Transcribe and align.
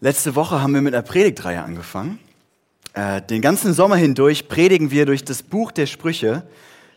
Letzte 0.00 0.34
Woche 0.34 0.60
haben 0.60 0.74
wir 0.74 0.82
mit 0.82 0.92
einer 0.92 1.02
Predigtreihe 1.02 1.62
angefangen. 1.62 2.18
Äh, 2.92 3.22
den 3.22 3.40
ganzen 3.40 3.72
Sommer 3.72 3.96
hindurch 3.96 4.46
predigen 4.46 4.90
wir 4.90 5.06
durch 5.06 5.24
das 5.24 5.42
Buch 5.42 5.72
der 5.72 5.86
Sprüche, 5.86 6.46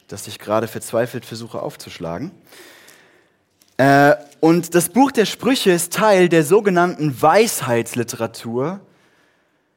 das 0.10 0.28
ich 0.28 0.38
gerade 0.38 0.68
verzweifelt 0.68 1.23
versuche 1.23 1.62
aufzuschlagen. 1.62 2.31
Äh, 3.77 4.15
und 4.41 4.75
das 4.75 4.89
Buch 4.89 5.13
der 5.13 5.23
Sprüche 5.25 5.71
ist 5.71 5.93
Teil 5.93 6.27
der 6.27 6.43
sogenannten 6.43 7.21
Weisheitsliteratur 7.21 8.82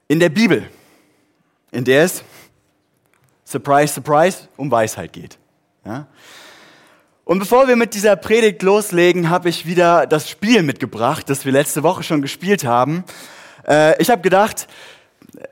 in 0.09 0.19
der 0.19 0.31
Bibel, 0.31 0.69
in 1.71 1.85
der 1.85 2.03
es, 2.03 2.25
surprise, 3.45 3.95
surprise, 3.95 4.49
um 4.57 4.69
Weisheit 4.69 5.13
geht. 5.13 5.39
Ja? 5.85 6.09
Und 7.33 7.39
bevor 7.39 7.67
wir 7.67 7.77
mit 7.77 7.95
dieser 7.95 8.15
Predigt 8.15 8.63
loslegen, 8.63 9.31
habe 9.31 9.49
ich 9.49 9.65
wieder 9.65 10.07
das 10.07 10.29
Spiel 10.29 10.63
mitgebracht, 10.63 11.31
das 11.31 11.47
wir 11.47 11.53
letzte 11.53 11.83
Woche 11.83 12.03
schon 12.03 12.21
gespielt 12.21 12.67
haben. 12.67 13.05
Äh, 13.67 13.99
ich 14.03 14.11
habe 14.11 14.21
gedacht, 14.21 14.69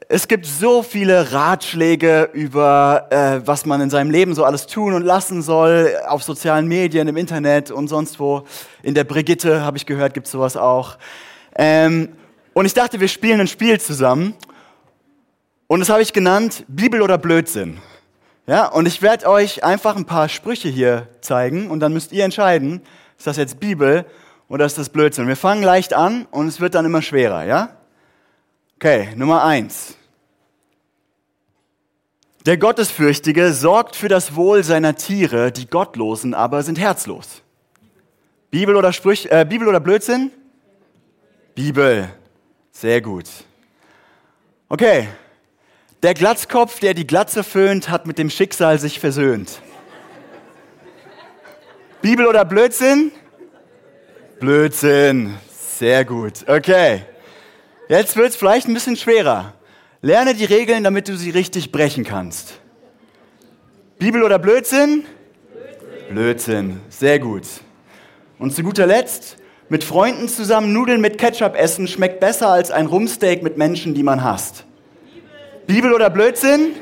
es 0.07 0.29
gibt 0.29 0.45
so 0.45 0.83
viele 0.83 1.33
Ratschläge 1.33 2.29
über, 2.35 3.07
äh, 3.09 3.41
was 3.47 3.65
man 3.65 3.81
in 3.81 3.89
seinem 3.89 4.11
Leben 4.11 4.35
so 4.35 4.45
alles 4.45 4.67
tun 4.67 4.93
und 4.93 5.05
lassen 5.05 5.41
soll, 5.41 5.97
auf 6.07 6.23
sozialen 6.23 6.69
Medien, 6.69 7.09
im 7.09 7.17
Internet 7.17 7.71
und 7.71 7.89
sonst 7.89 8.21
wo. 8.21 8.45
In 8.83 8.93
der 8.93 9.05
Brigitte, 9.05 9.63
habe 9.65 9.79
ich 9.79 9.87
gehört, 9.87 10.13
gibt 10.13 10.27
es 10.27 10.33
sowas 10.33 10.59
auch. 10.59 10.99
Ähm, 11.57 12.11
und 12.53 12.67
ich 12.67 12.75
dachte, 12.75 13.01
wir 13.01 13.09
spielen 13.09 13.41
ein 13.41 13.49
Spiel 13.49 13.81
zusammen. 13.81 14.35
Und 15.67 15.81
das 15.81 15.89
habe 15.89 16.03
ich 16.03 16.13
genannt, 16.13 16.63
Bibel 16.69 17.01
oder 17.01 17.17
Blödsinn. 17.17 17.79
Ja, 18.47 18.67
und 18.67 18.87
ich 18.87 19.03
werde 19.03 19.29
euch 19.29 19.65
einfach 19.65 19.97
ein 19.97 20.07
paar 20.07 20.29
Sprüche 20.29 20.69
hier 20.69 21.09
zeigen 21.21 21.71
und 21.71 21.81
dann 21.81 21.93
müsst 21.93 22.13
ihr 22.13 22.25
entscheiden, 22.25 22.83
ist 23.17 23.27
das 23.27 23.37
jetzt 23.37 23.61
Bibel 23.61 24.05
oder 24.49 24.67
ist 24.67 24.79
das 24.79 24.89
Blödsinn. 24.89 25.29
Wir 25.29 25.37
fangen 25.37 25.63
leicht 25.63 25.95
an 25.95 26.27
und 26.31 26.49
es 26.49 26.61
wird 26.61 26.75
dann 26.75 26.85
immer 26.85 27.03
schwerer, 27.03 27.45
ja? 27.45 27.77
Okay, 28.77 29.11
Nummer 29.15 29.45
eins. 29.45 29.97
Der 32.47 32.57
Gottesfürchtige 32.57 33.53
sorgt 33.53 33.95
für 33.95 34.09
das 34.09 34.35
Wohl 34.35 34.65
seiner 34.65 34.97
Tiere, 34.97 35.53
die 35.53 35.67
Gottlosen 35.67 36.33
aber 36.33 36.63
sind 36.63 36.79
herzlos. 36.79 37.43
Bibel 38.51 38.75
oder 38.75 38.93
Sprüch, 38.93 39.27
äh, 39.27 39.45
Bibel 39.47 39.69
oder 39.69 39.79
Blödsinn? 39.79 40.33
Bibel. 41.55 42.09
Sehr 42.73 43.03
gut. 43.03 43.27
Okay, 44.71 45.09
der 46.03 46.15
Glatzkopf, 46.15 46.81
der 46.81 46.95
die 46.95 47.07
Glatze 47.07 47.45
föhnt, 47.45 47.91
hat 47.91 48.07
mit 48.07 48.19
dem 48.19 48.31
Schicksal 48.31 48.79
sich 48.79 49.01
versöhnt. 49.01 49.61
Bibel 52.03 52.27
oder 52.27 52.45
Blödsinn? 52.45 53.13
Blödsinn. 54.41 55.35
Sehr 55.53 56.05
gut. 56.05 56.49
Okay. 56.49 57.03
Jetzt 57.89 58.17
wird 58.17 58.31
es 58.31 58.37
vielleicht 58.37 58.69
ein 58.69 58.75
bisschen 58.75 58.97
schwerer. 58.97 59.55
Lerne 60.01 60.35
die 60.35 60.47
Regeln, 60.47 60.83
damit 60.83 61.09
du 61.09 61.17
sie 61.17 61.31
richtig 61.31 61.73
brechen 61.73 62.05
kannst. 62.05 62.55
Bibel 63.99 64.23
oder 64.23 64.39
Blödsinn? 64.39 65.05
Blödsinn. 65.53 66.15
Blödsinn. 66.15 66.81
Sehr 66.89 67.19
gut. 67.19 67.45
Und 68.39 68.55
zu 68.55 68.63
guter 68.63 68.87
Letzt, 68.87 69.37
mit 69.69 69.85
Freunden 69.85 70.27
zusammen 70.29 70.73
Nudeln 70.73 71.03
mit 71.03 71.19
Ketchup 71.19 71.55
essen 71.55 71.87
schmeckt 71.87 72.19
besser 72.19 72.49
als 72.49 72.71
ein 72.71 72.87
Rumsteak 72.87 73.43
mit 73.43 73.59
Menschen, 73.59 73.95
die 73.95 74.03
man 74.03 74.25
hasst. 74.25 74.65
Bibel 75.73 75.93
oder 75.93 76.11
Blödsinn? 76.11 76.75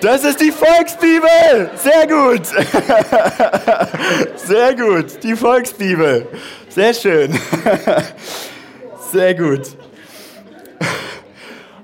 Das 0.00 0.24
ist 0.24 0.40
die 0.40 0.50
Volksbibel. 0.50 1.70
Sehr 1.76 2.06
gut. 2.06 2.46
Sehr 4.36 4.74
gut. 4.74 5.22
Die 5.22 5.36
Volksbibel. 5.36 6.26
Sehr 6.70 6.94
schön. 6.94 7.38
Sehr 9.12 9.34
gut. 9.34 9.76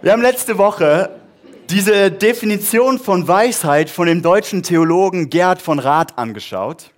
Wir 0.01 0.13
haben 0.13 0.23
letzte 0.23 0.57
Woche 0.57 1.21
diese 1.69 2.11
Definition 2.11 2.99
von 2.99 3.29
Weisheit 3.29 3.91
von 3.91 4.07
dem 4.07 4.23
deutschen 4.23 4.63
Theologen 4.63 5.29
Gerd 5.29 5.61
von 5.61 5.79
Rath 5.79 6.17
angeschaut. 6.17 6.91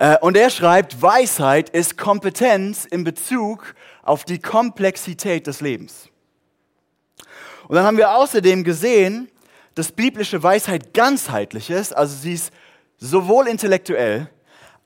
Äh, 0.00 0.16
und 0.18 0.36
er 0.36 0.50
schreibt, 0.50 1.00
Weisheit 1.00 1.70
ist 1.70 1.96
Kompetenz 1.96 2.86
in 2.86 3.04
Bezug 3.04 3.76
auf 4.02 4.24
die 4.24 4.40
Komplexität 4.40 5.46
des 5.46 5.60
Lebens. 5.60 6.07
Und 7.68 7.76
dann 7.76 7.84
haben 7.84 7.98
wir 7.98 8.12
außerdem 8.12 8.64
gesehen, 8.64 9.30
dass 9.74 9.92
biblische 9.92 10.42
Weisheit 10.42 10.92
ganzheitlich 10.94 11.70
ist, 11.70 11.94
also 11.96 12.16
sie 12.16 12.32
ist 12.32 12.52
sowohl 12.96 13.46
intellektuell 13.46 14.28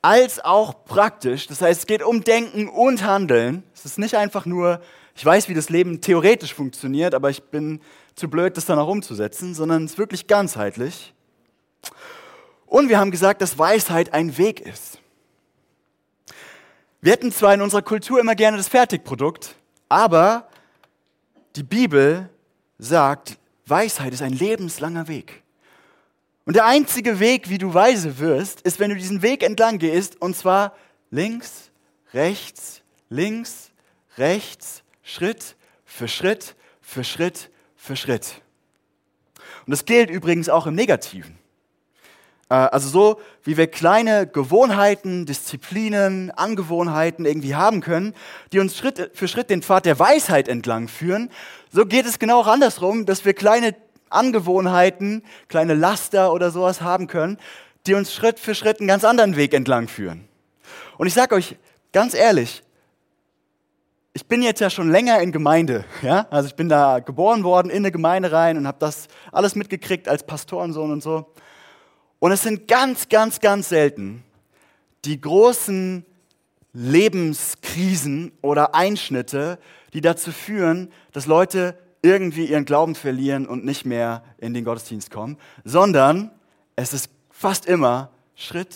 als 0.01 0.43
auch 0.43 0.83
praktisch. 0.85 1.47
Das 1.47 1.61
heißt, 1.61 1.79
es 1.81 1.87
geht 1.87 2.03
um 2.03 2.23
Denken 2.23 2.67
und 2.67 3.03
Handeln. 3.03 3.63
Es 3.73 3.85
ist 3.85 3.97
nicht 3.97 4.15
einfach 4.15 4.45
nur, 4.45 4.81
ich 5.15 5.25
weiß, 5.25 5.47
wie 5.47 5.53
das 5.53 5.69
Leben 5.69 6.01
theoretisch 6.01 6.53
funktioniert, 6.53 7.15
aber 7.15 7.29
ich 7.29 7.41
bin 7.43 7.79
zu 8.15 8.29
blöd, 8.29 8.57
das 8.57 8.65
dann 8.65 8.77
auch 8.77 8.89
umzusetzen, 8.89 9.55
sondern 9.55 9.85
es 9.85 9.93
ist 9.93 9.97
wirklich 9.97 10.27
ganzheitlich. 10.27 11.13
Und 12.65 12.89
wir 12.89 12.99
haben 12.99 13.11
gesagt, 13.11 13.41
dass 13.41 13.57
Weisheit 13.57 14.13
ein 14.13 14.37
Weg 14.37 14.59
ist. 14.59 14.99
Wir 17.01 17.13
hätten 17.13 17.31
zwar 17.31 17.53
in 17.53 17.61
unserer 17.61 17.81
Kultur 17.81 18.19
immer 18.19 18.35
gerne 18.35 18.57
das 18.57 18.67
Fertigprodukt, 18.67 19.55
aber 19.89 20.49
die 21.55 21.63
Bibel 21.63 22.29
sagt, 22.83 23.37
Weisheit 23.65 24.13
ist 24.13 24.21
ein 24.21 24.33
lebenslanger 24.33 25.07
Weg. 25.07 25.43
Und 26.45 26.55
der 26.55 26.65
einzige 26.65 27.19
Weg, 27.19 27.49
wie 27.49 27.57
du 27.57 27.73
weise 27.73 28.19
wirst, 28.19 28.61
ist, 28.61 28.79
wenn 28.79 28.89
du 28.89 28.95
diesen 28.95 29.21
Weg 29.21 29.43
entlang 29.43 29.79
gehst, 29.79 30.21
und 30.21 30.35
zwar 30.35 30.75
links, 31.09 31.71
rechts, 32.13 32.81
links, 33.09 33.71
rechts, 34.17 34.83
Schritt 35.03 35.55
für 35.85 36.07
Schritt 36.07 36.55
für 36.81 37.03
Schritt 37.03 37.49
für 37.75 37.95
Schritt. 37.95 38.41
Und 39.65 39.71
das 39.71 39.85
gilt 39.85 40.09
übrigens 40.09 40.49
auch 40.49 40.67
im 40.67 40.75
Negativen. 40.75 41.37
Äh, 42.49 42.55
also 42.55 42.89
so, 42.89 43.21
wie 43.43 43.57
wir 43.57 43.67
kleine 43.67 44.27
Gewohnheiten, 44.27 45.25
Disziplinen, 45.25 46.31
Angewohnheiten 46.31 47.25
irgendwie 47.25 47.55
haben 47.55 47.81
können, 47.81 48.13
die 48.51 48.59
uns 48.59 48.77
Schritt 48.77 49.11
für 49.13 49.27
Schritt 49.27 49.49
den 49.49 49.61
Pfad 49.61 49.85
der 49.85 49.99
Weisheit 49.99 50.47
entlang 50.47 50.87
führen, 50.87 51.29
so 51.71 51.85
geht 51.85 52.05
es 52.05 52.19
genau 52.19 52.41
auch 52.41 52.47
andersrum, 52.47 53.05
dass 53.05 53.25
wir 53.25 53.33
kleine 53.33 53.75
Angewohnheiten, 54.09 55.23
kleine 55.47 55.73
Laster 55.73 56.31
oder 56.31 56.51
sowas 56.51 56.81
haben 56.81 57.07
können, 57.07 57.37
die 57.87 57.95
uns 57.95 58.13
Schritt 58.13 58.39
für 58.39 58.55
Schritt 58.55 58.79
einen 58.79 58.87
ganz 58.87 59.03
anderen 59.03 59.35
Weg 59.35 59.53
entlang 59.53 59.87
führen. 59.87 60.27
Und 60.97 61.07
ich 61.07 61.13
sage 61.13 61.35
euch 61.35 61.57
ganz 61.91 62.13
ehrlich, 62.13 62.63
ich 64.13 64.27
bin 64.27 64.43
jetzt 64.43 64.61
ja 64.61 64.69
schon 64.69 64.91
länger 64.91 65.19
in 65.21 65.31
Gemeinde, 65.31 65.85
ja, 66.03 66.27
also 66.29 66.47
ich 66.47 66.55
bin 66.55 66.69
da 66.69 66.99
geboren 66.99 67.43
worden 67.43 67.69
in 67.69 67.77
eine 67.77 67.91
Gemeinde 67.91 68.31
rein 68.31 68.57
und 68.57 68.67
habe 68.67 68.77
das 68.79 69.07
alles 69.31 69.55
mitgekriegt 69.55 70.07
als 70.07 70.23
Pastorensohn 70.25 70.91
und 70.91 71.01
so. 71.01 71.33
Und 72.23 72.31
es 72.31 72.43
sind 72.43 72.69
ganz, 72.69 73.09
ganz, 73.09 73.41
ganz 73.41 73.67
selten 73.67 74.23
die 75.03 75.19
großen 75.19 76.05
Lebenskrisen 76.71 78.31
oder 78.41 78.73
Einschnitte, 78.73 79.59
die 79.91 79.99
dazu 79.99 80.31
führen, 80.31 80.89
dass 81.11 81.25
Leute 81.25 81.77
irgendwie 82.01 82.45
ihren 82.45 82.63
Glauben 82.63 82.95
verlieren 82.95 83.45
und 83.45 83.65
nicht 83.65 83.85
mehr 83.85 84.23
in 84.37 84.53
den 84.53 84.63
Gottesdienst 84.63 85.11
kommen, 85.11 85.37
sondern 85.65 86.31
es 86.77 86.93
ist 86.93 87.09
fast 87.29 87.65
immer 87.65 88.09
Schritt 88.35 88.73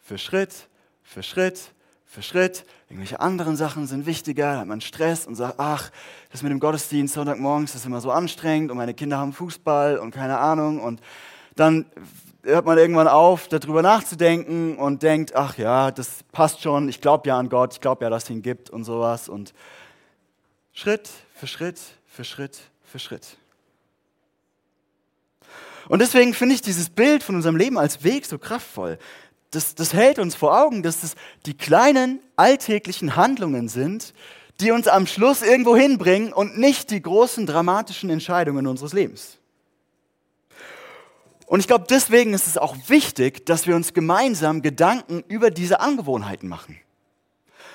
für 0.00 0.16
Schritt 0.16 0.54
für 1.02 1.22
Schritt 1.22 1.74
für 2.06 2.22
Schritt. 2.22 2.64
Irgendwelche 2.88 3.20
anderen 3.20 3.58
Sachen 3.58 3.86
sind 3.86 4.06
wichtiger, 4.06 4.54
da 4.54 4.60
hat 4.60 4.68
man 4.68 4.80
Stress 4.80 5.26
und 5.26 5.34
sagt, 5.34 5.56
ach, 5.58 5.90
das 6.32 6.42
mit 6.42 6.50
dem 6.50 6.60
Gottesdienst 6.60 7.12
Sonntagmorgens 7.12 7.74
ist 7.74 7.84
immer 7.84 8.00
so 8.00 8.10
anstrengend 8.10 8.70
und 8.70 8.78
meine 8.78 8.94
Kinder 8.94 9.18
haben 9.18 9.34
Fußball 9.34 9.98
und 9.98 10.12
keine 10.12 10.38
Ahnung 10.38 10.80
und 10.80 11.02
dann 11.56 11.84
hört 12.46 12.64
man 12.64 12.78
irgendwann 12.78 13.08
auf, 13.08 13.48
darüber 13.48 13.82
nachzudenken 13.82 14.76
und 14.76 15.02
denkt, 15.02 15.34
ach 15.34 15.58
ja, 15.58 15.90
das 15.90 16.22
passt 16.32 16.62
schon, 16.62 16.88
ich 16.88 17.00
glaube 17.00 17.28
ja 17.28 17.38
an 17.38 17.48
Gott, 17.48 17.74
ich 17.74 17.80
glaube 17.80 18.04
ja, 18.04 18.10
dass 18.10 18.24
es 18.24 18.30
ihn 18.30 18.42
gibt 18.42 18.70
und 18.70 18.84
sowas. 18.84 19.28
Und 19.28 19.52
Schritt 20.72 21.10
für 21.34 21.46
Schritt 21.46 21.80
für 22.06 22.24
Schritt 22.24 22.58
für 22.84 22.98
Schritt. 22.98 23.36
Und 25.88 26.00
deswegen 26.00 26.34
finde 26.34 26.54
ich 26.54 26.62
dieses 26.62 26.88
Bild 26.88 27.22
von 27.22 27.34
unserem 27.34 27.56
Leben 27.56 27.78
als 27.78 28.04
Weg 28.04 28.26
so 28.26 28.38
kraftvoll. 28.38 28.98
Das, 29.50 29.74
das 29.74 29.92
hält 29.92 30.18
uns 30.18 30.34
vor 30.34 30.60
Augen, 30.60 30.82
dass 30.82 31.02
es 31.02 31.14
die 31.46 31.56
kleinen 31.56 32.20
alltäglichen 32.36 33.16
Handlungen 33.16 33.68
sind, 33.68 34.12
die 34.60 34.70
uns 34.70 34.88
am 34.88 35.06
Schluss 35.06 35.42
irgendwo 35.42 35.76
hinbringen 35.76 36.32
und 36.32 36.58
nicht 36.58 36.90
die 36.90 37.02
großen 37.02 37.46
dramatischen 37.46 38.10
Entscheidungen 38.10 38.66
unseres 38.66 38.92
Lebens. 38.92 39.38
Und 41.46 41.60
ich 41.60 41.68
glaube, 41.68 41.86
deswegen 41.88 42.34
ist 42.34 42.48
es 42.48 42.58
auch 42.58 42.76
wichtig, 42.88 43.46
dass 43.46 43.66
wir 43.66 43.76
uns 43.76 43.94
gemeinsam 43.94 44.62
Gedanken 44.62 45.22
über 45.28 45.50
diese 45.50 45.80
Angewohnheiten 45.80 46.48
machen. 46.48 46.78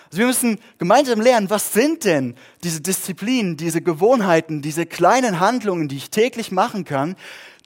Also 0.05 0.19
wir 0.19 0.27
müssen 0.27 0.59
gemeinsam 0.77 1.21
lernen, 1.21 1.49
was 1.49 1.71
sind 1.71 2.03
denn 2.03 2.35
diese 2.65 2.81
Disziplinen, 2.81 3.55
diese 3.55 3.81
Gewohnheiten, 3.81 4.61
diese 4.61 4.85
kleinen 4.85 5.39
Handlungen, 5.39 5.87
die 5.87 5.95
ich 5.95 6.09
täglich 6.09 6.51
machen 6.51 6.83
kann, 6.83 7.15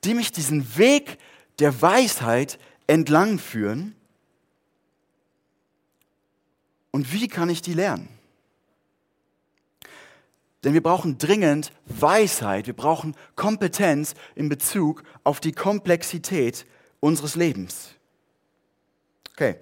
die 0.03 0.13
mich 0.13 0.31
diesen 0.31 0.77
Weg 0.77 1.17
der 1.57 1.81
Weisheit 1.81 2.59
entlang 2.85 3.39
führen. 3.39 3.95
Und 6.91 7.11
wie 7.13 7.27
kann 7.27 7.49
ich 7.49 7.63
die 7.63 7.73
lernen? 7.73 8.14
Denn 10.65 10.73
wir 10.73 10.81
brauchen 10.81 11.19
dringend 11.19 11.71
Weisheit, 11.85 12.65
wir 12.65 12.75
brauchen 12.75 13.15
Kompetenz 13.35 14.15
in 14.33 14.49
Bezug 14.49 15.03
auf 15.23 15.39
die 15.39 15.51
Komplexität 15.51 16.65
unseres 16.99 17.35
Lebens. 17.35 17.91
Okay, 19.33 19.57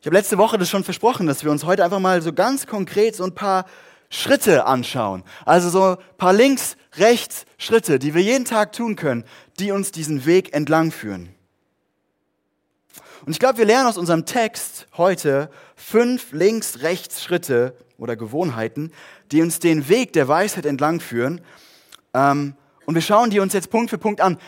ich 0.00 0.06
habe 0.06 0.16
letzte 0.16 0.38
Woche 0.38 0.56
das 0.56 0.70
schon 0.70 0.84
versprochen, 0.84 1.26
dass 1.26 1.42
wir 1.42 1.50
uns 1.50 1.64
heute 1.64 1.84
einfach 1.84 1.98
mal 1.98 2.22
so 2.22 2.32
ganz 2.32 2.68
konkret 2.68 3.16
so 3.16 3.24
ein 3.24 3.34
paar 3.34 3.66
Schritte 4.08 4.66
anschauen. 4.66 5.24
Also 5.44 5.68
so 5.68 5.96
ein 5.96 6.16
paar 6.16 6.32
links, 6.32 6.76
rechts 6.94 7.44
Schritte, 7.58 7.98
die 7.98 8.14
wir 8.14 8.22
jeden 8.22 8.44
Tag 8.44 8.72
tun 8.72 8.94
können, 8.94 9.24
die 9.58 9.72
uns 9.72 9.90
diesen 9.90 10.26
Weg 10.26 10.54
entlang 10.54 10.92
führen. 10.92 11.34
Und 13.24 13.32
ich 13.32 13.40
glaube, 13.40 13.58
wir 13.58 13.64
lernen 13.64 13.88
aus 13.88 13.98
unserem 13.98 14.26
Text 14.26 14.86
heute 14.96 15.50
fünf 15.74 16.30
links, 16.30 16.82
rechts 16.82 17.24
Schritte 17.24 17.76
oder 17.98 18.16
Gewohnheiten, 18.16 18.92
die 19.32 19.42
uns 19.42 19.58
den 19.58 19.88
Weg 19.88 20.12
der 20.12 20.28
Weisheit 20.28 20.66
entlang 20.66 21.00
führen. 21.00 21.40
Ähm, 22.14 22.54
und 22.84 22.94
wir 22.94 23.02
schauen 23.02 23.30
die 23.30 23.40
uns 23.40 23.52
jetzt 23.52 23.70
Punkt 23.70 23.90
für 23.90 23.98
Punkt 23.98 24.20
an. 24.20 24.38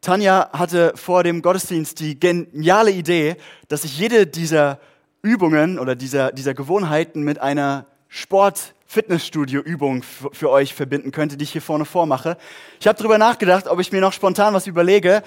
Tanja 0.00 0.50
hatte 0.52 0.92
vor 0.96 1.22
dem 1.22 1.40
Gottesdienst 1.42 2.00
die 2.00 2.18
geniale 2.20 2.90
Idee, 2.90 3.36
dass 3.68 3.84
ich 3.84 3.98
jede 3.98 4.26
dieser 4.26 4.78
Übungen 5.22 5.78
oder 5.78 5.96
dieser, 5.96 6.30
dieser 6.32 6.52
Gewohnheiten 6.52 7.22
mit 7.22 7.40
einer 7.40 7.86
Sport-Fitnessstudio-Übung 8.08 10.02
für 10.02 10.50
euch 10.50 10.74
verbinden 10.74 11.10
könnte, 11.10 11.38
die 11.38 11.44
ich 11.44 11.52
hier 11.52 11.62
vorne 11.62 11.86
vormache. 11.86 12.36
Ich 12.78 12.86
habe 12.86 12.98
darüber 12.98 13.16
nachgedacht, 13.16 13.66
ob 13.66 13.80
ich 13.80 13.92
mir 13.92 14.02
noch 14.02 14.12
spontan 14.12 14.52
was 14.52 14.66
überlege. 14.66 15.22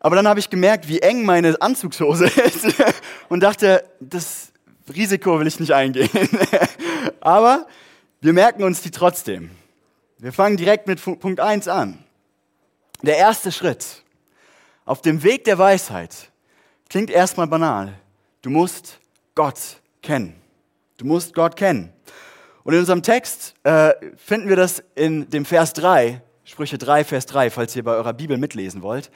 Aber 0.00 0.14
dann 0.14 0.28
habe 0.28 0.38
ich 0.38 0.48
gemerkt, 0.48 0.88
wie 0.88 1.00
eng 1.00 1.24
meine 1.24 1.60
Anzugshose 1.60 2.26
ist 2.44 2.66
und 3.28 3.40
dachte, 3.40 3.82
das 4.00 4.52
Risiko 4.94 5.38
will 5.38 5.46
ich 5.46 5.60
nicht 5.60 5.72
eingehen. 5.72 6.10
Aber 7.20 7.66
wir 8.20 8.32
merken 8.32 8.62
uns 8.62 8.82
die 8.82 8.90
trotzdem. 8.90 9.50
Wir 10.18 10.32
fangen 10.32 10.56
direkt 10.56 10.86
mit 10.86 11.02
Punkt 11.02 11.40
1 11.40 11.68
an. 11.68 12.04
Der 13.02 13.16
erste 13.16 13.52
Schritt 13.52 14.02
auf 14.84 15.02
dem 15.02 15.22
Weg 15.22 15.44
der 15.44 15.58
Weisheit 15.58 16.30
klingt 16.88 17.10
erstmal 17.10 17.46
banal. 17.46 17.94
Du 18.42 18.50
musst 18.50 18.98
Gott 19.34 19.80
kennen. 20.02 20.34
Du 20.96 21.04
musst 21.06 21.34
Gott 21.34 21.54
kennen. 21.54 21.92
Und 22.64 22.74
in 22.74 22.80
unserem 22.80 23.02
Text 23.02 23.54
äh, 23.62 23.92
finden 24.16 24.48
wir 24.48 24.56
das 24.56 24.82
in 24.94 25.30
dem 25.30 25.44
Vers 25.44 25.72
3, 25.74 26.20
Sprüche 26.44 26.78
3, 26.78 27.04
Vers 27.04 27.26
3, 27.26 27.50
falls 27.50 27.76
ihr 27.76 27.84
bei 27.84 27.92
eurer 27.92 28.12
Bibel 28.12 28.36
mitlesen 28.36 28.82
wollt. 28.82 29.10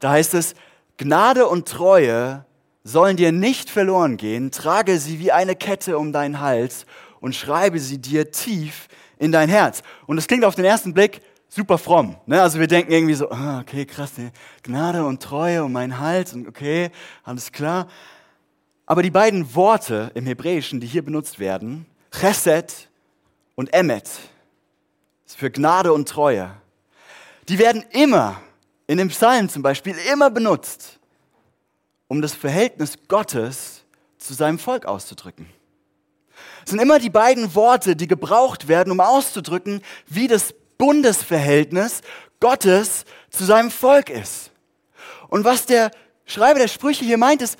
Da 0.00 0.10
heißt 0.10 0.34
es, 0.34 0.54
Gnade 0.96 1.46
und 1.46 1.68
Treue 1.68 2.44
sollen 2.84 3.16
dir 3.16 3.32
nicht 3.32 3.70
verloren 3.70 4.16
gehen, 4.16 4.50
trage 4.50 4.98
sie 4.98 5.18
wie 5.18 5.32
eine 5.32 5.54
Kette 5.54 5.98
um 5.98 6.12
deinen 6.12 6.40
Hals 6.40 6.86
und 7.20 7.34
schreibe 7.34 7.78
sie 7.78 7.98
dir 7.98 8.30
tief 8.30 8.88
in 9.18 9.32
dein 9.32 9.48
Herz. 9.48 9.82
Und 10.06 10.16
das 10.16 10.26
klingt 10.26 10.44
auf 10.44 10.54
den 10.54 10.64
ersten 10.64 10.94
Blick 10.94 11.20
super 11.48 11.78
fromm. 11.78 12.16
Ne? 12.26 12.40
Also 12.40 12.58
wir 12.58 12.66
denken 12.66 12.92
irgendwie 12.92 13.14
so, 13.14 13.30
ah, 13.30 13.60
okay, 13.60 13.84
krass, 13.84 14.16
ne? 14.16 14.32
Gnade 14.62 15.04
und 15.04 15.22
Treue 15.22 15.64
um 15.64 15.72
meinen 15.72 15.98
Hals 15.98 16.32
und 16.32 16.48
okay, 16.48 16.90
alles 17.24 17.52
klar. 17.52 17.88
Aber 18.86 19.02
die 19.02 19.10
beiden 19.10 19.54
Worte 19.54 20.10
im 20.14 20.26
Hebräischen, 20.26 20.80
die 20.80 20.86
hier 20.86 21.04
benutzt 21.04 21.38
werden, 21.38 21.86
Chesed 22.10 22.88
und 23.54 23.70
ist 23.74 25.36
für 25.36 25.50
Gnade 25.50 25.92
und 25.92 26.08
Treue. 26.08 26.50
Die 27.48 27.58
werden 27.58 27.84
immer, 27.90 28.40
in 28.86 28.98
dem 28.98 29.08
Psalm 29.08 29.48
zum 29.48 29.62
Beispiel, 29.62 29.94
immer 30.12 30.30
benutzt, 30.30 30.99
um 32.10 32.20
das 32.20 32.34
Verhältnis 32.34 32.94
Gottes 33.06 33.84
zu 34.18 34.34
seinem 34.34 34.58
Volk 34.58 34.84
auszudrücken. 34.84 35.46
Es 36.64 36.70
sind 36.70 36.82
immer 36.82 36.98
die 36.98 37.08
beiden 37.08 37.54
Worte, 37.54 37.94
die 37.94 38.08
gebraucht 38.08 38.66
werden, 38.66 38.90
um 38.90 38.98
auszudrücken, 38.98 39.80
wie 40.08 40.26
das 40.26 40.52
Bundesverhältnis 40.76 42.00
Gottes 42.40 43.04
zu 43.30 43.44
seinem 43.44 43.70
Volk 43.70 44.10
ist. 44.10 44.50
Und 45.28 45.44
was 45.44 45.66
der 45.66 45.92
Schreiber 46.26 46.58
der 46.58 46.66
Sprüche 46.66 47.04
hier 47.04 47.16
meint, 47.16 47.42
ist, 47.42 47.56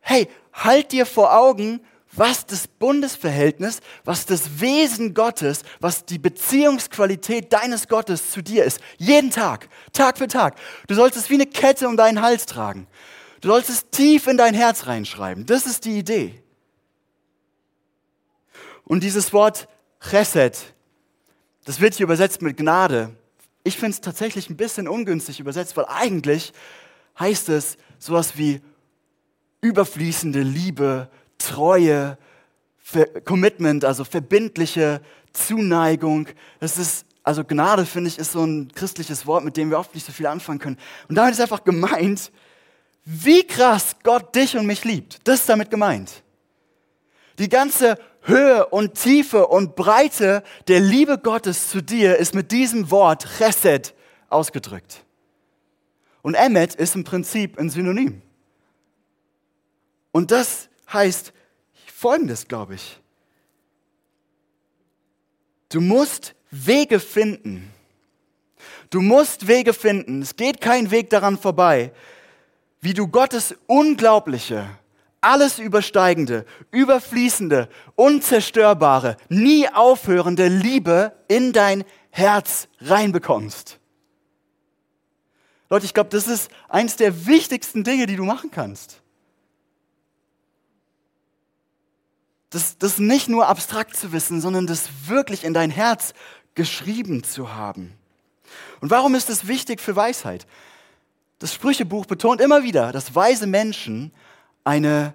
hey, 0.00 0.28
halt 0.52 0.90
dir 0.90 1.06
vor 1.06 1.38
Augen, 1.38 1.80
was 2.10 2.44
das 2.44 2.66
Bundesverhältnis, 2.66 3.78
was 4.04 4.26
das 4.26 4.60
Wesen 4.60 5.14
Gottes, 5.14 5.62
was 5.78 6.04
die 6.06 6.18
Beziehungsqualität 6.18 7.52
deines 7.52 7.86
Gottes 7.86 8.32
zu 8.32 8.42
dir 8.42 8.64
ist. 8.64 8.80
Jeden 8.98 9.30
Tag, 9.30 9.68
Tag 9.92 10.18
für 10.18 10.26
Tag. 10.26 10.56
Du 10.88 10.96
sollst 10.96 11.16
es 11.16 11.30
wie 11.30 11.34
eine 11.34 11.46
Kette 11.46 11.86
um 11.86 11.96
deinen 11.96 12.20
Hals 12.20 12.46
tragen. 12.46 12.88
Du 13.42 13.48
sollst 13.48 13.68
es 13.68 13.90
tief 13.90 14.26
in 14.26 14.38
dein 14.38 14.54
Herz 14.54 14.86
reinschreiben. 14.86 15.44
Das 15.44 15.66
ist 15.66 15.84
die 15.84 15.98
Idee. 15.98 16.42
Und 18.84 19.02
dieses 19.02 19.32
Wort 19.34 19.68
Chesed 20.00 20.72
das 21.64 21.80
wird 21.80 21.94
hier 21.94 22.04
übersetzt 22.04 22.42
mit 22.42 22.56
Gnade. 22.56 23.14
Ich 23.62 23.76
finde 23.76 23.92
es 23.92 24.00
tatsächlich 24.00 24.50
ein 24.50 24.56
bisschen 24.56 24.88
ungünstig 24.88 25.38
übersetzt, 25.38 25.76
weil 25.76 25.86
eigentlich 25.86 26.52
heißt 27.18 27.48
es 27.50 27.76
sowas 27.98 28.36
wie 28.36 28.60
überfließende 29.60 30.40
Liebe, 30.40 31.08
Treue, 31.38 32.18
Commitment, 33.24 33.84
also 33.84 34.02
verbindliche 34.02 35.00
Zuneigung. 35.32 36.26
Das 36.58 36.78
ist, 36.78 37.06
also 37.22 37.44
Gnade, 37.44 37.86
finde 37.86 38.08
ich, 38.08 38.18
ist 38.18 38.32
so 38.32 38.44
ein 38.44 38.72
christliches 38.74 39.24
Wort, 39.26 39.44
mit 39.44 39.56
dem 39.56 39.70
wir 39.70 39.78
oft 39.78 39.94
nicht 39.94 40.04
so 40.04 40.12
viel 40.12 40.26
anfangen 40.26 40.58
können. 40.58 40.78
Und 41.08 41.14
damit 41.14 41.34
ist 41.34 41.40
einfach 41.40 41.62
gemeint, 41.62 42.32
wie 43.04 43.46
krass 43.46 43.96
Gott 44.02 44.34
dich 44.34 44.56
und 44.56 44.66
mich 44.66 44.84
liebt. 44.84 45.26
Das 45.26 45.40
ist 45.40 45.48
damit 45.48 45.70
gemeint. 45.70 46.22
Die 47.38 47.48
ganze 47.48 47.98
Höhe 48.22 48.66
und 48.66 48.94
Tiefe 48.94 49.48
und 49.48 49.74
Breite 49.74 50.44
der 50.68 50.80
Liebe 50.80 51.18
Gottes 51.18 51.68
zu 51.68 51.82
dir 51.82 52.16
ist 52.16 52.34
mit 52.34 52.52
diesem 52.52 52.90
Wort 52.90 53.26
Chesed 53.38 53.94
ausgedrückt. 54.28 55.04
Und 56.22 56.34
Emmet 56.34 56.76
ist 56.76 56.94
im 56.94 57.02
Prinzip 57.02 57.58
ein 57.58 57.68
Synonym. 57.68 58.22
Und 60.12 60.30
das 60.30 60.68
heißt 60.92 61.32
Folgendes, 61.92 62.46
glaube 62.46 62.76
ich. 62.76 63.00
Du 65.68 65.80
musst 65.80 66.34
Wege 66.50 67.00
finden. 67.00 67.72
Du 68.90 69.00
musst 69.00 69.48
Wege 69.48 69.72
finden. 69.72 70.22
Es 70.22 70.36
geht 70.36 70.60
kein 70.60 70.90
Weg 70.90 71.10
daran 71.10 71.38
vorbei, 71.38 71.92
wie 72.82 72.94
du 72.94 73.08
Gottes 73.08 73.54
unglaubliche, 73.66 74.68
alles 75.22 75.60
übersteigende, 75.60 76.44
überfließende, 76.72 77.68
unzerstörbare, 77.94 79.16
nie 79.28 79.68
aufhörende 79.68 80.48
Liebe 80.48 81.12
in 81.28 81.52
dein 81.52 81.84
Herz 82.10 82.68
reinbekommst. 82.80 83.78
Leute, 85.70 85.86
ich 85.86 85.94
glaube, 85.94 86.10
das 86.10 86.26
ist 86.26 86.50
eines 86.68 86.96
der 86.96 87.26
wichtigsten 87.26 87.84
Dinge, 87.84 88.06
die 88.06 88.16
du 88.16 88.24
machen 88.24 88.50
kannst. 88.50 89.00
Das, 92.50 92.76
das 92.76 92.98
nicht 92.98 93.28
nur 93.28 93.46
abstrakt 93.46 93.96
zu 93.96 94.12
wissen, 94.12 94.40
sondern 94.40 94.66
das 94.66 94.90
wirklich 95.06 95.44
in 95.44 95.54
dein 95.54 95.70
Herz 95.70 96.14
geschrieben 96.54 97.22
zu 97.22 97.54
haben. 97.54 97.94
Und 98.80 98.90
warum 98.90 99.14
ist 99.14 99.30
es 99.30 99.46
wichtig 99.46 99.80
für 99.80 99.94
Weisheit? 99.94 100.46
Das 101.42 101.52
Sprüchebuch 101.52 102.06
betont 102.06 102.40
immer 102.40 102.62
wieder, 102.62 102.92
dass 102.92 103.16
weise 103.16 103.48
Menschen 103.48 104.12
eine, 104.62 105.12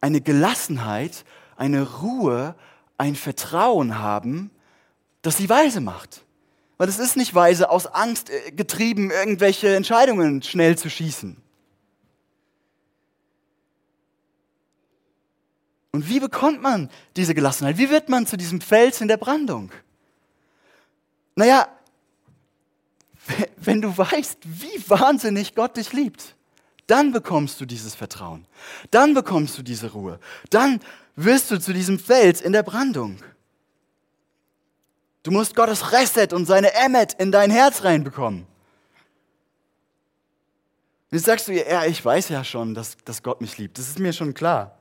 eine 0.00 0.20
Gelassenheit, 0.20 1.24
eine 1.56 2.00
Ruhe, 2.00 2.56
ein 2.96 3.14
Vertrauen 3.14 4.00
haben, 4.00 4.50
das 5.22 5.36
sie 5.36 5.48
weise 5.48 5.80
macht. 5.80 6.24
Weil 6.76 6.88
es 6.88 6.98
ist 6.98 7.16
nicht 7.16 7.36
weise, 7.36 7.70
aus 7.70 7.86
Angst 7.86 8.30
äh, 8.30 8.50
getrieben, 8.50 9.12
irgendwelche 9.12 9.76
Entscheidungen 9.76 10.42
schnell 10.42 10.76
zu 10.76 10.90
schießen. 10.90 11.36
Und 15.92 16.08
wie 16.08 16.18
bekommt 16.18 16.62
man 16.62 16.90
diese 17.14 17.36
Gelassenheit? 17.36 17.78
Wie 17.78 17.90
wird 17.90 18.08
man 18.08 18.26
zu 18.26 18.36
diesem 18.36 18.60
Fels 18.60 19.00
in 19.00 19.06
der 19.06 19.18
Brandung? 19.18 19.70
Naja, 21.36 21.68
wenn 23.56 23.80
du 23.80 23.96
weißt, 23.96 24.38
wie 24.44 24.88
wahnsinnig 24.88 25.54
Gott 25.54 25.76
dich 25.76 25.92
liebt 25.92 26.34
dann 26.88 27.12
bekommst 27.12 27.60
du 27.60 27.66
dieses 27.66 27.94
Vertrauen. 27.94 28.46
Dann 28.90 29.14
bekommst 29.14 29.56
du 29.58 29.62
diese 29.62 29.92
Ruhe. 29.92 30.18
Dann 30.50 30.80
wirst 31.14 31.50
du 31.50 31.60
zu 31.60 31.72
diesem 31.72 31.98
Fels 31.98 32.40
in 32.40 32.52
der 32.52 32.62
Brandung. 32.62 33.18
Du 35.22 35.30
musst 35.30 35.54
Gottes 35.54 35.92
Reset 35.92 36.28
und 36.32 36.46
seine 36.46 36.72
Emmet 36.72 37.12
in 37.12 37.30
dein 37.30 37.50
Herz 37.50 37.84
reinbekommen. 37.84 38.46
Jetzt 41.10 41.26
sagst 41.26 41.48
du, 41.48 41.52
ja, 41.52 41.84
ich 41.84 42.02
weiß 42.02 42.30
ja 42.30 42.42
schon, 42.42 42.74
dass, 42.74 42.96
dass 43.04 43.22
Gott 43.22 43.42
mich 43.42 43.58
liebt. 43.58 43.78
Das 43.78 43.88
ist 43.88 43.98
mir 43.98 44.14
schon 44.14 44.32
klar. 44.32 44.78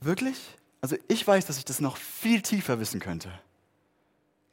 Wirklich? 0.00 0.38
Also 0.82 0.96
ich 1.08 1.26
weiß, 1.26 1.46
dass 1.46 1.56
ich 1.56 1.64
das 1.64 1.80
noch 1.80 1.96
viel 1.96 2.42
tiefer 2.42 2.80
wissen 2.80 3.00
könnte. 3.00 3.30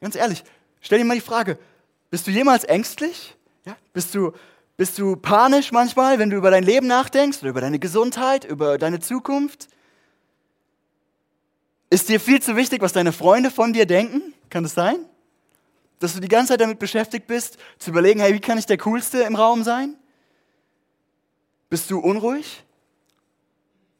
Ganz 0.00 0.14
ehrlich, 0.14 0.42
stell 0.80 0.98
dir 0.98 1.04
mal 1.04 1.14
die 1.14 1.20
Frage, 1.20 1.58
bist 2.10 2.26
du 2.26 2.30
jemals 2.30 2.64
ängstlich? 2.64 3.34
Ja? 3.64 3.76
Bist, 3.92 4.14
du, 4.14 4.32
bist 4.76 4.98
du 4.98 5.16
panisch 5.16 5.72
manchmal, 5.72 6.18
wenn 6.18 6.30
du 6.30 6.36
über 6.36 6.50
dein 6.50 6.64
Leben 6.64 6.86
nachdenkst 6.86 7.38
oder 7.40 7.50
über 7.50 7.60
deine 7.60 7.78
Gesundheit, 7.78 8.44
über 8.44 8.78
deine 8.78 9.00
Zukunft? 9.00 9.68
Ist 11.90 12.08
dir 12.08 12.20
viel 12.20 12.40
zu 12.40 12.56
wichtig, 12.56 12.82
was 12.82 12.92
deine 12.92 13.12
Freunde 13.12 13.50
von 13.50 13.72
dir 13.72 13.86
denken? 13.86 14.34
Kann 14.50 14.62
das 14.62 14.74
sein? 14.74 14.98
Dass 15.98 16.14
du 16.14 16.20
die 16.20 16.28
ganze 16.28 16.52
Zeit 16.52 16.60
damit 16.60 16.78
beschäftigt 16.78 17.26
bist, 17.26 17.58
zu 17.78 17.90
überlegen, 17.90 18.20
hey, 18.20 18.34
wie 18.34 18.40
kann 18.40 18.58
ich 18.58 18.66
der 18.66 18.78
Coolste 18.78 19.22
im 19.22 19.36
Raum 19.36 19.64
sein? 19.64 19.96
Bist 21.70 21.90
du 21.90 21.98
unruhig? 21.98 22.64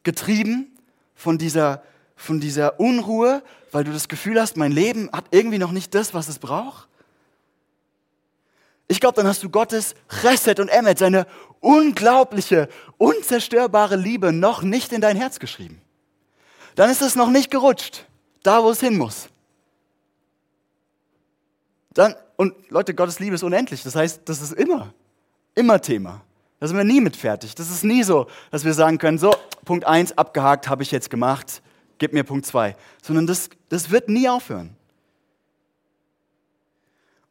Getrieben 0.02 0.76
von 1.14 1.38
dieser, 1.38 1.82
von 2.18 2.40
dieser 2.40 2.78
Unruhe, 2.80 3.42
weil 3.70 3.84
du 3.84 3.92
das 3.92 4.08
Gefühl 4.08 4.40
hast, 4.40 4.56
mein 4.56 4.72
Leben 4.72 5.08
hat 5.12 5.26
irgendwie 5.30 5.58
noch 5.58 5.70
nicht 5.70 5.94
das, 5.94 6.12
was 6.12 6.28
es 6.28 6.38
braucht? 6.38 6.88
Ich 8.88 9.00
glaube, 9.00 9.16
dann 9.16 9.26
hast 9.26 9.42
du 9.42 9.48
Gottes 9.48 9.94
Chesed 10.20 10.60
und 10.60 10.68
Emmet, 10.68 10.98
seine 10.98 11.26
unglaubliche, 11.60 12.68
unzerstörbare 12.96 13.96
Liebe 13.96 14.32
noch 14.32 14.62
nicht 14.62 14.92
in 14.92 15.00
dein 15.00 15.16
Herz 15.16 15.38
geschrieben. 15.38 15.80
Dann 16.74 16.90
ist 16.90 17.02
es 17.02 17.14
noch 17.14 17.30
nicht 17.30 17.50
gerutscht, 17.50 18.04
da 18.42 18.62
wo 18.62 18.70
es 18.70 18.80
hin 18.80 18.96
muss. 18.96 19.28
Dann, 21.94 22.14
und 22.36 22.54
Leute, 22.70 22.94
Gottes 22.94 23.20
Liebe 23.20 23.34
ist 23.34 23.42
unendlich. 23.42 23.82
Das 23.82 23.94
heißt, 23.94 24.22
das 24.24 24.40
ist 24.40 24.52
immer, 24.52 24.92
immer 25.54 25.80
Thema. 25.80 26.22
Da 26.58 26.66
sind 26.66 26.76
wir 26.76 26.84
nie 26.84 27.00
mit 27.00 27.16
fertig. 27.16 27.54
Das 27.54 27.70
ist 27.70 27.84
nie 27.84 28.02
so, 28.02 28.26
dass 28.50 28.64
wir 28.64 28.74
sagen 28.74 28.98
können, 28.98 29.18
so, 29.18 29.34
Punkt 29.64 29.86
1 29.86 30.18
abgehakt, 30.18 30.68
habe 30.68 30.82
ich 30.82 30.90
jetzt 30.90 31.10
gemacht, 31.10 31.62
gib 31.98 32.12
mir 32.12 32.24
Punkt 32.24 32.46
2. 32.46 32.76
Sondern 33.02 33.26
das, 33.26 33.50
das 33.68 33.90
wird 33.90 34.08
nie 34.08 34.28
aufhören. 34.28 34.76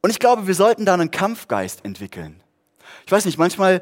Und 0.01 0.11
ich 0.11 0.19
glaube, 0.19 0.47
wir 0.47 0.55
sollten 0.55 0.85
da 0.85 0.93
einen 0.93 1.11
Kampfgeist 1.11 1.83
entwickeln. 1.83 2.41
Ich 3.05 3.11
weiß 3.11 3.25
nicht, 3.25 3.37
manchmal 3.37 3.81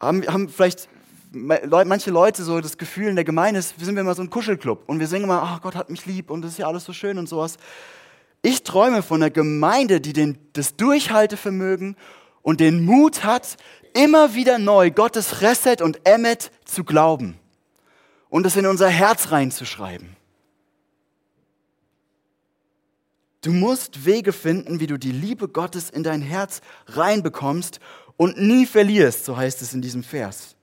haben, 0.00 0.26
haben 0.26 0.48
vielleicht 0.48 0.88
manche 1.32 2.10
Leute 2.10 2.42
so 2.42 2.60
das 2.60 2.78
Gefühl 2.78 3.08
in 3.08 3.16
der 3.16 3.24
Gemeinde, 3.24 3.62
wir 3.76 3.84
sind 3.84 3.96
immer 3.96 4.14
so 4.14 4.22
ein 4.22 4.30
Kuschelclub 4.30 4.84
und 4.86 4.98
wir 4.98 5.06
singen 5.06 5.24
immer, 5.24 5.42
ach 5.42 5.60
Gott 5.60 5.74
hat 5.74 5.90
mich 5.90 6.06
lieb 6.06 6.30
und 6.30 6.42
das 6.42 6.52
ist 6.52 6.58
ja 6.58 6.66
alles 6.66 6.84
so 6.84 6.92
schön 6.92 7.18
und 7.18 7.28
sowas. 7.28 7.56
Ich 8.42 8.62
träume 8.62 9.02
von 9.02 9.22
einer 9.22 9.30
Gemeinde, 9.30 10.00
die 10.00 10.12
den, 10.12 10.38
das 10.54 10.76
Durchhaltevermögen 10.76 11.96
und 12.42 12.60
den 12.60 12.84
Mut 12.84 13.24
hat, 13.24 13.56
immer 13.94 14.34
wieder 14.34 14.58
neu 14.58 14.90
Gottes 14.90 15.42
Reset 15.42 15.82
und 15.82 16.00
Emmet 16.04 16.50
zu 16.64 16.84
glauben 16.84 17.37
und 18.28 18.46
es 18.46 18.56
in 18.56 18.66
unser 18.66 18.88
Herz 18.88 19.30
reinzuschreiben. 19.30 20.16
Du 23.40 23.52
musst 23.52 24.04
Wege 24.04 24.32
finden, 24.32 24.80
wie 24.80 24.86
du 24.86 24.98
die 24.98 25.12
Liebe 25.12 25.48
Gottes 25.48 25.90
in 25.90 26.02
dein 26.02 26.22
Herz 26.22 26.60
reinbekommst 26.86 27.78
und 28.16 28.38
nie 28.38 28.66
verlierst, 28.66 29.24
so 29.24 29.36
heißt 29.36 29.62
es 29.62 29.72
in 29.72 29.80
diesem 29.80 30.02
Vers. 30.02 30.56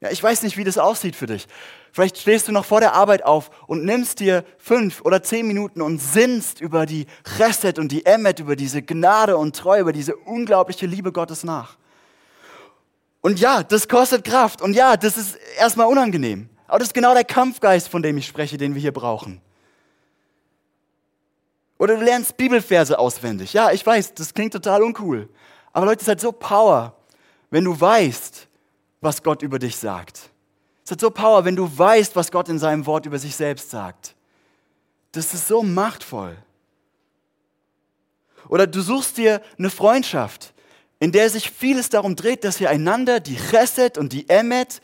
Ja, 0.00 0.10
ich 0.10 0.22
weiß 0.22 0.42
nicht, 0.42 0.58
wie 0.58 0.64
das 0.64 0.76
aussieht 0.76 1.16
für 1.16 1.26
dich. 1.26 1.46
Vielleicht 1.90 2.18
stehst 2.18 2.48
du 2.48 2.52
noch 2.52 2.66
vor 2.66 2.80
der 2.80 2.92
Arbeit 2.92 3.24
auf 3.24 3.50
und 3.66 3.82
nimmst 3.84 4.20
dir 4.20 4.44
fünf 4.58 5.00
oder 5.00 5.22
zehn 5.22 5.46
Minuten 5.46 5.80
und 5.80 5.98
sinnst 5.98 6.60
über 6.60 6.84
die 6.84 7.06
Chesed 7.24 7.78
und 7.78 7.90
die 7.90 8.04
Emmet, 8.04 8.38
über 8.38 8.56
diese 8.56 8.82
Gnade 8.82 9.38
und 9.38 9.56
Treue, 9.56 9.80
über 9.80 9.94
diese 9.94 10.14
unglaubliche 10.14 10.84
Liebe 10.84 11.12
Gottes 11.12 11.44
nach. 11.44 11.78
Und 13.22 13.40
ja, 13.40 13.62
das 13.62 13.88
kostet 13.88 14.24
Kraft. 14.24 14.60
Und 14.60 14.74
ja, 14.74 14.98
das 14.98 15.16
ist 15.16 15.38
erstmal 15.58 15.86
unangenehm. 15.86 16.50
Aber 16.66 16.78
das 16.78 16.88
ist 16.88 16.94
genau 16.94 17.14
der 17.14 17.24
Kampfgeist, 17.24 17.88
von 17.88 18.02
dem 18.02 18.18
ich 18.18 18.26
spreche, 18.26 18.56
den 18.56 18.74
wir 18.74 18.80
hier 18.80 18.92
brauchen. 18.92 19.40
Oder 21.78 21.96
du 21.96 22.04
lernst 22.04 22.36
Bibelverse 22.36 22.98
auswendig. 22.98 23.52
Ja, 23.52 23.70
ich 23.70 23.84
weiß, 23.84 24.14
das 24.14 24.32
klingt 24.32 24.52
total 24.52 24.82
uncool. 24.82 25.28
Aber 25.72 25.86
Leute, 25.86 26.02
es 26.02 26.08
hat 26.08 26.20
so 26.20 26.32
Power, 26.32 26.96
wenn 27.50 27.64
du 27.64 27.78
weißt, 27.78 28.48
was 29.00 29.22
Gott 29.22 29.42
über 29.42 29.58
dich 29.58 29.76
sagt. 29.76 30.30
Es 30.84 30.90
hat 30.90 31.00
so 31.00 31.10
Power, 31.10 31.44
wenn 31.44 31.56
du 31.56 31.70
weißt, 31.78 32.16
was 32.16 32.30
Gott 32.30 32.48
in 32.48 32.58
seinem 32.58 32.86
Wort 32.86 33.06
über 33.06 33.18
sich 33.18 33.36
selbst 33.36 33.70
sagt. 33.70 34.14
Das 35.12 35.34
ist 35.34 35.48
so 35.48 35.62
machtvoll. 35.62 36.36
Oder 38.48 38.66
du 38.66 38.80
suchst 38.80 39.18
dir 39.18 39.42
eine 39.58 39.70
Freundschaft, 39.70 40.54
in 40.98 41.12
der 41.12 41.28
sich 41.28 41.50
vieles 41.50 41.88
darum 41.88 42.16
dreht, 42.16 42.44
dass 42.44 42.60
ihr 42.60 42.70
einander 42.70 43.20
die 43.20 43.36
Chesed 43.36 43.98
und 43.98 44.12
die 44.12 44.28
Emmet, 44.28 44.80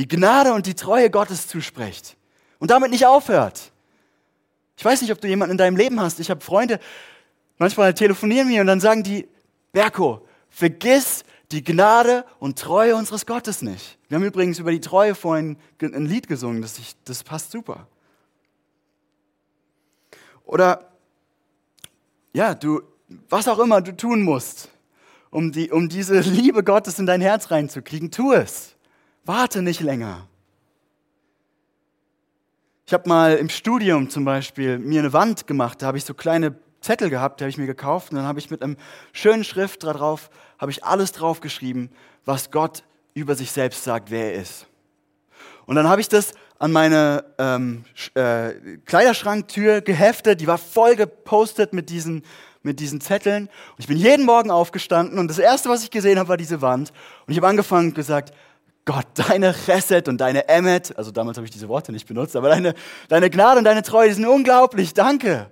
die 0.00 0.08
Gnade 0.08 0.54
und 0.54 0.64
die 0.64 0.74
Treue 0.74 1.10
Gottes 1.10 1.46
zusprecht. 1.46 2.16
Und 2.58 2.70
damit 2.70 2.90
nicht 2.90 3.04
aufhört. 3.04 3.70
Ich 4.78 4.84
weiß 4.84 5.02
nicht, 5.02 5.12
ob 5.12 5.20
du 5.20 5.28
jemanden 5.28 5.52
in 5.52 5.58
deinem 5.58 5.76
Leben 5.76 6.00
hast. 6.00 6.20
Ich 6.20 6.30
habe 6.30 6.40
Freunde, 6.40 6.80
manchmal 7.58 7.92
telefonieren 7.92 8.48
wir 8.48 8.62
und 8.62 8.66
dann 8.66 8.80
sagen 8.80 9.02
die, 9.02 9.28
Berko, 9.72 10.26
vergiss 10.48 11.22
die 11.52 11.62
Gnade 11.62 12.24
und 12.38 12.58
Treue 12.58 12.96
unseres 12.96 13.26
Gottes 13.26 13.60
nicht. 13.60 13.98
Wir 14.08 14.16
haben 14.16 14.24
übrigens 14.24 14.58
über 14.58 14.70
die 14.70 14.80
Treue 14.80 15.14
vorhin 15.14 15.58
ein 15.82 16.06
Lied 16.06 16.28
gesungen, 16.28 16.62
das, 16.62 16.78
ich, 16.78 16.96
das 17.04 17.22
passt 17.22 17.50
super. 17.50 17.86
Oder, 20.46 20.90
ja, 22.32 22.54
du, 22.54 22.80
was 23.28 23.48
auch 23.48 23.58
immer 23.58 23.82
du 23.82 23.94
tun 23.94 24.22
musst, 24.22 24.70
um, 25.28 25.52
die, 25.52 25.70
um 25.70 25.90
diese 25.90 26.20
Liebe 26.20 26.64
Gottes 26.64 26.98
in 26.98 27.04
dein 27.04 27.20
Herz 27.20 27.50
reinzukriegen, 27.50 28.10
tu 28.10 28.32
es. 28.32 28.76
Warte 29.30 29.62
nicht 29.62 29.78
länger. 29.78 30.26
Ich 32.84 32.92
habe 32.92 33.08
mal 33.08 33.36
im 33.36 33.48
Studium 33.48 34.10
zum 34.10 34.24
Beispiel 34.24 34.80
mir 34.80 34.98
eine 34.98 35.12
Wand 35.12 35.46
gemacht, 35.46 35.80
da 35.80 35.86
habe 35.86 35.98
ich 35.98 36.04
so 36.04 36.14
kleine 36.14 36.56
Zettel 36.80 37.10
gehabt, 37.10 37.38
die 37.38 37.44
habe 37.44 37.50
ich 37.50 37.56
mir 37.56 37.68
gekauft 37.68 38.10
und 38.10 38.16
dann 38.16 38.26
habe 38.26 38.40
ich 38.40 38.50
mit 38.50 38.60
einem 38.60 38.76
schönen 39.12 39.44
Schrift 39.44 39.84
drauf, 39.84 40.30
habe 40.58 40.72
ich 40.72 40.82
alles 40.82 41.12
draufgeschrieben, 41.12 41.90
was 42.24 42.50
Gott 42.50 42.82
über 43.14 43.36
sich 43.36 43.52
selbst 43.52 43.84
sagt, 43.84 44.10
wer 44.10 44.34
er 44.34 44.40
ist. 44.40 44.66
Und 45.64 45.76
dann 45.76 45.88
habe 45.88 46.00
ich 46.00 46.08
das 46.08 46.32
an 46.58 46.72
meine 46.72 47.24
ähm, 47.38 47.84
äh, 48.14 48.78
Kleiderschranktür 48.84 49.80
geheftet, 49.80 50.40
die 50.40 50.48
war 50.48 50.58
voll 50.58 50.96
gepostet 50.96 51.72
mit 51.72 51.88
diesen, 51.88 52.24
mit 52.64 52.80
diesen 52.80 53.00
Zetteln. 53.00 53.44
Und 53.44 53.78
ich 53.78 53.86
bin 53.86 53.96
jeden 53.96 54.26
Morgen 54.26 54.50
aufgestanden 54.50 55.20
und 55.20 55.28
das 55.28 55.38
Erste, 55.38 55.68
was 55.68 55.84
ich 55.84 55.92
gesehen 55.92 56.18
habe, 56.18 56.30
war 56.30 56.36
diese 56.36 56.60
Wand. 56.60 56.92
Und 57.28 57.30
ich 57.30 57.36
habe 57.36 57.46
angefangen 57.46 57.90
und 57.90 57.94
gesagt, 57.94 58.34
Gott, 58.84 59.06
deine 59.14 59.52
Chesed 59.52 60.08
und 60.08 60.18
deine 60.18 60.48
Emmet, 60.48 60.96
also 60.96 61.10
damals 61.10 61.36
habe 61.36 61.46
ich 61.46 61.50
diese 61.50 61.68
Worte 61.68 61.92
nicht 61.92 62.06
benutzt, 62.06 62.34
aber 62.34 62.48
deine, 62.48 62.74
deine 63.08 63.30
Gnade 63.30 63.58
und 63.58 63.64
deine 63.64 63.82
Treue 63.82 64.12
sind 64.12 64.26
unglaublich, 64.26 64.94
danke 64.94 65.50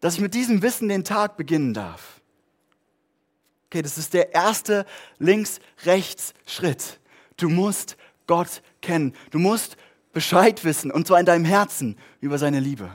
dass 0.00 0.14
ich 0.14 0.20
mit 0.20 0.34
diesem 0.34 0.62
Wissen 0.62 0.88
den 0.88 1.04
Tag 1.04 1.36
beginnen 1.36 1.74
darf. 1.74 2.20
Okay, 3.66 3.82
das 3.82 3.98
ist 3.98 4.14
der 4.14 4.34
erste 4.34 4.86
Links-Rechts-Schritt. 5.18 7.00
Du 7.36 7.48
musst 7.48 7.96
Gott 8.26 8.62
kennen. 8.80 9.14
Du 9.30 9.38
musst 9.38 9.76
Bescheid 10.12 10.64
wissen, 10.64 10.90
und 10.90 11.06
zwar 11.06 11.20
in 11.20 11.26
deinem 11.26 11.44
Herzen 11.44 11.98
über 12.20 12.38
seine 12.38 12.60
Liebe. 12.60 12.90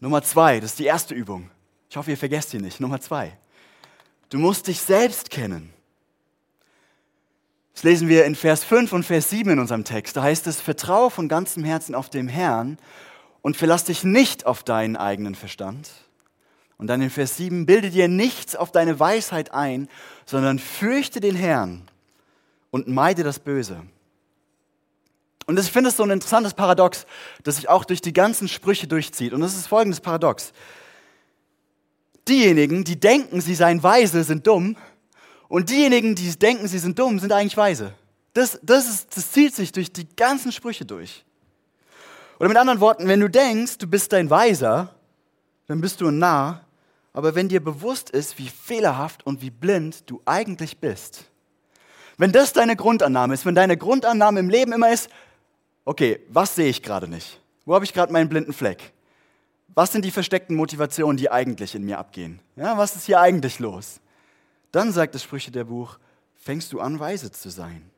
Nummer 0.00 0.22
zwei, 0.22 0.60
das 0.60 0.70
ist 0.70 0.78
die 0.78 0.86
erste 0.86 1.14
Übung. 1.14 1.50
Ich 1.90 1.96
hoffe, 1.96 2.10
ihr 2.10 2.18
vergesst 2.18 2.50
sie 2.50 2.58
nicht. 2.58 2.80
Nummer 2.80 3.00
zwei. 3.00 3.36
Du 4.28 4.38
musst 4.38 4.66
dich 4.66 4.80
selbst 4.80 5.30
kennen. 5.30 5.72
Das 7.78 7.84
lesen 7.84 8.08
wir 8.08 8.24
in 8.24 8.34
Vers 8.34 8.64
5 8.64 8.92
und 8.92 9.04
Vers 9.04 9.30
7 9.30 9.50
in 9.50 9.60
unserem 9.60 9.84
Text. 9.84 10.16
Da 10.16 10.22
heißt 10.24 10.48
es, 10.48 10.60
vertraue 10.60 11.12
von 11.12 11.28
ganzem 11.28 11.62
Herzen 11.62 11.94
auf 11.94 12.10
dem 12.10 12.26
Herrn 12.26 12.76
und 13.40 13.56
verlass 13.56 13.84
dich 13.84 14.02
nicht 14.02 14.46
auf 14.46 14.64
deinen 14.64 14.96
eigenen 14.96 15.36
Verstand. 15.36 15.88
Und 16.76 16.88
dann 16.88 17.00
in 17.00 17.10
Vers 17.10 17.36
7, 17.36 17.66
bilde 17.66 17.90
dir 17.90 18.08
nichts 18.08 18.56
auf 18.56 18.72
deine 18.72 18.98
Weisheit 18.98 19.54
ein, 19.54 19.86
sondern 20.26 20.58
fürchte 20.58 21.20
den 21.20 21.36
Herrn 21.36 21.82
und 22.72 22.88
meide 22.88 23.22
das 23.22 23.38
Böse. 23.38 23.80
Und 25.46 25.56
ich 25.56 25.70
finde 25.70 25.90
es 25.90 25.96
so 25.96 26.02
ein 26.02 26.10
interessantes 26.10 26.54
Paradox, 26.54 27.06
das 27.44 27.58
sich 27.58 27.68
auch 27.68 27.84
durch 27.84 28.00
die 28.00 28.12
ganzen 28.12 28.48
Sprüche 28.48 28.88
durchzieht. 28.88 29.32
Und 29.32 29.40
das 29.40 29.54
ist 29.54 29.68
folgendes 29.68 30.00
Paradox. 30.00 30.52
Diejenigen, 32.26 32.82
die 32.82 32.98
denken, 32.98 33.40
sie 33.40 33.54
seien 33.54 33.84
weise, 33.84 34.24
sind 34.24 34.48
dumm. 34.48 34.76
Und 35.48 35.70
diejenigen, 35.70 36.14
die 36.14 36.30
denken, 36.38 36.68
sie 36.68 36.78
sind 36.78 36.98
dumm, 36.98 37.18
sind 37.18 37.32
eigentlich 37.32 37.56
weise. 37.56 37.94
Das, 38.34 38.58
das, 38.62 38.88
ist, 38.88 39.16
das 39.16 39.32
zieht 39.32 39.54
sich 39.54 39.72
durch 39.72 39.90
die 39.90 40.06
ganzen 40.14 40.52
Sprüche 40.52 40.84
durch. 40.84 41.24
Oder 42.38 42.48
mit 42.48 42.58
anderen 42.58 42.80
Worten, 42.80 43.08
wenn 43.08 43.20
du 43.20 43.28
denkst, 43.28 43.78
du 43.78 43.86
bist 43.86 44.12
ein 44.14 44.30
Weiser, 44.30 44.94
dann 45.66 45.80
bist 45.80 46.00
du 46.00 46.08
ein 46.08 46.18
Narr. 46.18 46.64
Aber 47.12 47.34
wenn 47.34 47.48
dir 47.48 47.62
bewusst 47.64 48.10
ist, 48.10 48.38
wie 48.38 48.48
fehlerhaft 48.48 49.26
und 49.26 49.42
wie 49.42 49.50
blind 49.50 50.08
du 50.08 50.20
eigentlich 50.24 50.78
bist, 50.78 51.24
wenn 52.16 52.32
das 52.32 52.52
deine 52.52 52.76
Grundannahme 52.76 53.34
ist, 53.34 53.46
wenn 53.46 53.54
deine 53.54 53.76
Grundannahme 53.76 54.40
im 54.40 54.50
Leben 54.50 54.72
immer 54.72 54.92
ist, 54.92 55.08
okay, 55.84 56.20
was 56.28 56.54
sehe 56.54 56.68
ich 56.68 56.82
gerade 56.82 57.08
nicht? 57.08 57.40
Wo 57.64 57.74
habe 57.74 57.84
ich 57.84 57.92
gerade 57.92 58.12
meinen 58.12 58.28
blinden 58.28 58.52
Fleck? 58.52 58.92
Was 59.74 59.92
sind 59.92 60.04
die 60.04 60.10
versteckten 60.10 60.56
Motivationen, 60.56 61.16
die 61.16 61.30
eigentlich 61.30 61.74
in 61.74 61.84
mir 61.84 61.98
abgehen? 61.98 62.40
Ja, 62.56 62.76
was 62.76 62.96
ist 62.96 63.06
hier 63.06 63.20
eigentlich 63.20 63.58
los? 63.58 64.00
Dann 64.72 64.92
sagt 64.92 65.14
das 65.14 65.22
Sprüche 65.22 65.50
der 65.50 65.64
Buch, 65.64 65.98
fängst 66.36 66.72
du 66.72 66.80
an, 66.80 67.00
weise 67.00 67.30
zu 67.30 67.50
sein. 67.50 67.90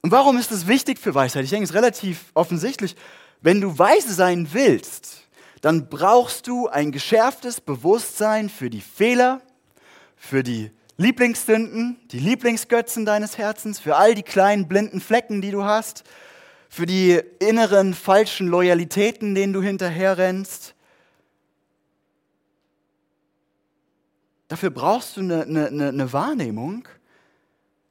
Und 0.00 0.12
warum 0.12 0.38
ist 0.38 0.52
es 0.52 0.66
wichtig 0.66 0.98
für 0.98 1.14
Weisheit? 1.14 1.44
Ich 1.44 1.50
denke, 1.50 1.64
es 1.64 1.70
ist 1.70 1.76
relativ 1.76 2.26
offensichtlich. 2.34 2.96
Wenn 3.40 3.60
du 3.60 3.78
weise 3.78 4.12
sein 4.14 4.48
willst, 4.52 5.22
dann 5.60 5.88
brauchst 5.88 6.46
du 6.46 6.68
ein 6.68 6.92
geschärftes 6.92 7.60
Bewusstsein 7.60 8.48
für 8.48 8.70
die 8.70 8.80
Fehler, 8.80 9.40
für 10.16 10.42
die 10.42 10.70
Lieblingssünden, 10.96 11.96
die 12.10 12.18
Lieblingsgötzen 12.18 13.04
deines 13.04 13.38
Herzens, 13.38 13.80
für 13.80 13.96
all 13.96 14.14
die 14.14 14.22
kleinen 14.22 14.68
blinden 14.68 15.00
Flecken, 15.00 15.40
die 15.40 15.50
du 15.50 15.64
hast. 15.64 16.04
für 16.68 16.86
die 16.86 17.20
inneren 17.38 17.94
falschen 17.94 18.46
Loyalitäten, 18.46 19.34
denen 19.34 19.52
du 19.52 19.62
hinterherrennst. 19.62 20.74
Dafür 24.48 24.70
brauchst 24.70 25.16
du 25.16 25.20
eine, 25.20 25.42
eine, 25.42 25.88
eine 25.88 26.12
Wahrnehmung. 26.12 26.88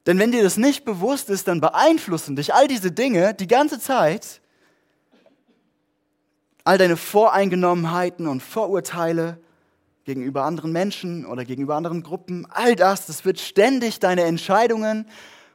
Denn 0.06 0.18
wenn 0.18 0.32
dir 0.32 0.42
das 0.42 0.56
nicht 0.56 0.84
bewusst 0.84 1.30
ist, 1.30 1.48
dann 1.48 1.60
beeinflussen 1.60 2.36
dich 2.36 2.52
all 2.52 2.66
diese 2.66 2.90
Dinge 2.90 3.34
die 3.34 3.46
ganze 3.46 3.78
Zeit. 3.78 4.40
All 6.64 6.78
deine 6.78 6.96
Voreingenommenheiten 6.96 8.26
und 8.26 8.42
Vorurteile 8.42 9.38
gegenüber 10.04 10.44
anderen 10.44 10.72
Menschen 10.72 11.26
oder 11.26 11.44
gegenüber 11.44 11.76
anderen 11.76 12.02
Gruppen, 12.02 12.46
all 12.50 12.74
das, 12.74 13.06
das 13.06 13.24
wird 13.26 13.38
ständig 13.38 14.00
deine 14.00 14.22
Entscheidungen, 14.22 15.06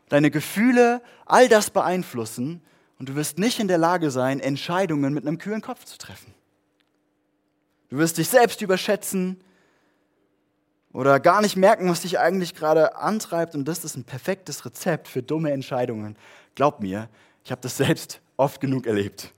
deine 0.09 0.29
Gefühle, 0.29 1.01
all 1.25 1.49
das 1.49 1.71
beeinflussen 1.71 2.61
und 2.99 3.09
du 3.09 3.15
wirst 3.15 3.39
nicht 3.39 3.59
in 3.59 3.67
der 3.67 3.79
Lage 3.79 4.11
sein, 4.11 4.39
Entscheidungen 4.39 5.13
mit 5.13 5.25
einem 5.25 5.39
kühlen 5.39 5.61
Kopf 5.61 5.85
zu 5.85 5.97
treffen. 5.97 6.33
Du 7.89 7.97
wirst 7.97 8.17
dich 8.17 8.29
selbst 8.29 8.61
überschätzen 8.61 9.43
oder 10.93 11.19
gar 11.19 11.41
nicht 11.41 11.57
merken, 11.57 11.89
was 11.89 12.01
dich 12.01 12.19
eigentlich 12.19 12.53
gerade 12.55 12.95
antreibt 12.95 13.55
und 13.55 13.65
das 13.65 13.83
ist 13.83 13.97
ein 13.97 14.03
perfektes 14.03 14.63
Rezept 14.65 15.07
für 15.07 15.23
dumme 15.23 15.51
Entscheidungen. 15.51 16.15
Glaub 16.55 16.79
mir, 16.79 17.09
ich 17.43 17.51
habe 17.51 17.61
das 17.61 17.77
selbst 17.77 18.21
oft 18.37 18.61
genug 18.61 18.87
erlebt. 18.87 19.33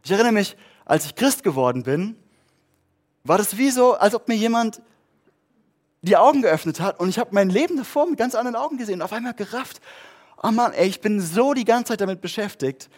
Ich 0.02 0.10
erinnere 0.10 0.32
mich, 0.32 0.58
als 0.84 1.06
ich 1.06 1.14
Christ 1.14 1.42
geworden 1.42 1.84
bin, 1.84 2.16
war 3.24 3.38
das 3.38 3.56
wie 3.56 3.70
so, 3.70 3.94
als 3.94 4.14
ob 4.14 4.28
mir 4.28 4.34
jemand 4.34 4.82
die 6.02 6.16
Augen 6.16 6.42
geöffnet 6.42 6.80
hat 6.80 6.98
und 7.00 7.08
ich 7.08 7.18
habe 7.18 7.30
mein 7.32 7.50
Leben 7.50 7.76
davor 7.76 8.06
mit 8.06 8.18
ganz 8.18 8.34
anderen 8.34 8.56
Augen 8.56 8.78
gesehen 8.78 8.96
und 8.96 9.02
auf 9.02 9.12
einmal 9.12 9.34
gerafft, 9.34 9.80
oh 10.42 10.50
Mann, 10.50 10.72
ey, 10.72 10.88
ich 10.88 11.00
bin 11.00 11.20
so 11.20 11.54
die 11.54 11.64
ganze 11.64 11.90
Zeit 11.90 12.00
damit 12.00 12.20
beschäftigt, 12.20 12.88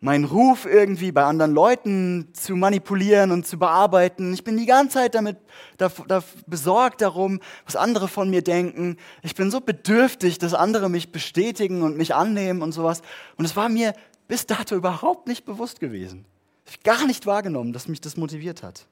meinen 0.00 0.24
Ruf 0.24 0.66
irgendwie 0.66 1.12
bei 1.12 1.24
anderen 1.24 1.52
Leuten 1.52 2.28
zu 2.34 2.54
manipulieren 2.56 3.30
und 3.32 3.46
zu 3.46 3.58
bearbeiten. 3.58 4.34
Ich 4.34 4.44
bin 4.44 4.58
die 4.58 4.66
ganze 4.66 4.98
Zeit 4.98 5.14
damit 5.14 5.38
da, 5.78 5.90
da 6.06 6.22
besorgt 6.46 7.00
darum, 7.00 7.40
was 7.64 7.74
andere 7.74 8.06
von 8.06 8.28
mir 8.28 8.42
denken. 8.42 8.98
Ich 9.22 9.34
bin 9.34 9.50
so 9.50 9.60
bedürftig, 9.60 10.38
dass 10.38 10.52
andere 10.52 10.90
mich 10.90 11.10
bestätigen 11.10 11.82
und 11.82 11.96
mich 11.96 12.14
annehmen 12.14 12.60
und 12.60 12.72
sowas. 12.72 13.00
Und 13.36 13.46
es 13.46 13.56
war 13.56 13.70
mir 13.70 13.94
bis 14.28 14.46
dato 14.46 14.76
überhaupt 14.76 15.26
nicht 15.26 15.46
bewusst 15.46 15.80
gewesen. 15.80 16.26
Ich 16.66 16.82
gar 16.82 17.06
nicht 17.06 17.24
wahrgenommen, 17.24 17.72
dass 17.72 17.88
mich 17.88 18.02
das 18.02 18.18
motiviert 18.18 18.62
hat. 18.62 18.86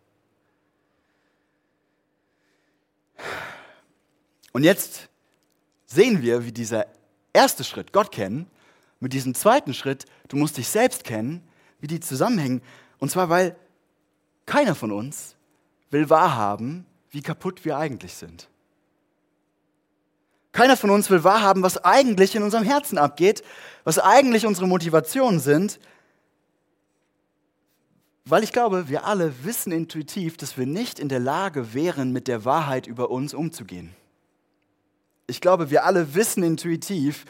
Und 4.52 4.64
jetzt 4.64 5.08
sehen 5.86 6.22
wir, 6.22 6.44
wie 6.44 6.52
dieser 6.52 6.86
erste 7.32 7.64
Schritt, 7.64 7.92
Gott 7.92 8.12
kennen, 8.12 8.46
mit 9.00 9.12
diesem 9.12 9.34
zweiten 9.34 9.74
Schritt, 9.74 10.04
du 10.28 10.36
musst 10.36 10.56
dich 10.56 10.68
selbst 10.68 11.04
kennen, 11.04 11.42
wie 11.80 11.86
die 11.86 12.00
zusammenhängen. 12.00 12.62
Und 12.98 13.10
zwar, 13.10 13.28
weil 13.28 13.56
keiner 14.46 14.74
von 14.74 14.92
uns 14.92 15.34
will 15.90 16.08
wahrhaben, 16.08 16.86
wie 17.10 17.22
kaputt 17.22 17.64
wir 17.64 17.76
eigentlich 17.76 18.14
sind. 18.14 18.48
Keiner 20.52 20.76
von 20.76 20.90
uns 20.90 21.10
will 21.10 21.24
wahrhaben, 21.24 21.62
was 21.62 21.82
eigentlich 21.82 22.34
in 22.36 22.42
unserem 22.42 22.64
Herzen 22.64 22.98
abgeht, 22.98 23.42
was 23.84 23.98
eigentlich 23.98 24.46
unsere 24.46 24.68
Motivationen 24.68 25.40
sind, 25.40 25.80
weil 28.24 28.44
ich 28.44 28.52
glaube, 28.52 28.88
wir 28.88 29.04
alle 29.04 29.44
wissen 29.44 29.72
intuitiv, 29.72 30.36
dass 30.36 30.56
wir 30.56 30.66
nicht 30.66 30.98
in 30.98 31.08
der 31.08 31.18
Lage 31.18 31.74
wären, 31.74 32.12
mit 32.12 32.28
der 32.28 32.44
Wahrheit 32.44 32.86
über 32.86 33.10
uns 33.10 33.34
umzugehen. 33.34 33.96
Ich 35.26 35.40
glaube, 35.40 35.70
wir 35.70 35.84
alle 35.84 36.14
wissen 36.14 36.42
intuitiv, 36.42 37.24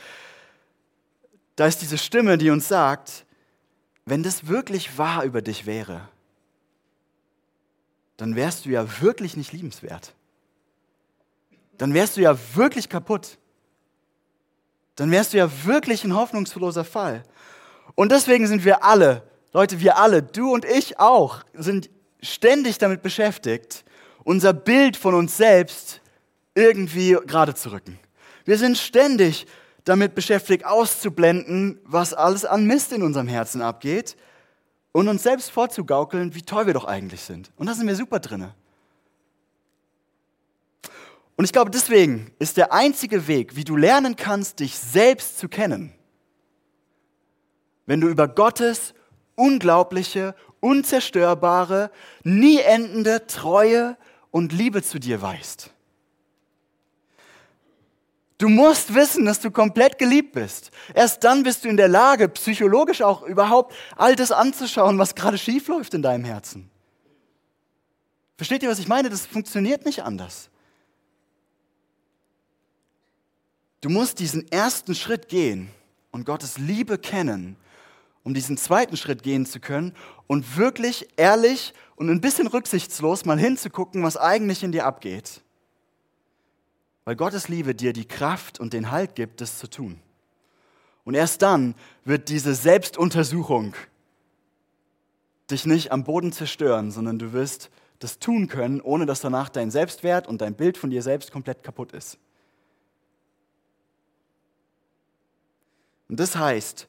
da 1.56 1.66
ist 1.66 1.82
diese 1.82 1.98
Stimme, 1.98 2.38
die 2.38 2.50
uns 2.50 2.68
sagt, 2.68 3.24
wenn 4.04 4.22
das 4.22 4.48
wirklich 4.48 4.98
wahr 4.98 5.24
über 5.24 5.42
dich 5.42 5.66
wäre, 5.66 6.08
dann 8.16 8.36
wärst 8.36 8.64
du 8.64 8.70
ja 8.70 9.00
wirklich 9.00 9.36
nicht 9.36 9.52
liebenswert. 9.52 10.14
Dann 11.78 11.94
wärst 11.94 12.16
du 12.16 12.20
ja 12.20 12.36
wirklich 12.54 12.88
kaputt. 12.88 13.38
Dann 14.96 15.10
wärst 15.10 15.32
du 15.32 15.38
ja 15.38 15.50
wirklich 15.64 16.04
ein 16.04 16.14
hoffnungsloser 16.14 16.84
Fall. 16.84 17.22
Und 17.94 18.12
deswegen 18.12 18.46
sind 18.46 18.64
wir 18.64 18.84
alle, 18.84 19.22
Leute, 19.52 19.80
wir 19.80 19.98
alle, 19.98 20.22
du 20.22 20.52
und 20.52 20.64
ich 20.64 20.98
auch, 20.98 21.42
sind 21.54 21.90
ständig 22.22 22.78
damit 22.78 23.02
beschäftigt, 23.02 23.84
unser 24.24 24.52
Bild 24.52 24.96
von 24.96 25.14
uns 25.14 25.36
selbst 25.36 26.01
irgendwie 26.54 27.16
gerade 27.26 27.54
zu 27.54 27.72
rücken. 27.72 27.98
Wir 28.44 28.58
sind 28.58 28.76
ständig 28.76 29.46
damit 29.84 30.14
beschäftigt, 30.14 30.64
auszublenden, 30.64 31.80
was 31.84 32.14
alles 32.14 32.44
an 32.44 32.66
Mist 32.66 32.92
in 32.92 33.02
unserem 33.02 33.28
Herzen 33.28 33.62
abgeht 33.62 34.16
und 34.92 35.08
uns 35.08 35.22
selbst 35.22 35.50
vorzugaukeln, 35.50 36.34
wie 36.34 36.42
toll 36.42 36.66
wir 36.66 36.74
doch 36.74 36.84
eigentlich 36.84 37.22
sind. 37.22 37.50
Und 37.56 37.66
da 37.66 37.74
sind 37.74 37.86
wir 37.86 37.96
super 37.96 38.20
drinne. 38.20 38.54
Und 41.36 41.44
ich 41.44 41.52
glaube, 41.52 41.70
deswegen 41.70 42.30
ist 42.38 42.56
der 42.56 42.72
einzige 42.72 43.26
Weg, 43.26 43.56
wie 43.56 43.64
du 43.64 43.76
lernen 43.76 44.16
kannst, 44.16 44.60
dich 44.60 44.78
selbst 44.78 45.38
zu 45.38 45.48
kennen, 45.48 45.92
wenn 47.86 48.00
du 48.00 48.08
über 48.08 48.28
Gottes 48.28 48.94
unglaubliche, 49.34 50.36
unzerstörbare, 50.60 51.90
nie 52.22 52.58
endende 52.60 53.26
Treue 53.26 53.96
und 54.30 54.52
Liebe 54.52 54.82
zu 54.82 55.00
dir 55.00 55.20
weißt. 55.20 55.72
Du 58.42 58.48
musst 58.48 58.92
wissen, 58.92 59.24
dass 59.24 59.38
du 59.38 59.52
komplett 59.52 60.00
geliebt 60.00 60.32
bist. 60.32 60.72
Erst 60.94 61.22
dann 61.22 61.44
bist 61.44 61.64
du 61.64 61.68
in 61.68 61.76
der 61.76 61.86
Lage, 61.86 62.28
psychologisch 62.28 63.00
auch 63.00 63.22
überhaupt 63.22 63.72
all 63.94 64.16
das 64.16 64.32
anzuschauen, 64.32 64.98
was 64.98 65.14
gerade 65.14 65.38
schief 65.38 65.68
läuft 65.68 65.94
in 65.94 66.02
deinem 66.02 66.24
Herzen. 66.24 66.68
Versteht 68.36 68.64
ihr, 68.64 68.68
was 68.68 68.80
ich 68.80 68.88
meine? 68.88 69.10
Das 69.10 69.26
funktioniert 69.26 69.86
nicht 69.86 70.02
anders. 70.02 70.50
Du 73.80 73.90
musst 73.90 74.18
diesen 74.18 74.50
ersten 74.50 74.96
Schritt 74.96 75.28
gehen 75.28 75.70
und 76.10 76.26
Gottes 76.26 76.58
Liebe 76.58 76.98
kennen, 76.98 77.54
um 78.24 78.34
diesen 78.34 78.56
zweiten 78.56 78.96
Schritt 78.96 79.22
gehen 79.22 79.46
zu 79.46 79.60
können 79.60 79.94
und 80.26 80.56
wirklich 80.56 81.06
ehrlich 81.16 81.74
und 81.94 82.10
ein 82.10 82.20
bisschen 82.20 82.48
rücksichtslos 82.48 83.24
mal 83.24 83.38
hinzugucken, 83.38 84.02
was 84.02 84.16
eigentlich 84.16 84.64
in 84.64 84.72
dir 84.72 84.84
abgeht. 84.84 85.42
Weil 87.04 87.16
Gottes 87.16 87.48
Liebe 87.48 87.74
dir 87.74 87.92
die 87.92 88.06
Kraft 88.06 88.60
und 88.60 88.72
den 88.72 88.90
Halt 88.90 89.14
gibt, 89.14 89.40
das 89.40 89.58
zu 89.58 89.68
tun. 89.68 90.00
Und 91.04 91.14
erst 91.14 91.42
dann 91.42 91.74
wird 92.04 92.28
diese 92.28 92.54
Selbstuntersuchung 92.54 93.74
dich 95.50 95.66
nicht 95.66 95.92
am 95.92 96.04
Boden 96.04 96.32
zerstören, 96.32 96.90
sondern 96.90 97.18
du 97.18 97.32
wirst 97.32 97.70
das 97.98 98.18
tun 98.18 98.48
können, 98.48 98.80
ohne 98.80 99.06
dass 99.06 99.20
danach 99.20 99.48
dein 99.48 99.70
Selbstwert 99.70 100.26
und 100.26 100.40
dein 100.40 100.54
Bild 100.54 100.78
von 100.78 100.90
dir 100.90 101.02
selbst 101.02 101.30
komplett 101.30 101.62
kaputt 101.62 101.92
ist. 101.92 102.18
Und 106.08 106.18
das 106.20 106.36
heißt, 106.36 106.88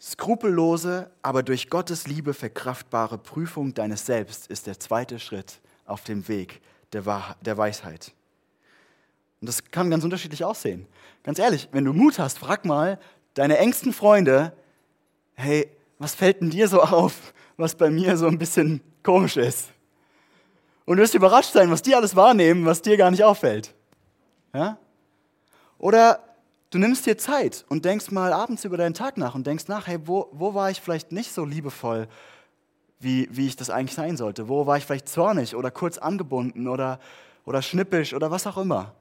skrupellose, 0.00 1.10
aber 1.22 1.42
durch 1.42 1.70
Gottes 1.70 2.06
Liebe 2.06 2.34
verkraftbare 2.34 3.18
Prüfung 3.18 3.74
deines 3.74 4.06
Selbst 4.06 4.46
ist 4.46 4.66
der 4.66 4.78
zweite 4.78 5.18
Schritt 5.18 5.60
auf 5.84 6.04
dem 6.04 6.28
Weg 6.28 6.60
der, 6.92 7.04
Weisheit. 7.04 8.12
Und 9.40 9.48
das 9.48 9.64
kann 9.70 9.90
ganz 9.90 10.04
unterschiedlich 10.04 10.44
aussehen. 10.44 10.86
Ganz 11.22 11.38
ehrlich, 11.38 11.68
wenn 11.72 11.84
du 11.84 11.92
Mut 11.92 12.18
hast, 12.18 12.38
frag 12.38 12.64
mal 12.64 12.98
deine 13.34 13.58
engsten 13.58 13.92
Freunde, 13.92 14.52
hey, 15.34 15.68
was 15.98 16.14
fällt 16.14 16.40
denn 16.40 16.50
dir 16.50 16.68
so 16.68 16.82
auf, 16.82 17.32
was 17.56 17.74
bei 17.74 17.90
mir 17.90 18.16
so 18.16 18.26
ein 18.26 18.38
bisschen 18.38 18.80
komisch 19.02 19.36
ist? 19.36 19.68
Und 20.84 20.96
du 20.96 21.02
wirst 21.02 21.14
überrascht 21.14 21.52
sein, 21.52 21.70
was 21.70 21.82
die 21.82 21.94
alles 21.94 22.16
wahrnehmen, 22.16 22.64
was 22.64 22.82
dir 22.82 22.96
gar 22.96 23.10
nicht 23.10 23.22
auffällt. 23.22 23.74
Ja? 24.54 24.78
Oder 25.78 26.20
du 26.70 26.78
nimmst 26.78 27.06
dir 27.06 27.18
Zeit 27.18 27.64
und 27.68 27.84
denkst 27.84 28.10
mal 28.10 28.32
abends 28.32 28.64
über 28.64 28.76
deinen 28.76 28.94
Tag 28.94 29.18
nach 29.18 29.34
und 29.34 29.46
denkst 29.46 29.68
nach, 29.68 29.86
hey, 29.86 29.98
wo, 30.04 30.28
wo 30.32 30.54
war 30.54 30.70
ich 30.70 30.80
vielleicht 30.80 31.12
nicht 31.12 31.32
so 31.32 31.44
liebevoll, 31.44 32.08
wie, 33.00 33.28
wie 33.30 33.46
ich 33.46 33.56
das 33.56 33.70
eigentlich 33.70 33.94
sein 33.94 34.16
sollte? 34.16 34.48
Wo 34.48 34.66
war 34.66 34.76
ich 34.76 34.84
vielleicht 34.84 35.08
zornig 35.08 35.54
oder 35.54 35.70
kurz 35.70 35.98
angebunden 35.98 36.66
oder, 36.66 36.98
oder 37.44 37.62
schnippisch 37.62 38.14
oder 38.14 38.30
was 38.30 38.46
auch 38.46 38.56
immer? 38.56 38.94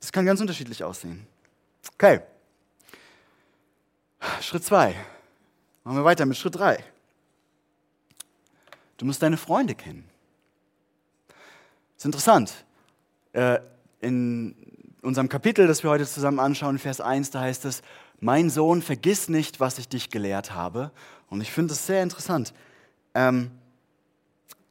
Das 0.00 0.12
kann 0.12 0.26
ganz 0.26 0.40
unterschiedlich 0.40 0.82
aussehen. 0.84 1.26
Okay. 1.94 2.20
Schritt 4.40 4.64
zwei. 4.64 4.94
Machen 5.84 5.98
wir 5.98 6.04
weiter 6.04 6.26
mit 6.26 6.36
Schritt 6.36 6.56
drei. 6.56 6.82
Du 8.96 9.04
musst 9.04 9.22
deine 9.22 9.36
Freunde 9.36 9.74
kennen. 9.74 10.08
Das 11.28 11.98
ist 11.98 12.04
interessant. 12.06 12.64
Äh, 13.32 13.60
in 14.00 14.54
unserem 15.02 15.28
Kapitel, 15.28 15.66
das 15.66 15.82
wir 15.82 15.90
heute 15.90 16.06
zusammen 16.06 16.40
anschauen, 16.40 16.78
Vers 16.78 17.00
1, 17.00 17.30
da 17.30 17.40
heißt 17.40 17.64
es, 17.66 17.82
mein 18.20 18.50
Sohn, 18.50 18.82
vergiss 18.82 19.28
nicht, 19.28 19.60
was 19.60 19.78
ich 19.78 19.88
dich 19.88 20.10
gelehrt 20.10 20.54
habe. 20.54 20.90
Und 21.28 21.40
ich 21.40 21.52
finde 21.52 21.74
es 21.74 21.86
sehr 21.86 22.02
interessant. 22.02 22.52
Ähm, 23.14 23.50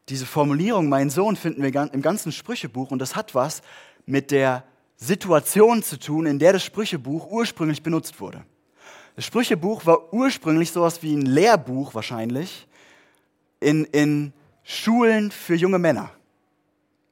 diese 0.09 0.25
Formulierung, 0.25 0.89
mein 0.89 1.09
Sohn, 1.09 1.35
finden 1.35 1.63
wir 1.63 1.93
im 1.93 2.01
ganzen 2.01 2.31
Sprüchebuch 2.31 2.91
und 2.91 2.99
das 2.99 3.15
hat 3.15 3.33
was 3.33 3.61
mit 4.05 4.31
der 4.31 4.63
Situation 4.97 5.83
zu 5.83 5.99
tun, 5.99 6.25
in 6.25 6.39
der 6.39 6.53
das 6.53 6.63
Sprüchebuch 6.63 7.29
ursprünglich 7.29 7.83
benutzt 7.83 8.19
wurde. 8.19 8.45
Das 9.15 9.25
Sprüchebuch 9.25 9.85
war 9.85 10.13
ursprünglich 10.13 10.71
sowas 10.71 11.01
wie 11.03 11.15
ein 11.15 11.25
Lehrbuch 11.25 11.93
wahrscheinlich 11.95 12.67
in, 13.59 13.85
in 13.85 14.33
Schulen 14.63 15.31
für 15.31 15.55
junge 15.55 15.79
Männer. 15.79 16.11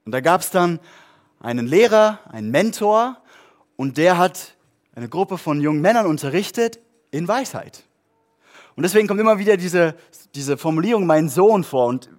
Und 0.06 0.12
da 0.12 0.20
gab 0.20 0.42
es 0.42 0.50
dann 0.50 0.80
einen 1.40 1.68
Lehrer, 1.68 2.20
einen 2.30 2.52
Mentor 2.52 3.18
und 3.76 3.98
der 3.98 4.18
hat 4.18 4.56
eine 4.96 5.10
Gruppe 5.10 5.38
von 5.38 5.62
jungen 5.62 5.82
Männern 5.82 6.06
unterrichtet 6.06 6.80
in 7.12 7.28
Weisheit. 7.28 7.84
Und 8.76 8.84
deswegen 8.84 9.08
kommt 9.08 9.20
immer 9.20 9.38
wieder 9.38 9.56
diese, 9.56 9.96
diese 10.36 10.58
Formulierung, 10.58 11.06
mein 11.06 11.30
Sohn 11.30 11.64
vor. 11.64 11.88
Und 11.88 12.10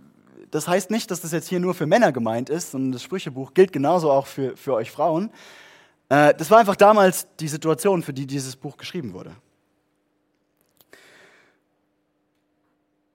das 0.54 0.68
heißt 0.68 0.92
nicht, 0.92 1.10
dass 1.10 1.20
das 1.20 1.32
jetzt 1.32 1.48
hier 1.48 1.58
nur 1.58 1.74
für 1.74 1.84
Männer 1.84 2.12
gemeint 2.12 2.48
ist, 2.48 2.70
sondern 2.70 2.92
das 2.92 3.02
Sprüchebuch 3.02 3.54
gilt 3.54 3.72
genauso 3.72 4.12
auch 4.12 4.28
für, 4.28 4.56
für 4.56 4.74
euch 4.74 4.88
Frauen. 4.88 5.30
Äh, 6.08 6.32
das 6.34 6.48
war 6.48 6.60
einfach 6.60 6.76
damals 6.76 7.26
die 7.40 7.48
Situation, 7.48 8.04
für 8.04 8.12
die 8.12 8.24
dieses 8.24 8.54
Buch 8.54 8.76
geschrieben 8.76 9.14
wurde. 9.14 9.34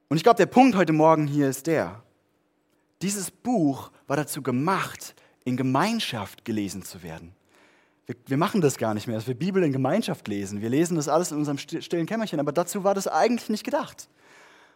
Und 0.10 0.17
ich 0.17 0.23
glaube, 0.23 0.36
der 0.36 0.47
Punkt 0.47 0.75
heute 0.75 0.91
Morgen 0.91 1.28
hier 1.28 1.47
ist 1.47 1.67
der, 1.67 2.04
dieses 3.02 3.32
Buch 3.32 3.89
war 4.08 4.17
dazu 4.17 4.41
gemacht, 4.41 5.15
in 5.45 5.56
Gemeinschaft 5.56 6.43
gelesen 6.43 6.84
zu 6.84 7.04
werden. 7.04 7.32
Wir, 8.06 8.15
wir, 8.25 8.38
machen 8.38 8.60
das 8.60 8.78
gar 8.78 8.93
nicht 8.93 9.08
mehr, 9.08 9.15
dass 9.15 9.28
wir 9.28 9.34
Bibel 9.34 9.63
in 9.63 9.71
Gemeinschaft 9.71 10.28
lesen. 10.28 10.62
Wir 10.62 10.69
lesen 10.69 10.97
das 10.97 11.08
alles 11.08 11.32
in 11.32 11.38
unserem 11.38 11.58
stillen 11.58 12.06
Kämmerchen, 12.06 12.41
aber 12.41 12.52
dazu 12.52 12.84
war 12.84 12.95
das 12.95 13.08
eigentlich 13.08 13.47
nicht 13.47 13.63
gedacht. 13.63 14.10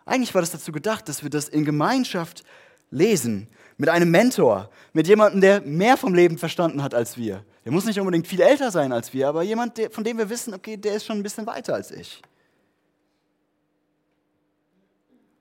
Eigentlich 0.06 0.34
war 0.34 0.42
das 0.42 0.52
dazu 0.52 0.72
gedacht, 0.72 1.08
dass 1.08 1.24
wir 1.24 1.30
das 1.30 1.48
in 1.50 1.66
Gemeinschaft 1.66 2.44
lesen, 2.92 3.48
mit 3.78 3.90
einem 3.90 4.12
Mentor, 4.12 4.70
mit 4.94 5.08
jemandem, 5.08 5.42
der 5.42 5.62
mehr 5.62 5.98
vom 5.98 6.14
Leben 6.14 6.38
verstanden 6.38 6.84
hat 6.84 6.94
als 6.94 7.18
wir. 7.18 7.44
Der 7.66 7.72
muss 7.72 7.86
nicht 7.86 8.00
unbedingt 8.00 8.28
viel 8.28 8.42
älter 8.42 8.72
sein 8.72 8.92
als 8.92 9.14
wir, 9.14 9.28
aber 9.28 9.42
jemand, 9.44 9.78
der, 9.78 9.90
von 9.90 10.04
dem 10.04 10.18
wir 10.18 10.30
wissen, 10.30 10.54
okay, 10.54 10.78
der 10.78 10.96
ist 10.96 11.06
schon 11.06 11.18
ein 11.18 11.24
bisschen 11.24 11.48
weiter 11.48 11.74
als 11.74 11.92
ich. 11.92 12.22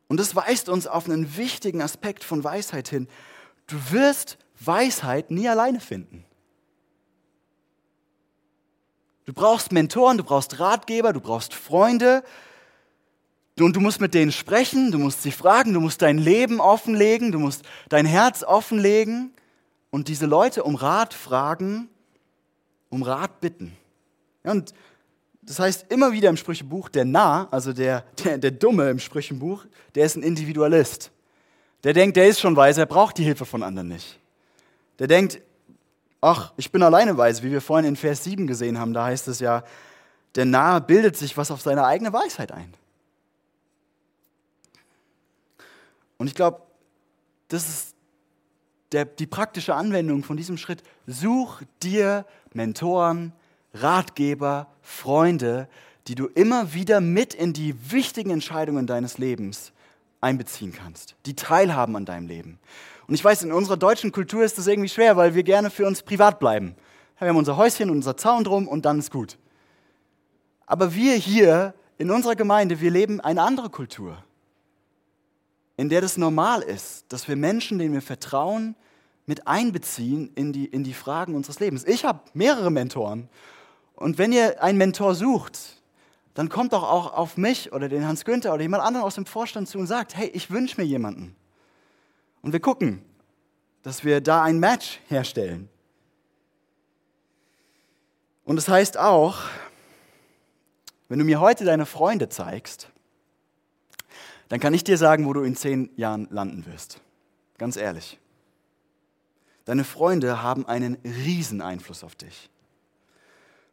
Und 0.09 0.21
das 0.21 0.37
weist 0.37 0.69
uns 0.69 0.87
auf 0.87 1.07
einen 1.07 1.37
wichtigen 1.37 1.81
Aspekt 1.83 2.23
von 2.23 2.45
Weisheit 2.45 2.89
hin. 2.89 3.09
Du 3.67 3.77
wirst 3.91 4.39
Weisheit 4.61 5.31
nie 5.31 5.49
alleine 5.49 5.81
finden. 5.81 6.25
Du 9.25 9.33
brauchst 9.33 9.73
Mentoren, 9.73 10.19
du 10.19 10.25
brauchst 10.25 10.59
Ratgeber, 10.59 11.13
du 11.13 11.21
brauchst 11.21 11.55
Freunde, 11.55 12.23
und 13.61 13.77
du 13.77 13.81
musst 13.81 14.01
mit 14.01 14.15
denen 14.15 14.33
sprechen, 14.33 14.91
du 14.91 14.99
musst 14.99 15.23
sie 15.23 15.33
fragen, 15.33 15.75
du 15.75 15.81
musst 15.81 16.03
dein 16.03 16.19
Leben 16.19 16.61
offenlegen, 16.61 17.33
du 17.33 17.39
musst 17.39 17.65
dein 17.89 18.07
Herz 18.07 18.43
offenlegen 18.43 19.33
und 19.91 20.09
diese 20.09 20.27
Leute 20.27 20.65
um 20.65 20.75
Rat 20.75 21.13
fragen, 21.13 21.89
um 22.89 23.03
Rat 23.03 23.41
bitten. 23.41 23.77
Und 24.43 24.73
das 25.43 25.59
heißt 25.59 25.87
immer 25.91 26.13
wieder 26.13 26.31
im 26.31 26.37
Sprüchebuch, 26.37 26.89
der 26.89 27.05
Nah, 27.05 27.49
also 27.51 27.73
der, 27.73 28.05
der, 28.25 28.39
der 28.39 28.53
Dumme 28.53 28.89
im 28.91 28.99
Sprüchenbuch, 28.99 29.67
der 29.95 30.07
ist 30.07 30.17
ein 30.17 30.23
Individualist. 30.23 31.11
Der 31.85 31.93
denkt, 31.93 32.17
der 32.17 32.29
ist 32.29 32.41
schon 32.41 32.57
weise, 32.57 32.81
er 32.81 32.87
braucht 32.87 33.19
die 33.19 33.25
Hilfe 33.25 33.45
von 33.45 33.63
anderen 33.63 33.89
nicht. 33.89 34.19
Der 34.99 35.09
denkt, 35.09 35.41
ach, 36.21 36.53
ich 36.57 36.71
bin 36.71 36.83
alleine 36.83 37.17
weise, 37.19 37.43
wie 37.43 37.51
wir 37.51 37.61
vorhin 37.61 37.89
in 37.89 37.97
Vers 37.97 38.25
7 38.25 38.47
gesehen 38.47 38.79
haben, 38.79 38.95
da 38.95 39.05
heißt 39.07 39.29
es 39.29 39.41
ja, 39.41 39.65
der 40.37 40.45
Nahe 40.47 40.81
bildet 40.81 41.17
sich 41.17 41.37
was 41.37 41.51
auf 41.51 41.61
seine 41.61 41.85
eigene 41.85 42.13
Weisheit 42.13 42.53
ein. 42.53 42.73
Und 46.23 46.29
ich 46.29 46.37
glaube, 46.37 46.63
das 47.49 47.69
ist 47.69 47.97
der, 48.93 49.07
die 49.07 49.27
praktische 49.27 49.75
Anwendung 49.75 50.23
von 50.23 50.37
diesem 50.37 50.57
Schritt. 50.57 50.85
Such 51.09 51.63
dir 51.83 52.25
Mentoren, 52.53 53.33
Ratgeber, 53.75 54.69
Freunde, 54.83 55.67
die 56.07 56.15
du 56.15 56.27
immer 56.29 56.75
wieder 56.75 57.01
mit 57.01 57.35
in 57.35 57.53
die 57.53 57.91
wichtigen 57.91 58.31
Entscheidungen 58.31 58.87
deines 58.87 59.19
Lebens 59.19 59.73
einbeziehen 60.21 60.73
kannst, 60.73 61.17
die 61.27 61.35
teilhaben 61.35 61.97
an 61.97 62.05
deinem 62.05 62.29
Leben. 62.29 62.61
Und 63.09 63.15
ich 63.15 63.25
weiß, 63.25 63.43
in 63.43 63.51
unserer 63.51 63.77
deutschen 63.77 64.13
Kultur 64.13 64.45
ist 64.45 64.59
das 64.59 64.69
irgendwie 64.69 64.91
schwer, 64.91 65.17
weil 65.17 65.35
wir 65.35 65.43
gerne 65.43 65.71
für 65.71 65.89
uns 65.89 66.05
privat 66.05 66.39
bleiben. 66.39 66.77
Wir 67.19 67.31
haben 67.31 67.37
unser 67.37 67.57
Häuschen, 67.57 67.91
unser 67.91 68.17
Zaun 68.17 68.45
drum 68.45 68.69
und 68.69 68.85
dann 68.85 69.01
ist 69.01 69.11
gut. 69.11 69.39
Aber 70.67 70.95
wir 70.95 71.17
hier 71.17 71.75
in 71.99 72.13
unserer 72.13 72.37
Gemeinde, 72.37 72.81
wir 72.81 72.93
leben 72.93 73.21
eine 73.21 73.43
andere 73.43 73.71
Kultur 73.71 74.23
in 75.83 75.89
der 75.89 76.01
das 76.01 76.17
normal 76.17 76.63
ist, 76.63 77.07
dass 77.09 77.27
wir 77.27 77.35
Menschen, 77.35 77.81
denen 77.81 77.93
wir 77.93 78.03
vertrauen, 78.03 78.77
mit 79.27 79.49
einbeziehen 79.49 80.31
in 80.37 80.53
die, 80.53 80.65
in 80.65 80.85
die 80.85 80.95
Fragen 80.95 81.35
unseres 81.35 81.59
Lebens. 81.59 81.85
Ich 81.85 82.05
habe 82.05 82.21
mehrere 82.35 82.71
Mentoren. 82.71 83.29
Und 83.97 84.17
wenn 84.17 84.31
ihr 84.31 84.63
einen 84.63 84.79
Mentor 84.79 85.17
sucht, 85.17 85.83
dann 86.35 86.49
kommt 86.49 86.73
doch 86.73 86.85
auch 86.85 87.15
auf 87.15 87.37
mich 87.37 87.73
oder 87.73 87.89
den 87.89 88.07
Hans 88.07 88.25
Günther 88.25 88.55
oder 88.55 88.63
jemand 88.63 88.85
anderen 88.85 89.05
aus 89.05 89.17
dem 89.17 89.27
Vorstand 89.27 89.69
zu 89.69 89.77
und 89.79 89.89
sagt, 89.89 90.15
hey, 90.15 90.29
ich 90.29 90.53
wünsche 90.53 90.81
mir 90.81 90.87
jemanden. 90.87 91.35
Und 92.43 92.53
wir 92.53 92.61
gucken, 92.61 93.03
dass 93.83 94.05
wir 94.05 94.21
da 94.21 94.41
ein 94.41 94.61
Match 94.61 95.01
herstellen. 95.09 95.69
Und 98.45 98.55
das 98.55 98.69
heißt 98.69 98.99
auch, 98.99 99.41
wenn 101.09 101.19
du 101.19 101.25
mir 101.25 101.41
heute 101.41 101.65
deine 101.65 101.87
Freunde 101.87 102.29
zeigst, 102.29 102.89
dann 104.53 104.61
kann 104.61 104.75
ich 104.75 104.85
dir 104.85 104.99
sagen, 104.99 105.25
wo 105.25 105.33
du 105.33 105.41
in 105.45 105.57
zehn 105.57 105.89
Jahren 105.97 106.29
landen 106.31 106.67
wirst. 106.67 107.01
Ganz 107.57 107.79
ehrlich. 107.79 108.19
Deine 109.65 109.83
Freunde 109.83 110.43
haben 110.43 110.67
einen 110.67 110.99
riesen 111.05 111.63
Einfluss 111.63 112.05
auf 112.05 112.15
dich. 112.15 112.51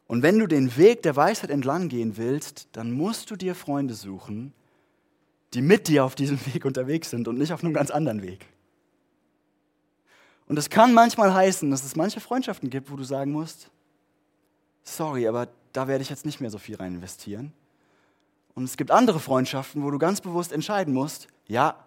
Und 0.08 0.24
wenn 0.24 0.40
du 0.40 0.48
den 0.48 0.78
Weg 0.78 1.02
der 1.02 1.18
Weisheit 1.18 1.50
entlang 1.50 1.90
gehen 1.90 2.16
willst, 2.16 2.70
dann 2.72 2.94
musst 2.94 3.30
du 3.30 3.36
dir 3.36 3.56
Freunde 3.56 3.94
suchen, 3.94 4.54
die 5.54 5.62
mit 5.62 5.90
dir 5.90 6.06
auf 6.06 6.16
diesem 6.16 6.40
Weg 6.54 6.64
unterwegs 6.64 7.10
sind 7.10 7.28
und 7.28 7.38
nicht 7.38 7.52
auf 7.52 7.62
einem 7.62 7.74
ganz 7.74 7.92
anderen 7.92 8.22
Weg. 8.22 8.46
Und 10.48 10.58
es 10.58 10.70
kann 10.70 10.94
manchmal 10.94 11.34
heißen, 11.34 11.70
dass 11.72 11.84
es 11.84 11.98
manche 11.98 12.22
Freundschaften 12.22 12.70
gibt, 12.70 12.90
wo 12.90 12.96
du 12.96 13.04
sagen 13.04 13.34
musst, 13.34 13.70
sorry, 14.86 15.28
aber 15.28 15.50
da 15.74 15.90
werde 15.90 16.04
ich 16.04 16.10
jetzt 16.10 16.26
nicht 16.26 16.40
mehr 16.40 16.50
so 16.50 16.58
viel 16.58 16.78
rein 16.78 16.96
investieren. 16.96 17.52
Und 18.60 18.66
es 18.66 18.76
gibt 18.76 18.92
andere 18.92 19.22
Freundschaften, 19.22 19.86
wo 19.86 19.90
du 19.90 19.98
ganz 19.98 20.20
bewusst 20.20 20.52
entscheiden 20.52 20.94
musst, 20.94 21.30
ja, 21.48 21.82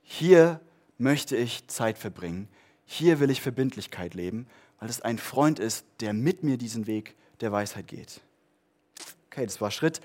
hier 0.00 0.62
möchte 0.96 1.36
ich 1.36 1.68
Zeit 1.68 1.98
verbringen, 1.98 2.48
hier 2.86 3.20
will 3.20 3.28
ich 3.28 3.42
Verbindlichkeit 3.42 4.14
leben, 4.14 4.46
weil 4.80 4.88
es 4.88 5.02
ein 5.02 5.18
Freund 5.18 5.58
ist, 5.58 5.84
der 6.00 6.14
mit 6.14 6.42
mir 6.42 6.56
diesen 6.56 6.86
Weg 6.86 7.16
der 7.42 7.52
Weisheit 7.52 7.86
geht. 7.86 8.22
Okay, 9.26 9.44
das 9.44 9.60
war 9.60 9.70
Schritt 9.70 10.00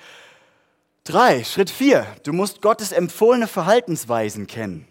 drei. 1.06 1.46
Schritt 1.46 1.70
vier, 1.70 2.06
du 2.24 2.34
musst 2.34 2.62
Gottes 2.62 2.92
empfohlene 2.92 3.48
Verhaltensweisen 3.48 4.48
kennen. 4.48 4.86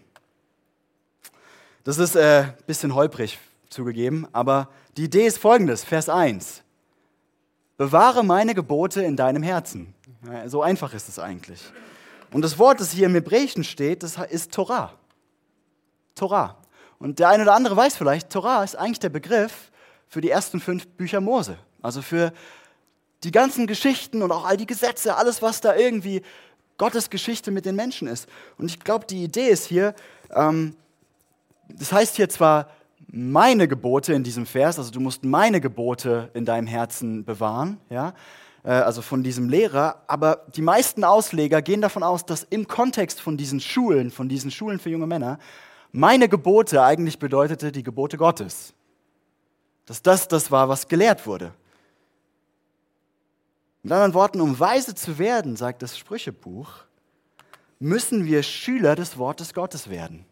Das 1.83 1.99
ist 1.99 2.17
ein 2.17 2.45
äh, 2.45 2.53
bisschen 2.65 2.95
holprig 2.95 3.37
zugegeben, 3.69 4.27
aber 4.31 4.69
die 4.97 5.03
Idee 5.03 5.27
ist 5.27 5.37
folgendes, 5.37 5.83
Vers 5.83 6.09
1. 6.09 6.63
Bewahre 7.77 8.23
meine 8.23 8.55
Gebote 8.55 9.03
in 9.03 9.15
deinem 9.15 9.43
Herzen. 9.43 9.93
So 10.45 10.61
einfach 10.61 10.93
ist 10.93 11.09
es 11.09 11.19
eigentlich. 11.19 11.61
Und 12.31 12.43
das 12.43 12.57
Wort, 12.57 12.79
das 12.79 12.91
hier 12.91 13.07
im 13.07 13.13
Hebräischen 13.13 13.63
steht, 13.63 14.03
das 14.03 14.17
ist 14.17 14.53
Torah. 14.53 14.93
Torah. 16.15 16.57
Und 16.99 17.19
der 17.19 17.29
eine 17.29 17.43
oder 17.43 17.55
andere 17.55 17.75
weiß 17.75 17.95
vielleicht, 17.95 18.29
Torah 18.29 18.63
ist 18.63 18.75
eigentlich 18.75 18.99
der 18.99 19.09
Begriff 19.09 19.71
für 20.07 20.21
die 20.21 20.29
ersten 20.29 20.59
fünf 20.59 20.87
Bücher 20.87 21.21
Mose. 21.21 21.57
Also 21.81 22.01
für 22.01 22.31
die 23.23 23.31
ganzen 23.31 23.67
Geschichten 23.67 24.21
und 24.21 24.31
auch 24.31 24.45
all 24.45 24.57
die 24.57 24.67
Gesetze, 24.67 25.15
alles, 25.15 25.41
was 25.41 25.61
da 25.61 25.75
irgendwie 25.75 26.21
Gottes 26.77 27.09
Geschichte 27.09 27.51
mit 27.51 27.65
den 27.65 27.75
Menschen 27.75 28.07
ist. 28.07 28.27
Und 28.57 28.67
ich 28.67 28.79
glaube, 28.79 29.05
die 29.05 29.23
Idee 29.23 29.49
ist 29.49 29.65
hier, 29.65 29.93
ähm, 30.33 30.75
das 31.69 31.91
heißt 31.91 32.15
hier 32.15 32.29
zwar 32.29 32.69
meine 33.07 33.67
Gebote 33.67 34.13
in 34.13 34.23
diesem 34.23 34.45
Vers, 34.45 34.77
also 34.77 34.91
du 34.91 34.99
musst 34.99 35.23
meine 35.23 35.59
Gebote 35.59 36.29
in 36.33 36.45
deinem 36.45 36.67
Herzen 36.67 37.25
bewahren, 37.25 37.79
ja, 37.89 38.13
also 38.69 39.01
von 39.01 39.23
diesem 39.23 39.49
Lehrer, 39.49 40.03
aber 40.07 40.45
die 40.55 40.61
meisten 40.61 41.03
Ausleger 41.03 41.61
gehen 41.61 41.81
davon 41.81 42.03
aus, 42.03 42.25
dass 42.25 42.43
im 42.43 42.67
Kontext 42.67 43.19
von 43.19 43.37
diesen 43.37 43.59
Schulen, 43.59 44.11
von 44.11 44.29
diesen 44.29 44.51
Schulen 44.51 44.79
für 44.79 44.89
junge 44.89 45.07
Männer, 45.07 45.39
meine 45.91 46.29
Gebote 46.29 46.83
eigentlich 46.83 47.19
bedeutete 47.19 47.71
die 47.71 47.83
Gebote 47.83 48.17
Gottes. 48.17 48.73
Dass 49.85 50.01
das 50.01 50.27
das 50.27 50.51
war, 50.51 50.69
was 50.69 50.87
gelehrt 50.87 51.25
wurde. 51.25 51.53
Mit 53.83 53.91
anderen 53.91 54.13
Worten, 54.13 54.41
um 54.41 54.59
weise 54.59 54.93
zu 54.93 55.17
werden, 55.17 55.55
sagt 55.55 55.81
das 55.81 55.97
Sprüchebuch, 55.97 56.69
müssen 57.79 58.25
wir 58.25 58.43
Schüler 58.43 58.95
des 58.95 59.17
Wortes 59.17 59.55
Gottes 59.55 59.89
werden. 59.89 60.25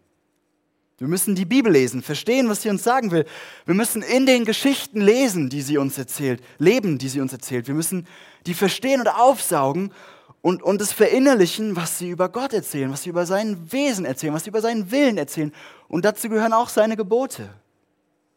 Wir 1.00 1.08
müssen 1.08 1.34
die 1.34 1.46
Bibel 1.46 1.72
lesen, 1.72 2.02
verstehen, 2.02 2.50
was 2.50 2.62
sie 2.62 2.70
uns 2.70 2.84
sagen 2.84 3.12
will. 3.12 3.26
Wir 3.66 3.74
müssen 3.74 4.02
in 4.02 4.26
den 4.26 4.44
Geschichten 4.44 5.00
lesen, 5.00 5.50
die 5.50 5.62
sie 5.62 5.78
uns 5.78 5.98
erzählt, 5.98 6.44
leben, 6.58 6.98
die 6.98 7.08
sie 7.08 7.22
uns 7.22 7.32
erzählt. 7.32 7.68
Wir 7.68 7.74
müssen 7.74 8.06
die 8.46 8.54
verstehen 8.54 9.00
und 9.00 9.08
aufsaugen 9.08 9.94
und, 10.42 10.62
und 10.62 10.82
es 10.82 10.92
verinnerlichen, 10.92 11.78
was 11.78 11.98
sie 11.98 12.10
über 12.10 12.28
Gott 12.28 12.54
erzählen, 12.54 12.92
was 12.92 13.04
sie 13.04 13.10
über 13.10 13.26
sein 13.26 13.72
Wesen 13.72 14.04
erzählen, 14.04 14.34
was 14.34 14.44
sie 14.44 14.50
über 14.50 14.62
seinen 14.62 14.92
Willen 14.92 15.18
erzählen. 15.18 15.54
Und 15.88 16.04
dazu 16.04 16.28
gehören 16.28 16.54
auch 16.54 16.70
seine 16.70 16.98
Gebote, 16.98 17.50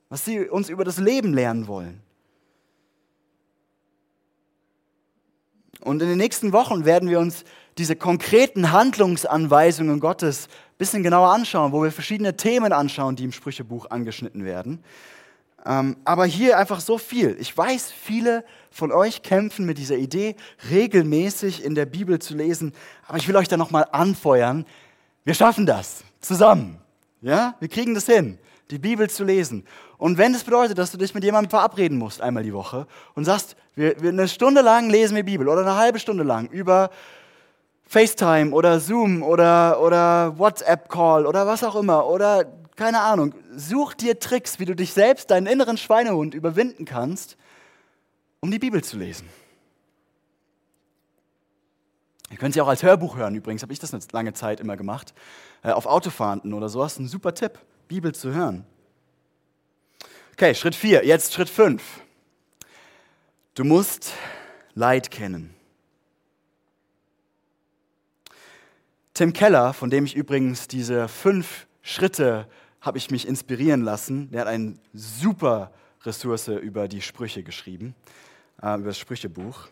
was 0.09 0.25
sie 0.25 0.49
uns 0.49 0.69
über 0.69 0.85
das 0.85 0.99
Leben 0.99 1.35
lernen 1.35 1.67
wollen. 1.67 2.01
Und 5.81 6.01
in 6.01 6.09
den 6.09 6.19
nächsten 6.19 6.53
Wochen 6.53 6.85
werden 6.85 7.09
wir 7.09 7.19
uns 7.19 7.45
diese 7.79 7.97
konkreten 7.97 8.71
Handlungsanweisungen 8.71 9.99
Gottes 9.99 10.49
bisschen 10.83 11.05
genauer 11.05 11.33
anschauen, 11.33 11.71
wo 11.71 11.85
wir 11.85 11.93
verschiedene 11.93 12.37
Themen 12.37 12.73
anschauen, 12.73 13.15
die 13.15 13.23
im 13.23 13.31
Sprüchebuch 13.31 13.91
angeschnitten 13.91 14.45
werden. 14.45 14.83
Ähm, 15.65 15.97
aber 16.05 16.27
hier 16.27 16.59
einfach 16.59 16.81
so 16.81 16.99
viel. 16.99 17.37
Ich 17.39 17.57
weiß, 17.57 17.93
viele 17.93 18.45
von 18.73 18.91
euch 18.91 19.23
kämpfen 19.23 19.65
mit 19.65 19.79
dieser 19.79 19.95
Idee, 19.95 20.35
regelmäßig 20.71 21.65
in 21.65 21.77
der 21.77 21.87
Bibel 21.87 22.19
zu 22.19 22.35
lesen. 22.35 22.73
Aber 23.07 23.17
ich 23.19 23.29
will 23.29 23.37
euch 23.37 23.47
da 23.47 23.57
nochmal 23.57 23.87
anfeuern. 23.93 24.67
Wir 25.25 25.35
schaffen 25.35 25.67
das 25.67 26.03
zusammen. 26.21 26.79
Ja, 27.21 27.55
wir 27.61 27.69
kriegen 27.69 27.95
das 27.95 28.07
hin, 28.07 28.39
die 28.73 28.79
Bibel 28.79 29.09
zu 29.09 29.23
lesen. 29.23 29.65
Und 29.99 30.19
wenn 30.19 30.33
das 30.33 30.43
bedeutet, 30.43 30.79
dass 30.79 30.91
du 30.91 30.99
dich 30.99 31.15
mit 31.15 31.23
jemandem 31.23 31.51
verabreden 31.51 31.97
musst 31.97 32.21
einmal 32.21 32.43
die 32.43 32.53
Woche 32.53 32.89
und 33.15 33.25
sagst, 33.25 33.55
wir, 33.77 34.03
wir 34.03 34.11
eine 34.11 34.27
Stunde 34.27 34.63
lang 34.63 34.91
lesen 34.91 35.15
wir 35.15 35.23
Bibel 35.23 35.49
oder 35.49 35.61
eine 35.61 35.77
halbe 35.77 36.01
Stunde 36.01 36.25
lang 36.25 36.49
über 36.49 36.91
FaceTime 37.93 38.53
oder 38.53 38.81
Zoom 38.81 39.23
oder, 39.23 39.79
oder 39.83 40.39
WhatsApp-Call 40.39 41.27
oder 41.27 41.47
was 41.47 41.63
auch 41.63 41.77
immer 41.77 42.07
oder 42.07 42.47
keine 42.75 43.01
Ahnung, 43.01 43.35
such 43.55 43.93
dir 43.93 44.19
Tricks, 44.19 44.59
wie 44.59 44.65
du 44.65 44.75
dich 44.75 44.95
selbst, 44.95 45.31
deinen 45.31 45.47
inneren 45.47 45.77
Schweinehund 45.77 46.33
überwinden 46.33 46.87
kannst, 46.87 47.37
um 48.41 48.51
die 48.51 48.59
Bibel 48.59 48.83
zu 48.83 48.97
lesen. 48.97 49.29
Ihr 52.31 52.39
könnt 52.39 52.55
sie 52.55 52.63
auch 52.63 52.69
als 52.69 52.83
Hörbuch 52.83 53.17
hören, 53.17 53.35
übrigens, 53.35 53.61
habe 53.61 53.75
ich 53.75 53.79
das 53.79 53.93
eine 53.93 54.03
lange 54.13 54.33
Zeit 54.33 54.61
immer 54.61 54.79
gemacht. 54.79 55.13
Äh, 55.63 55.73
auf 55.73 55.85
Autofahrten 55.85 56.55
oder 56.55 56.71
so 56.71 56.83
hast 56.83 56.97
du 56.97 57.01
einen 57.01 57.09
super 57.09 57.35
Tipp, 57.35 57.59
Bibel 57.89 58.15
zu 58.15 58.33
hören. 58.33 58.65
Okay, 60.33 60.55
Schritt 60.55 60.75
4, 60.75 61.05
jetzt 61.05 61.35
Schritt 61.35 61.51
5. 61.51 61.83
Du 63.53 63.65
musst 63.65 64.15
Leid 64.75 65.11
kennen. 65.11 65.55
Tim 69.15 69.35
Keller, 69.35 69.75
von 69.75 69.91
dem 69.91 70.07
ich 70.07 70.17
übrigens 70.17 70.69
diese 70.69 71.07
fünf 71.07 71.67
Schritte 71.83 72.49
habe 72.81 72.97
ich 72.97 73.11
mich 73.11 73.29
inspirieren 73.29 73.83
lassen. 73.83 74.31
Der 74.31 74.43
hat 74.43 74.49
eine 74.49 74.75
super 74.95 75.71
Ressource 76.03 76.49
über 76.49 76.89
die 76.89 77.03
Sprüche 77.03 77.43
geschrieben, 77.43 77.95
äh, 78.63 78.75
über 78.75 78.87
das 78.87 78.99
Sprüchebuch. 78.99 79.69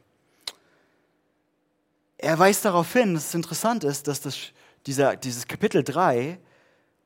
Er 2.18 2.38
weist 2.38 2.66
darauf 2.66 2.92
hin, 2.92 3.14
dass 3.14 3.28
es 3.28 3.34
interessant 3.34 3.82
ist, 3.82 4.06
dass 4.08 4.20
das, 4.20 4.36
dieser, 4.86 5.16
dieses 5.16 5.46
Kapitel 5.46 5.82
3 5.82 6.38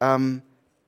ähm, 0.01 0.43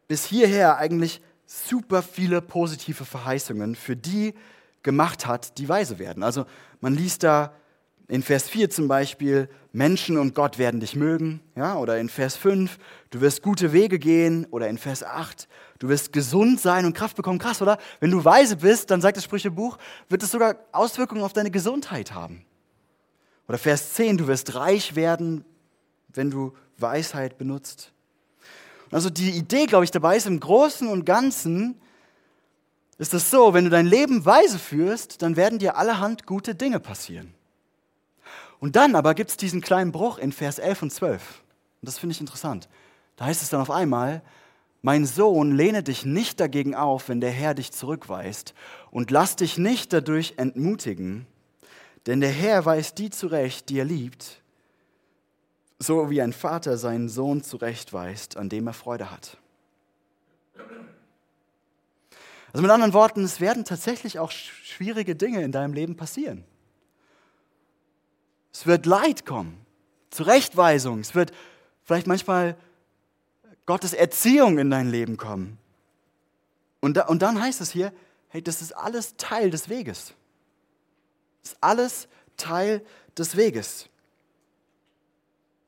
bis 0.09 0.25
hierher 0.25 0.79
eigentlich 0.79 1.21
super 1.47 2.03
viele 2.03 2.43
positive 2.43 3.05
Verheißungen 3.05 3.77
für 3.77 3.95
die 3.95 4.35
gemacht 4.83 5.27
hat, 5.27 5.59
die 5.59 5.69
weise 5.69 6.01
werden. 6.01 6.25
Also 6.25 6.45
man 6.81 6.95
liest 6.95 7.23
da 7.23 7.53
in 8.09 8.23
Vers 8.23 8.49
4 8.49 8.71
zum 8.71 8.87
Beispiel, 8.87 9.49
Menschen 9.73 10.17
und 10.17 10.35
Gott 10.35 10.59
werden 10.59 10.81
dich 10.81 10.95
mögen. 10.95 11.41
Ja? 11.57 11.77
Oder 11.77 11.99
in 11.99 12.09
Vers 12.09 12.37
5, 12.37 12.79
du 13.11 13.21
wirst 13.21 13.43
gute 13.43 13.73
Wege 13.73 13.99
gehen. 13.99 14.47
Oder 14.51 14.69
in 14.69 14.79
Vers 14.79 15.03
8, 15.03 15.49
du 15.81 15.89
wirst 15.89 16.13
gesund 16.13 16.61
sein 16.61 16.85
und 16.85 16.95
Kraft 16.95 17.17
bekommen. 17.17 17.39
Krass, 17.39 17.61
oder? 17.61 17.79
Wenn 17.99 18.13
du 18.13 18.25
weise 18.25 18.57
bist, 18.57 18.91
dann 18.91 19.01
sagt 19.01 19.17
das 19.17 19.25
Sprüchebuch, 19.25 19.79
wird 20.09 20.23
es 20.23 20.31
sogar 20.31 20.57
Auswirkungen 20.73 21.23
auf 21.23 21.33
deine 21.33 21.51
Gesundheit 21.51 22.15
haben. 22.15 22.45
Oder 23.49 23.59
Vers 23.59 23.95
10, 23.95 24.19
du 24.19 24.27
wirst 24.29 24.55
reich 24.55 24.95
werden, 24.95 25.45
wenn 26.15 26.31
du 26.31 26.53
Weisheit 26.79 27.39
benutzt. 27.39 27.93
Also 28.91 29.11
die 29.11 29.31
Idee, 29.31 29.67
glaube 29.67 29.85
ich, 29.85 29.91
dabei 29.91 30.17
ist 30.17 30.27
im 30.27 30.39
Großen 30.39 30.87
und 30.87 31.05
Ganzen, 31.05 31.81
ist 32.99 33.15
es 33.15 33.31
so, 33.31 33.53
wenn 33.53 33.65
du 33.65 33.71
dein 33.71 33.87
Leben 33.87 34.25
weise 34.25 34.59
führst, 34.59 35.23
dann 35.23 35.37
werden 35.37 35.59
dir 35.59 35.77
allerhand 35.77 36.25
gute 36.25 36.55
Dinge 36.55 36.81
passieren. 36.81 37.35
Und 38.59 38.77
dann 38.77 38.95
aber 38.95 39.15
gibt 39.15 39.31
es 39.31 39.37
diesen 39.37 39.61
kleinen 39.61 39.93
Bruch 39.93 40.19
in 40.19 40.33
Vers 40.33 40.59
11 40.59 40.83
und 40.83 40.93
12. 40.93 41.43
Und 41.83 41.87
das 41.87 41.99
finde 41.99 42.15
ich 42.15 42.21
interessant. 42.21 42.69
Da 43.17 43.27
heißt 43.27 43.43
es 43.43 43.51
dann 43.51 43.61
auf 43.61 43.71
einmal, 43.71 44.23
mein 44.83 45.05
Sohn, 45.05 45.57
lehne 45.57 45.83
dich 45.83 46.05
nicht 46.05 46.39
dagegen 46.39 46.75
auf, 46.75 47.09
wenn 47.09 47.21
der 47.21 47.31
Herr 47.31 47.55
dich 47.55 47.73
zurückweist, 47.73 48.55
und 48.91 49.11
lass 49.11 49.37
dich 49.37 49.59
nicht 49.59 49.93
dadurch 49.93 50.35
entmutigen, 50.37 51.27
denn 52.07 52.21
der 52.21 52.31
Herr 52.31 52.65
weist 52.65 52.99
die 52.99 53.11
zurecht, 53.11 53.69
die 53.69 53.81
er 53.81 53.85
liebt, 53.85 54.43
so 55.79 56.09
wie 56.09 56.23
ein 56.23 56.33
Vater 56.33 56.79
seinen 56.79 57.09
Sohn 57.09 57.43
zurechtweist, 57.43 58.37
an 58.37 58.49
dem 58.49 58.67
er 58.69 58.73
Freude 58.73 59.11
hat. 59.11 59.39
Also 62.53 62.63
mit 62.63 62.71
anderen 62.71 62.95
Worten, 62.95 63.25
es 63.25 63.41
werden 63.41 63.65
tatsächlich 63.65 64.19
auch 64.19 64.31
schwierige 64.31 65.15
Dinge 65.15 65.43
in 65.43 65.53
deinem 65.53 65.75
Leben 65.75 65.97
passieren. 65.97 66.45
Es 68.59 68.65
wird 68.65 68.87
Leid 68.87 69.27
kommen, 69.27 69.61
Zurechtweisung, 70.09 71.01
es 71.01 71.15
wird 71.15 71.31
vielleicht 71.85 72.07
manchmal 72.07 72.57
Gottes 73.67 73.93
Erziehung 73.93 74.57
in 74.57 74.71
dein 74.71 74.89
Leben 74.89 75.19
kommen. 75.19 75.59
Und, 76.81 76.97
da, 76.97 77.05
und 77.05 77.21
dann 77.21 77.39
heißt 77.39 77.61
es 77.61 77.71
hier, 77.71 77.93
hey, 78.29 78.41
das 78.41 78.63
ist 78.63 78.73
alles 78.73 79.15
Teil 79.19 79.51
des 79.51 79.69
Weges. 79.69 80.15
Das 81.43 81.53
ist 81.53 81.59
alles 81.61 82.09
Teil 82.39 82.83
des 83.19 83.37
Weges. 83.37 83.91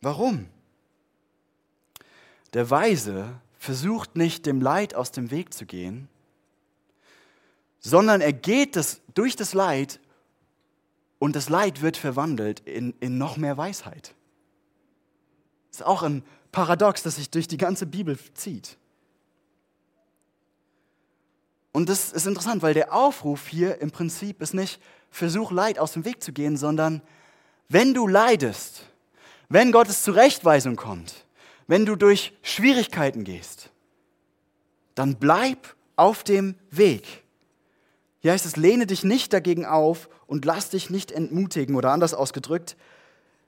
Warum? 0.01 0.48
Der 2.55 2.70
Weise 2.70 3.38
versucht 3.59 4.16
nicht, 4.16 4.46
dem 4.46 4.62
Leid 4.62 4.94
aus 4.94 5.12
dem 5.12 5.31
Weg 5.31 5.53
zu 5.53 5.66
gehen, 5.66 6.09
sondern 7.81 8.22
er 8.22 8.33
geht 8.33 8.77
das, 8.77 9.03
durch 9.12 9.37
das 9.37 9.53
Leid 9.53 10.01
und 11.18 11.35
das 11.35 11.48
Leid 11.48 11.83
wird 11.83 11.96
verwandelt 11.96 12.61
in, 12.61 12.94
in 13.00 13.18
noch 13.18 13.37
mehr 13.37 13.57
Weisheit. 13.57 14.14
Ist 15.70 15.85
auch 15.85 16.02
ein 16.02 16.22
Paradox, 16.52 17.02
das 17.02 17.16
sich 17.16 17.31
durch 17.31 17.48
die 17.48 17.57
ganze 17.57 17.87
Bibel 17.87 18.18
zieht. 18.35 18.76
Und 21.72 21.88
das 21.88 22.12
ist 22.12 22.26
interessant, 22.26 22.62
weil 22.62 22.74
der 22.74 22.92
Aufruf 22.92 23.48
hier 23.48 23.81
im 23.81 23.90
Prinzip 23.90 24.40
ist 24.40 24.54
nicht, 24.54 24.81
versuch 25.11 25.52
Leid 25.52 25.78
aus 25.78 25.92
dem 25.92 26.04
Weg 26.04 26.22
zu 26.22 26.33
gehen, 26.33 26.57
sondern 26.57 27.02
wenn 27.68 27.94
du 27.94 28.07
leidest, 28.07 28.87
wenn 29.48 29.72
Gottes 29.72 30.02
Zurechtweisung 30.02 30.76
kommt, 30.76 31.26
wenn 31.66 31.87
du 31.87 31.96
durch 31.96 32.33
Schwierigkeiten 32.42 33.24
gehst, 33.24 33.70
dann 34.94 35.16
bleib 35.16 35.76
auf 35.96 36.24
dem 36.24 36.54
Weg. 36.70 37.22
Hier 38.20 38.33
heißt 38.33 38.46
es, 38.46 38.57
lehne 38.57 38.87
dich 38.87 39.04
nicht 39.04 39.33
dagegen 39.33 39.64
auf 39.64 40.09
und 40.26 40.44
lass 40.44 40.70
dich 40.70 40.90
nicht 40.90 41.12
entmutigen 41.12 41.76
oder 41.76 41.90
anders 41.90 42.14
ausgedrückt, 42.14 42.76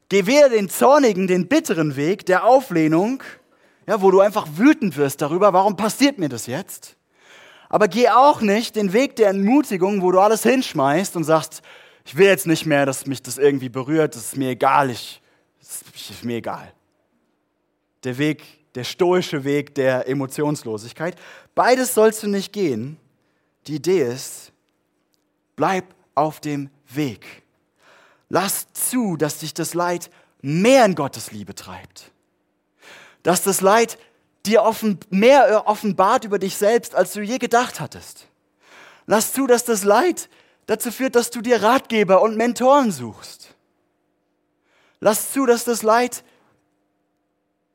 geh 0.09 0.27
weder 0.27 0.49
den 0.49 0.69
zornigen, 0.69 1.27
den 1.27 1.49
bitteren 1.49 1.97
Weg 1.97 2.27
der 2.27 2.45
Auflehnung, 2.45 3.23
ja, 3.87 4.01
wo 4.01 4.11
du 4.11 4.21
einfach 4.21 4.47
wütend 4.57 4.97
wirst 4.97 5.21
darüber, 5.23 5.53
warum 5.53 5.77
passiert 5.77 6.19
mir 6.19 6.29
das 6.29 6.47
jetzt? 6.47 6.97
Aber 7.69 7.89
geh 7.89 8.09
auch 8.09 8.41
nicht 8.41 8.77
den 8.77 8.93
Weg 8.93 9.17
der 9.17 9.31
Entmutigung, 9.31 10.03
wo 10.03 10.13
du 10.13 10.21
alles 10.21 10.43
hinschmeißt 10.43 11.17
und 11.17 11.25
sagst, 11.25 11.63
ich 12.05 12.17
will 12.17 12.27
jetzt 12.27 12.47
nicht 12.47 12.67
mehr, 12.67 12.87
dass 12.87 13.07
mich 13.07 13.23
das 13.23 13.39
irgendwie 13.39 13.69
berührt, 13.69 14.15
das 14.15 14.27
ist 14.27 14.37
mir 14.37 14.51
egal, 14.51 14.91
ich, 14.91 15.21
ist 15.61 16.25
mir 16.25 16.39
egal. 16.39 16.73
Der 18.03 18.19
Weg, 18.19 18.43
der 18.75 18.85
stoische 18.85 19.45
Weg 19.45 19.75
der 19.75 20.09
Emotionslosigkeit. 20.09 21.17
Beides 21.55 21.95
sollst 21.95 22.23
du 22.23 22.29
nicht 22.29 22.53
gehen. 22.53 22.97
Die 23.67 23.77
Idee 23.77 24.03
ist, 24.03 24.50
bleib 25.61 25.95
auf 26.15 26.41
dem 26.41 26.71
Weg. 26.89 27.43
Lass 28.31 28.73
zu, 28.73 29.19
dass 29.19 29.41
dich 29.41 29.53
das 29.53 29.75
Leid 29.75 30.11
mehr 30.41 30.87
in 30.87 30.95
Gottes 30.95 31.33
Liebe 31.33 31.55
treibt. 31.55 32.13
Dass 33.23 33.43
das 33.43 33.61
Leid 33.61 33.99
dir 34.47 34.63
offen, 34.63 34.99
mehr 35.11 35.65
offenbart 35.67 36.25
über 36.25 36.39
dich 36.39 36.57
selbst, 36.57 36.95
als 36.95 37.13
du 37.13 37.21
je 37.21 37.37
gedacht 37.37 37.79
hattest. 37.79 38.27
Lass 39.05 39.35
zu, 39.35 39.47
dass 39.47 39.67
das 39.67 39.85
Leid 39.85 40.31
dazu 40.65 40.91
führt, 40.91 41.15
dass 41.15 41.29
du 41.29 41.43
dir 41.43 41.63
Ratgeber 41.63 42.23
und 42.23 42.39
Mentoren 42.39 42.91
suchst. 42.91 43.55
Lass 44.99 45.31
zu, 45.31 45.45
dass 45.45 45.65
das 45.65 45.83
Leid, 45.83 46.25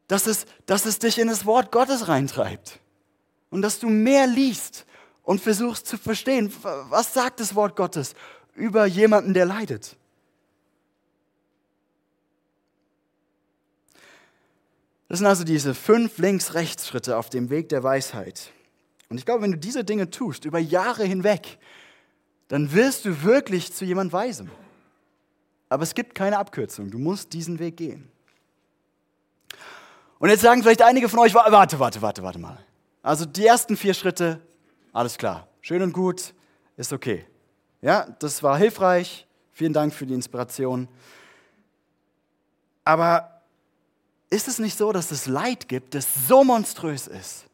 dass 0.08 0.26
es, 0.26 0.48
dass 0.66 0.88
es 0.88 0.98
dich 0.98 1.20
in 1.20 1.28
das 1.28 1.46
Wort 1.46 1.72
Gottes 1.72 2.08
reintreibt 2.08 2.80
und 3.52 3.62
dass 3.62 3.78
du 3.78 3.90
mehr 3.90 4.26
liest 4.26 4.88
und 5.26 5.42
versuchst 5.42 5.88
zu 5.88 5.98
verstehen, 5.98 6.54
was 6.90 7.14
sagt 7.14 7.40
das 7.40 7.56
Wort 7.56 7.76
Gottes 7.76 8.16
über 8.54 8.86
jemanden, 8.86 9.34
der 9.34 9.46
leidet. 9.46 9.98
Das 15.10 15.20
sind 15.20 15.28
also 15.28 15.44
diese 15.44 15.76
fünf 15.76 16.18
Links-Rechts-Schritte 16.18 17.18
auf 17.18 17.30
dem 17.30 17.50
Weg 17.50 17.70
der 17.70 17.84
Weisheit. 17.84 18.52
Und 19.10 19.18
ich 19.18 19.26
glaube, 19.26 19.44
wenn 19.44 19.52
du 19.52 19.58
diese 19.58 19.84
Dinge 19.84 20.10
tust, 20.10 20.46
über 20.46 20.60
Jahre 20.60 21.04
hinweg, 21.04 21.60
dann 22.48 22.74
wirst 22.74 23.06
du 23.06 23.24
wirklich 23.24 23.74
zu 23.74 23.86
jemand 23.86 24.14
Weisem. 24.14 24.50
Aber 25.70 25.84
es 25.84 25.94
gibt 25.94 26.16
keine 26.16 26.38
Abkürzung. 26.38 26.92
Du 26.92 26.98
musst 26.98 27.34
diesen 27.34 27.60
Weg 27.60 27.78
gehen. 27.78 28.10
Und 30.20 30.30
jetzt 30.30 30.42
sagen 30.42 30.62
vielleicht 30.64 30.82
einige 30.82 31.10
von 31.10 31.20
euch, 31.20 31.34
warte, 31.34 31.80
warte, 31.80 32.02
warte, 32.02 32.24
warte 32.24 32.40
mal. 32.40 32.58
Also 33.04 33.26
die 33.26 33.46
ersten 33.46 33.78
vier 33.78 33.94
Schritte, 33.94 34.42
alles 34.96 35.18
klar. 35.18 35.46
Schön 35.60 35.82
und 35.82 35.92
gut, 35.92 36.34
ist 36.78 36.94
okay. 36.94 37.26
Ja, 37.82 38.08
das 38.20 38.42
war 38.44 38.58
hilfreich. 38.58 39.28
Vielen 39.52 39.74
Dank 39.74 39.94
für 39.94 40.06
die 40.06 40.14
Inspiration. 40.14 40.88
Aber 42.86 43.42
ist 44.30 44.48
es 44.48 44.58
nicht 44.58 44.78
so, 44.78 44.94
dass 44.94 45.12
es 45.12 45.26
Leid 45.26 45.68
gibt, 45.68 45.96
das 45.96 46.08
so 46.30 46.46
monströs 46.46 47.08
ist, 47.08 47.46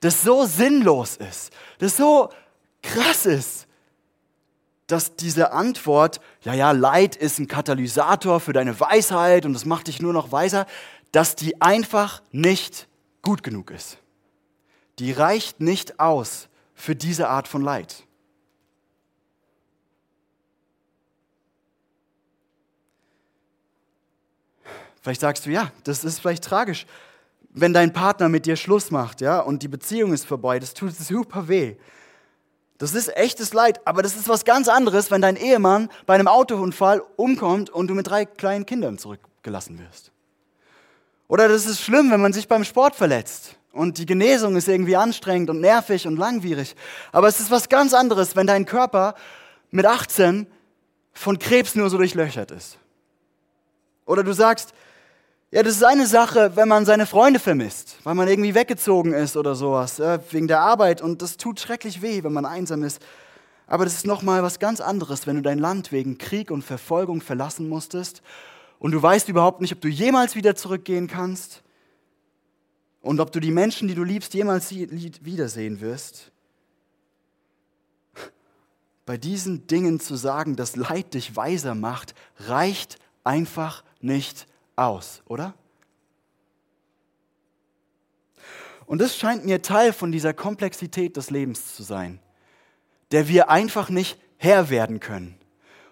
das 0.00 0.22
so 0.22 0.44
sinnlos 0.44 1.16
ist, 1.16 1.50
das 1.78 1.96
so 1.96 2.28
krass 2.82 3.24
ist, 3.24 3.66
dass 4.86 5.16
diese 5.16 5.52
Antwort, 5.52 6.20
ja, 6.42 6.52
ja, 6.52 6.72
Leid 6.72 7.16
ist 7.16 7.38
ein 7.38 7.48
Katalysator 7.48 8.38
für 8.38 8.52
deine 8.52 8.78
Weisheit 8.78 9.46
und 9.46 9.54
das 9.54 9.64
macht 9.64 9.86
dich 9.86 10.02
nur 10.02 10.12
noch 10.12 10.30
weiser, 10.30 10.66
dass 11.10 11.36
die 11.36 11.58
einfach 11.62 12.22
nicht 12.32 12.86
gut 13.22 13.42
genug 13.42 13.70
ist. 13.70 13.96
Die 14.98 15.12
reicht 15.12 15.60
nicht 15.60 16.00
aus 16.00 16.50
für 16.76 16.94
diese 16.94 17.28
Art 17.28 17.48
von 17.48 17.62
Leid. 17.62 18.04
Vielleicht 25.00 25.20
sagst 25.20 25.46
du, 25.46 25.50
ja, 25.50 25.72
das 25.84 26.04
ist 26.04 26.20
vielleicht 26.20 26.44
tragisch, 26.44 26.86
wenn 27.50 27.72
dein 27.72 27.92
Partner 27.92 28.28
mit 28.28 28.44
dir 28.44 28.56
Schluss 28.56 28.90
macht, 28.90 29.20
ja, 29.20 29.40
und 29.40 29.62
die 29.62 29.68
Beziehung 29.68 30.12
ist 30.12 30.26
vorbei. 30.26 30.58
Das 30.58 30.74
tut 30.74 30.94
super 30.94 31.48
weh. 31.48 31.76
Das 32.78 32.92
ist 32.92 33.16
echtes 33.16 33.54
Leid, 33.54 33.80
aber 33.86 34.02
das 34.02 34.16
ist 34.16 34.28
was 34.28 34.44
ganz 34.44 34.68
anderes, 34.68 35.10
wenn 35.10 35.22
dein 35.22 35.36
Ehemann 35.36 35.88
bei 36.04 36.14
einem 36.14 36.28
Autounfall 36.28 37.02
umkommt 37.16 37.70
und 37.70 37.86
du 37.86 37.94
mit 37.94 38.08
drei 38.08 38.26
kleinen 38.26 38.66
Kindern 38.66 38.98
zurückgelassen 38.98 39.78
wirst. 39.78 40.12
Oder 41.28 41.48
das 41.48 41.64
ist 41.64 41.80
schlimm, 41.80 42.10
wenn 42.10 42.20
man 42.20 42.34
sich 42.34 42.46
beim 42.46 42.64
Sport 42.64 42.94
verletzt 42.94 43.56
und 43.76 43.98
die 43.98 44.06
Genesung 44.06 44.56
ist 44.56 44.68
irgendwie 44.68 44.96
anstrengend 44.96 45.50
und 45.50 45.60
nervig 45.60 46.06
und 46.06 46.16
langwierig. 46.16 46.74
Aber 47.12 47.28
es 47.28 47.40
ist 47.40 47.50
was 47.50 47.68
ganz 47.68 47.94
anderes, 47.94 48.36
wenn 48.36 48.46
dein 48.46 48.64
Körper 48.64 49.14
mit 49.70 49.86
18 49.86 50.46
von 51.12 51.38
Krebs 51.38 51.74
nur 51.74 51.90
so 51.90 51.98
durchlöchert 51.98 52.50
ist. 52.50 52.78
Oder 54.04 54.22
du 54.22 54.32
sagst, 54.32 54.72
ja, 55.50 55.62
das 55.62 55.74
ist 55.74 55.84
eine 55.84 56.06
Sache, 56.06 56.56
wenn 56.56 56.68
man 56.68 56.84
seine 56.84 57.06
Freunde 57.06 57.38
vermisst, 57.38 57.98
weil 58.04 58.14
man 58.14 58.28
irgendwie 58.28 58.54
weggezogen 58.54 59.12
ist 59.12 59.36
oder 59.36 59.54
sowas, 59.54 59.98
ja, 59.98 60.18
wegen 60.32 60.48
der 60.48 60.60
Arbeit. 60.60 61.00
Und 61.00 61.22
das 61.22 61.36
tut 61.36 61.60
schrecklich 61.60 62.02
weh, 62.02 62.22
wenn 62.22 62.32
man 62.32 62.44
einsam 62.44 62.82
ist. 62.82 63.00
Aber 63.66 63.84
das 63.84 63.94
ist 63.94 64.06
nochmal 64.06 64.42
was 64.42 64.58
ganz 64.58 64.80
anderes, 64.80 65.26
wenn 65.26 65.36
du 65.36 65.42
dein 65.42 65.58
Land 65.58 65.92
wegen 65.92 66.18
Krieg 66.18 66.50
und 66.50 66.62
Verfolgung 66.62 67.20
verlassen 67.20 67.68
musstest 67.68 68.22
und 68.78 68.92
du 68.92 69.02
weißt 69.02 69.28
überhaupt 69.28 69.60
nicht, 69.60 69.72
ob 69.72 69.80
du 69.80 69.88
jemals 69.88 70.36
wieder 70.36 70.54
zurückgehen 70.54 71.08
kannst 71.08 71.62
und 73.06 73.20
ob 73.20 73.30
du 73.30 73.38
die 73.38 73.52
Menschen, 73.52 73.86
die 73.86 73.94
du 73.94 74.02
liebst, 74.02 74.34
jemals 74.34 74.72
wiedersehen 74.72 75.80
wirst. 75.80 76.32
Bei 79.04 79.16
diesen 79.16 79.68
Dingen 79.68 80.00
zu 80.00 80.16
sagen, 80.16 80.56
dass 80.56 80.74
Leid 80.74 81.14
dich 81.14 81.36
weiser 81.36 81.76
macht, 81.76 82.16
reicht 82.38 82.98
einfach 83.22 83.84
nicht 84.00 84.48
aus, 84.74 85.22
oder? 85.26 85.54
Und 88.86 89.00
das 89.00 89.16
scheint 89.16 89.44
mir 89.44 89.62
Teil 89.62 89.92
von 89.92 90.10
dieser 90.10 90.34
Komplexität 90.34 91.16
des 91.16 91.30
Lebens 91.30 91.76
zu 91.76 91.84
sein, 91.84 92.18
der 93.12 93.28
wir 93.28 93.50
einfach 93.50 93.88
nicht 93.88 94.18
Herr 94.36 94.68
werden 94.68 94.98
können, 94.98 95.38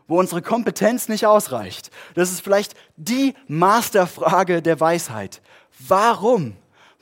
wo 0.08 0.18
unsere 0.18 0.42
Kompetenz 0.42 1.08
nicht 1.08 1.26
ausreicht. 1.26 1.92
Das 2.14 2.32
ist 2.32 2.40
vielleicht 2.40 2.74
die 2.96 3.34
Masterfrage 3.46 4.62
der 4.62 4.80
Weisheit. 4.80 5.42
Warum? 5.78 6.56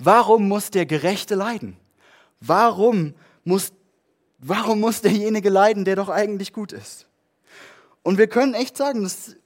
Warum 0.04 0.48
muss 0.48 0.70
der 0.70 0.84
Gerechte 0.84 1.36
leiden? 1.36 1.76
Warum 2.40 3.14
muss, 3.44 3.72
warum 4.38 4.80
muss 4.80 5.00
derjenige 5.00 5.48
leiden, 5.48 5.84
der 5.84 5.94
doch 5.94 6.08
eigentlich 6.08 6.52
gut 6.52 6.72
ist? 6.72 7.06
Und 8.02 8.18
wir 8.18 8.26
können 8.26 8.54
echt 8.54 8.76
sagen, 8.76 9.04
dass 9.04 9.36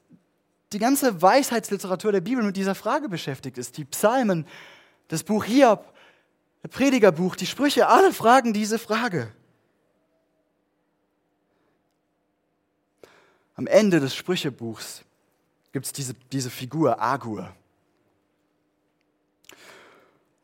die 0.72 0.78
ganze 0.78 1.20
Weisheitsliteratur 1.20 2.10
der 2.10 2.22
Bibel 2.22 2.42
mit 2.42 2.56
dieser 2.56 2.74
Frage 2.74 3.10
beschäftigt 3.10 3.58
ist. 3.58 3.76
Die 3.76 3.84
Psalmen, 3.84 4.46
das 5.08 5.24
Buch 5.24 5.44
Hiob, 5.44 5.92
das 6.62 6.70
Predigerbuch, 6.70 7.36
die 7.36 7.46
Sprüche, 7.46 7.88
alle 7.88 8.14
fragen 8.14 8.54
diese 8.54 8.78
Frage. 8.78 9.30
Am 13.56 13.66
Ende 13.66 14.00
des 14.00 14.16
Sprüchebuchs 14.16 15.04
gibt 15.72 15.84
es 15.84 15.92
diese, 15.92 16.14
diese 16.32 16.48
Figur 16.48 17.00
Agur. 17.00 17.54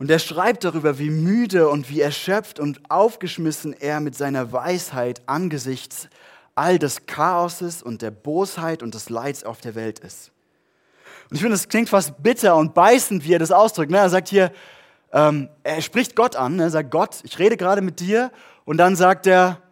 Und 0.03 0.11
er 0.11 0.19
schreibt 0.19 0.65
darüber, 0.65 0.99
wie 0.99 1.11
müde 1.11 1.69
und 1.69 1.89
wie 1.89 2.01
erschöpft 2.01 2.59
und 2.59 2.91
aufgeschmissen 2.91 3.73
er 3.73 4.01
mit 4.01 4.17
seiner 4.17 4.51
Weisheit 4.51 5.23
angesichts 5.27 6.09
all 6.57 6.81
des 6.81 7.07
Chaoses 7.07 7.85
und 7.85 8.03
der 8.03 8.11
Bosheit 8.11 8.83
und 8.83 8.95
des 8.95 9.11
Leids 9.11 9.45
auf 9.45 9.61
der 9.61 9.77
Welt 9.77 10.01
ist. 10.01 10.33
Und 11.31 11.37
ich 11.37 11.41
finde, 11.41 11.55
es 11.55 11.69
klingt 11.69 11.89
fast 11.89 12.21
bitter 12.21 12.57
und 12.57 12.75
beißend, 12.75 13.25
wie 13.25 13.35
er 13.35 13.39
das 13.39 13.53
ausdrückt. 13.53 13.93
Ne? 13.93 13.99
Er 13.99 14.11
sagt 14.11 14.29
hier, 14.29 14.51
ähm, 15.13 15.49
er 15.63 15.81
spricht 15.81 16.17
Gott 16.17 16.35
an, 16.35 16.57
ne? 16.57 16.65
er 16.65 16.71
sagt, 16.71 16.91
Gott, 16.91 17.21
ich 17.23 17.39
rede 17.39 17.57
gerade 17.57 17.81
mit 17.81 18.01
dir. 18.01 18.33
Und 18.65 18.79
dann 18.79 18.97
sagt 18.97 19.29
er, 19.29 19.63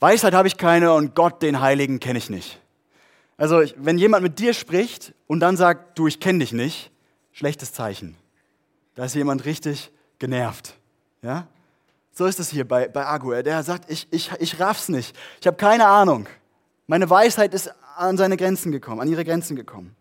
Weisheit 0.00 0.32
habe 0.32 0.48
ich 0.48 0.56
keine 0.56 0.94
und 0.94 1.14
Gott, 1.14 1.42
den 1.42 1.60
Heiligen, 1.60 2.00
kenne 2.00 2.18
ich 2.18 2.30
nicht. 2.30 2.62
Also 3.36 3.62
wenn 3.76 3.98
jemand 3.98 4.22
mit 4.22 4.38
dir 4.38 4.54
spricht 4.54 5.12
und 5.26 5.40
dann 5.40 5.58
sagt, 5.58 5.98
du, 5.98 6.06
ich 6.06 6.18
kenne 6.18 6.38
dich 6.38 6.54
nicht, 6.54 6.90
schlechtes 7.32 7.74
Zeichen. 7.74 8.16
Da 8.96 9.04
ist 9.04 9.14
jemand 9.14 9.44
richtig 9.44 9.92
genervt. 10.18 10.74
Ja? 11.22 11.46
So 12.12 12.24
ist 12.24 12.40
es 12.40 12.50
hier 12.50 12.66
bei, 12.66 12.88
bei 12.88 13.06
Agur. 13.06 13.42
Der 13.42 13.62
sagt, 13.62 13.90
ich, 13.90 14.08
ich, 14.10 14.32
ich 14.40 14.58
raff's 14.58 14.88
nicht. 14.88 15.14
Ich 15.40 15.46
habe 15.46 15.58
keine 15.58 15.86
Ahnung. 15.86 16.26
Meine 16.86 17.08
Weisheit 17.08 17.54
ist 17.54 17.72
an 17.96 18.16
seine 18.16 18.36
Grenzen 18.36 18.72
gekommen, 18.72 19.00
an 19.00 19.08
ihre 19.08 19.24
Grenzen 19.24 19.54
gekommen. 19.54 19.94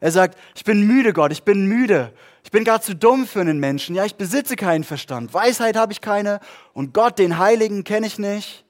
Er 0.00 0.10
sagt, 0.10 0.38
ich 0.54 0.64
bin 0.64 0.86
müde, 0.86 1.12
Gott, 1.12 1.30
ich 1.30 1.44
bin 1.44 1.66
müde. 1.66 2.12
Ich 2.42 2.50
bin 2.50 2.64
gar 2.64 2.80
zu 2.80 2.96
dumm 2.96 3.26
für 3.26 3.40
einen 3.40 3.60
Menschen. 3.60 3.94
Ja, 3.94 4.04
ich 4.04 4.16
besitze 4.16 4.56
keinen 4.56 4.82
Verstand. 4.82 5.32
Weisheit 5.32 5.76
habe 5.76 5.92
ich 5.92 6.00
keine. 6.00 6.40
Und 6.72 6.94
Gott, 6.94 7.18
den 7.18 7.38
Heiligen, 7.38 7.84
kenne 7.84 8.06
ich 8.06 8.18
nicht. 8.18 8.64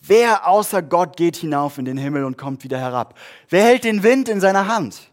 Wer 0.00 0.46
außer 0.46 0.82
Gott 0.82 1.16
geht 1.16 1.36
hinauf 1.36 1.78
in 1.78 1.84
den 1.84 1.98
Himmel 1.98 2.24
und 2.24 2.38
kommt 2.38 2.64
wieder 2.64 2.78
herab? 2.78 3.18
Wer 3.50 3.64
hält 3.64 3.84
den 3.84 4.02
Wind 4.02 4.28
in 4.28 4.40
seiner 4.40 4.68
Hand? 4.68 5.10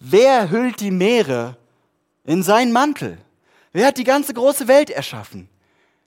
Wer 0.00 0.50
hüllt 0.50 0.80
die 0.80 0.90
Meere 0.90 1.56
in 2.24 2.42
seinen 2.42 2.72
Mantel? 2.72 3.18
Wer 3.72 3.86
hat 3.86 3.98
die 3.98 4.04
ganze 4.04 4.34
große 4.34 4.68
Welt 4.68 4.90
erschaffen? 4.90 5.48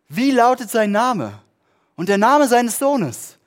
Wie 0.08 0.32
lautet 0.32 0.70
sein 0.70 0.92
Name? 0.92 1.42
Und 1.96 2.10
der 2.10 2.18
Name 2.18 2.48
seines 2.48 2.80
Sohnes? 2.80 3.38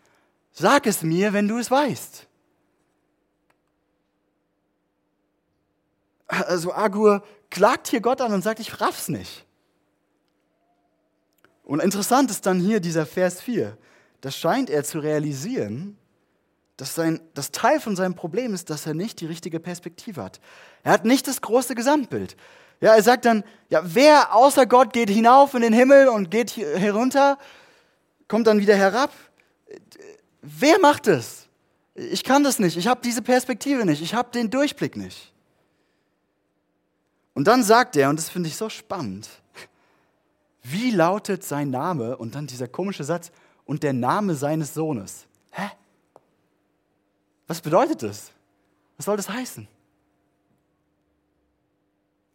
Sag 0.52 0.87
es 0.87 1.02
mir, 1.02 1.33
wenn 1.33 1.48
du 1.48 1.59
es 1.59 1.70
weißt. 1.70 2.26
Also 6.26 6.72
Agur 6.72 7.24
klagt 7.50 7.88
hier 7.88 8.00
Gott 8.00 8.20
an 8.20 8.33
und 8.33 8.42
sagt, 8.42 8.61
ich 8.61 8.80
raff's 8.80 9.09
nicht. 9.09 9.44
Und 11.64 11.80
interessant 11.80 12.30
ist 12.30 12.46
dann 12.46 12.61
hier 12.61 12.80
dieser 12.80 13.06
Vers 13.06 13.40
4. 13.40 13.76
Da 14.20 14.30
scheint 14.30 14.70
er 14.70 14.85
zu 14.85 14.98
realisieren, 14.98 15.96
dass 16.76 16.94
sein, 16.94 17.20
das 17.35 17.50
Teil 17.50 17.80
von 17.80 17.94
seinem 17.94 18.14
Problem 18.14 18.54
ist, 18.54 18.70
dass 18.70 18.87
er 18.87 18.94
nicht 18.94 19.20
die 19.20 19.26
richtige 19.26 19.61
Perspektive 19.61 20.22
hat. 20.22 20.40
Er 20.83 20.92
hat 20.92 21.04
nicht 21.04 21.26
das 21.26 21.40
große 21.40 21.74
Gesamtbild. 21.74 22.37
Ja, 22.81 22.95
er 22.95 23.03
sagt 23.03 23.27
dann, 23.27 23.45
ja, 23.69 23.83
wer 23.85 24.35
außer 24.35 24.66
Gott 24.66 24.93
geht 24.93 25.11
hinauf 25.11 25.55
in 25.55 25.62
den 25.62 25.73
Himmel 25.73 26.09
und 26.09 26.31
geht 26.31 26.57
herunter, 26.57 27.38
kommt 28.27 28.47
dann 28.47 28.59
wieder 28.59 28.75
herab? 28.75 29.12
Wer 30.40 30.79
macht 30.79 31.07
es? 31.07 31.46
Ich 31.94 32.25
kann 32.25 32.42
das 32.42 32.59
nicht. 32.59 32.77
Ich 32.77 32.87
habe 32.87 33.00
diese 33.04 33.21
Perspektive 33.21 33.85
nicht. 33.85 34.00
Ich 34.00 34.15
habe 34.15 34.31
den 34.31 34.50
Durchblick 34.50 34.96
nicht. 34.96 35.33
Und 37.35 37.46
dann 37.46 37.63
sagt 37.63 37.96
er, 37.96 38.09
und 38.09 38.19
das 38.19 38.29
finde 38.29 38.48
ich 38.48 38.57
so 38.57 38.69
spannend, 38.69 39.29
wie 40.63 40.90
lautet 40.90 41.44
sein 41.44 41.71
Name? 41.71 42.17
Und 42.17 42.35
dann 42.35 42.46
dieser 42.46 42.69
komische 42.69 43.04
Satz, 43.04 43.31
und 43.65 43.83
der 43.83 43.92
Name 43.92 44.35
seines 44.35 44.75
Sohnes. 44.75 45.27
Hä? 45.52 45.71
Was 47.46 47.61
bedeutet 47.61 48.02
das? 48.02 48.33
Was 48.96 49.07
soll 49.07 49.17
das 49.17 49.29
heißen? 49.29 49.69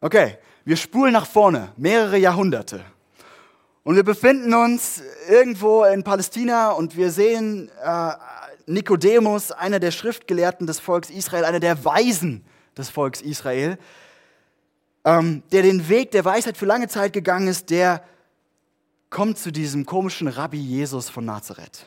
Okay, 0.01 0.37
wir 0.63 0.77
spulen 0.77 1.13
nach 1.13 1.25
vorne, 1.25 1.71
mehrere 1.77 2.17
Jahrhunderte. 2.17 2.83
Und 3.83 3.95
wir 3.95 4.03
befinden 4.03 4.53
uns 4.53 5.01
irgendwo 5.29 5.83
in 5.83 6.03
Palästina 6.03 6.71
und 6.71 6.95
wir 6.97 7.11
sehen 7.11 7.69
äh, 7.83 8.11
Nikodemus, 8.65 9.51
einer 9.51 9.79
der 9.79 9.91
Schriftgelehrten 9.91 10.65
des 10.65 10.79
Volkes 10.79 11.11
Israel, 11.11 11.45
einer 11.45 11.59
der 11.59 11.85
Weisen 11.85 12.45
des 12.77 12.89
Volkes 12.89 13.21
Israel. 13.21 13.77
ähm, 15.05 15.43
der 15.51 15.61
den 15.61 15.87
Weg 15.87 16.11
der 16.11 16.25
Weisheit 16.25 16.57
für 16.57 16.65
lange 16.65 16.87
Zeit 16.87 17.13
gegangen 17.13 17.47
ist, 17.47 17.69
der 17.69 18.03
kommt 19.09 19.37
zu 19.37 19.51
diesem 19.51 19.85
komischen 19.85 20.27
Rabbi 20.27 20.57
Jesus 20.57 21.09
von 21.09 21.23
Nazareth. 21.23 21.85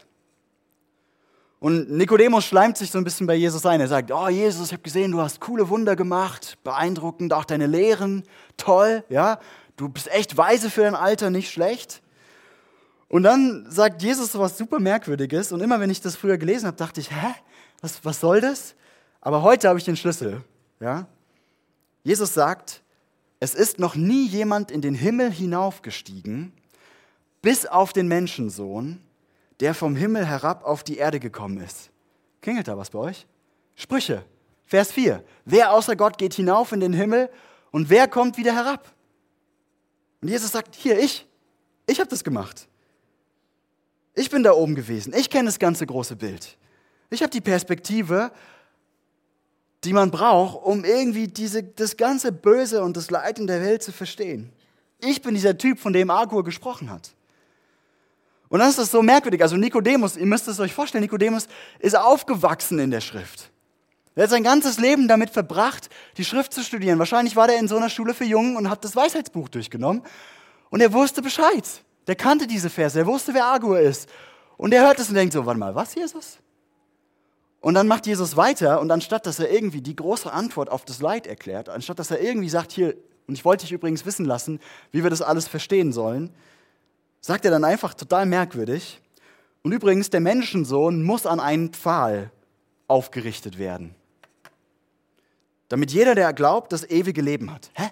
Und 1.60 1.90
Nikodemus 1.90 2.44
schleimt 2.44 2.76
sich 2.76 2.90
so 2.90 2.98
ein 2.98 3.04
bisschen 3.04 3.26
bei 3.26 3.34
Jesus 3.34 3.66
ein. 3.66 3.80
Er 3.80 3.88
sagt, 3.88 4.12
oh 4.12 4.28
Jesus, 4.28 4.68
ich 4.68 4.72
habe 4.72 4.82
gesehen, 4.82 5.10
du 5.10 5.20
hast 5.20 5.40
coole 5.40 5.68
Wunder 5.68 5.96
gemacht, 5.96 6.56
beeindruckend, 6.62 7.32
auch 7.32 7.44
deine 7.44 7.66
Lehren, 7.66 8.22
toll, 8.56 9.04
ja. 9.08 9.40
Du 9.76 9.88
bist 9.88 10.10
echt 10.12 10.36
weise 10.36 10.70
für 10.70 10.82
dein 10.82 10.94
Alter, 10.94 11.30
nicht 11.30 11.50
schlecht. 11.50 12.02
Und 13.08 13.22
dann 13.22 13.66
sagt 13.70 14.02
Jesus 14.02 14.32
so 14.32 14.38
was 14.38 14.58
super 14.58 14.78
Merkwürdiges. 14.78 15.50
Und 15.52 15.60
immer 15.60 15.80
wenn 15.80 15.90
ich 15.90 16.00
das 16.00 16.16
früher 16.16 16.36
gelesen 16.36 16.66
habe, 16.66 16.76
dachte 16.76 17.00
ich, 17.00 17.10
hä, 17.10 17.34
was, 17.80 18.04
was 18.04 18.20
soll 18.20 18.40
das? 18.40 18.74
Aber 19.20 19.42
heute 19.42 19.68
habe 19.68 19.78
ich 19.78 19.84
den 19.84 19.96
Schlüssel, 19.96 20.42
ja. 20.80 21.06
Jesus 22.04 22.34
sagt, 22.34 22.82
es 23.40 23.54
ist 23.54 23.78
noch 23.78 23.94
nie 23.94 24.26
jemand 24.26 24.70
in 24.70 24.80
den 24.80 24.94
Himmel 24.94 25.30
hinaufgestiegen, 25.30 26.52
bis 27.42 27.66
auf 27.66 27.92
den 27.92 28.08
Menschensohn, 28.08 29.00
der 29.60 29.74
vom 29.74 29.96
Himmel 29.96 30.26
herab 30.26 30.64
auf 30.64 30.84
die 30.84 30.98
Erde 30.98 31.20
gekommen 31.20 31.58
ist. 31.58 31.90
Klingelt 32.40 32.68
da 32.68 32.76
was 32.76 32.90
bei 32.90 32.98
euch? 32.98 33.26
Sprüche, 33.74 34.24
Vers 34.66 34.92
4. 34.92 35.24
Wer 35.44 35.72
außer 35.72 35.96
Gott 35.96 36.18
geht 36.18 36.34
hinauf 36.34 36.72
in 36.72 36.80
den 36.80 36.92
Himmel 36.92 37.30
und 37.70 37.90
wer 37.90 38.08
kommt 38.08 38.36
wieder 38.36 38.54
herab? 38.54 38.92
Und 40.20 40.28
Jesus 40.28 40.52
sagt, 40.52 40.74
hier, 40.74 40.98
ich, 40.98 41.26
ich 41.86 42.00
habe 42.00 42.10
das 42.10 42.24
gemacht. 42.24 42.68
Ich 44.14 44.30
bin 44.30 44.42
da 44.42 44.52
oben 44.52 44.74
gewesen. 44.74 45.14
Ich 45.16 45.30
kenne 45.30 45.46
das 45.46 45.58
ganze 45.58 45.86
große 45.86 46.16
Bild. 46.16 46.58
Ich 47.10 47.22
habe 47.22 47.30
die 47.30 47.40
Perspektive, 47.40 48.32
die 49.84 49.92
man 49.92 50.10
braucht, 50.10 50.64
um 50.64 50.84
irgendwie 50.84 51.28
diese, 51.28 51.62
das 51.62 51.96
ganze 51.96 52.32
Böse 52.32 52.82
und 52.82 52.96
das 52.96 53.10
Leid 53.10 53.38
in 53.38 53.46
der 53.46 53.60
Welt 53.62 53.82
zu 53.82 53.92
verstehen. 53.92 54.52
Ich 54.98 55.22
bin 55.22 55.34
dieser 55.34 55.56
Typ, 55.56 55.78
von 55.78 55.92
dem 55.92 56.10
Agur 56.10 56.42
gesprochen 56.42 56.90
hat. 56.90 57.14
Und 58.48 58.60
dann 58.60 58.70
ist 58.70 58.78
das 58.78 58.90
so 58.90 59.02
merkwürdig. 59.02 59.42
Also 59.42 59.56
Nikodemus, 59.56 60.16
ihr 60.16 60.26
müsst 60.26 60.48
es 60.48 60.58
euch 60.60 60.72
vorstellen, 60.72 61.02
Nikodemus 61.02 61.48
ist 61.78 61.96
aufgewachsen 61.96 62.78
in 62.78 62.90
der 62.90 63.00
Schrift. 63.00 63.50
Er 64.14 64.24
hat 64.24 64.30
sein 64.30 64.42
ganzes 64.42 64.78
Leben 64.78 65.06
damit 65.06 65.30
verbracht, 65.30 65.88
die 66.16 66.24
Schrift 66.24 66.52
zu 66.52 66.62
studieren. 66.62 66.98
Wahrscheinlich 66.98 67.36
war 67.36 67.48
er 67.48 67.58
in 67.58 67.68
so 67.68 67.76
einer 67.76 67.88
Schule 67.88 68.14
für 68.14 68.24
Jungen 68.24 68.56
und 68.56 68.68
hat 68.68 68.84
das 68.84 68.96
Weisheitsbuch 68.96 69.48
durchgenommen. 69.48 70.02
Und 70.70 70.80
er 70.80 70.92
wusste 70.92 71.22
Bescheid. 71.22 71.64
Der 72.06 72.16
kannte 72.16 72.46
diese 72.46 72.70
Verse. 72.70 72.98
Er 72.98 73.06
wusste, 73.06 73.34
wer 73.34 73.46
Agur 73.46 73.78
ist. 73.78 74.08
Und 74.56 74.74
er 74.74 74.82
hört 74.82 74.98
es 74.98 75.08
und 75.08 75.14
denkt 75.14 75.34
so, 75.34 75.46
warte 75.46 75.60
mal, 75.60 75.74
was, 75.74 75.94
Jesus? 75.94 76.38
Und 77.60 77.74
dann 77.74 77.86
macht 77.86 78.06
Jesus 78.06 78.36
weiter 78.36 78.80
und 78.80 78.90
anstatt, 78.90 79.26
dass 79.26 79.38
er 79.38 79.50
irgendwie 79.50 79.80
die 79.80 79.96
große 79.96 80.32
Antwort 80.32 80.70
auf 80.70 80.84
das 80.84 81.00
Leid 81.00 81.26
erklärt, 81.26 81.68
anstatt, 81.68 81.98
dass 81.98 82.10
er 82.10 82.20
irgendwie 82.20 82.48
sagt, 82.48 82.72
hier, 82.72 82.96
und 83.26 83.34
ich 83.34 83.44
wollte 83.44 83.64
dich 83.64 83.72
übrigens 83.72 84.06
wissen 84.06 84.24
lassen, 84.24 84.60
wie 84.90 85.02
wir 85.02 85.10
das 85.10 85.22
alles 85.22 85.48
verstehen 85.48 85.92
sollen, 85.92 86.34
sagt 87.20 87.44
er 87.44 87.50
dann 87.50 87.64
einfach 87.64 87.94
total 87.94 88.26
merkwürdig. 88.26 89.00
Und 89.62 89.72
übrigens, 89.72 90.10
der 90.10 90.20
Menschensohn 90.20 91.02
muss 91.02 91.26
an 91.26 91.40
einen 91.40 91.72
Pfahl 91.72 92.30
aufgerichtet 92.86 93.58
werden. 93.58 93.94
Damit 95.68 95.92
jeder, 95.92 96.14
der 96.14 96.32
glaubt, 96.32 96.72
das 96.72 96.88
ewige 96.88 97.20
Leben 97.20 97.52
hat. 97.52 97.70
Hä? 97.74 97.90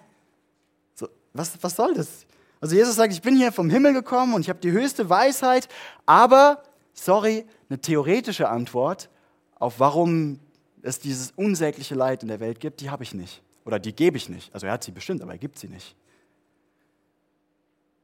So, 0.94 1.08
was, 1.34 1.62
was 1.62 1.76
soll 1.76 1.94
das? 1.94 2.26
Also 2.60 2.74
Jesus 2.74 2.96
sagt, 2.96 3.12
ich 3.12 3.20
bin 3.20 3.36
hier 3.36 3.52
vom 3.52 3.68
Himmel 3.68 3.92
gekommen 3.92 4.34
und 4.34 4.40
ich 4.40 4.48
habe 4.48 4.60
die 4.60 4.70
höchste 4.70 5.10
Weisheit, 5.10 5.68
aber, 6.06 6.62
sorry, 6.94 7.44
eine 7.68 7.78
theoretische 7.78 8.48
Antwort 8.48 9.10
auf 9.58 9.80
warum 9.80 10.38
es 10.82 10.98
dieses 10.98 11.32
unsägliche 11.32 11.94
Leid 11.94 12.22
in 12.22 12.28
der 12.28 12.40
Welt 12.40 12.60
gibt, 12.60 12.80
die 12.80 12.90
habe 12.90 13.02
ich 13.02 13.12
nicht. 13.14 13.42
Oder 13.64 13.78
die 13.78 13.92
gebe 13.92 14.16
ich 14.16 14.28
nicht. 14.28 14.54
Also 14.54 14.66
er 14.66 14.72
hat 14.72 14.84
sie 14.84 14.92
bestimmt, 14.92 15.22
aber 15.22 15.32
er 15.32 15.38
gibt 15.38 15.58
sie 15.58 15.68
nicht. 15.68 15.96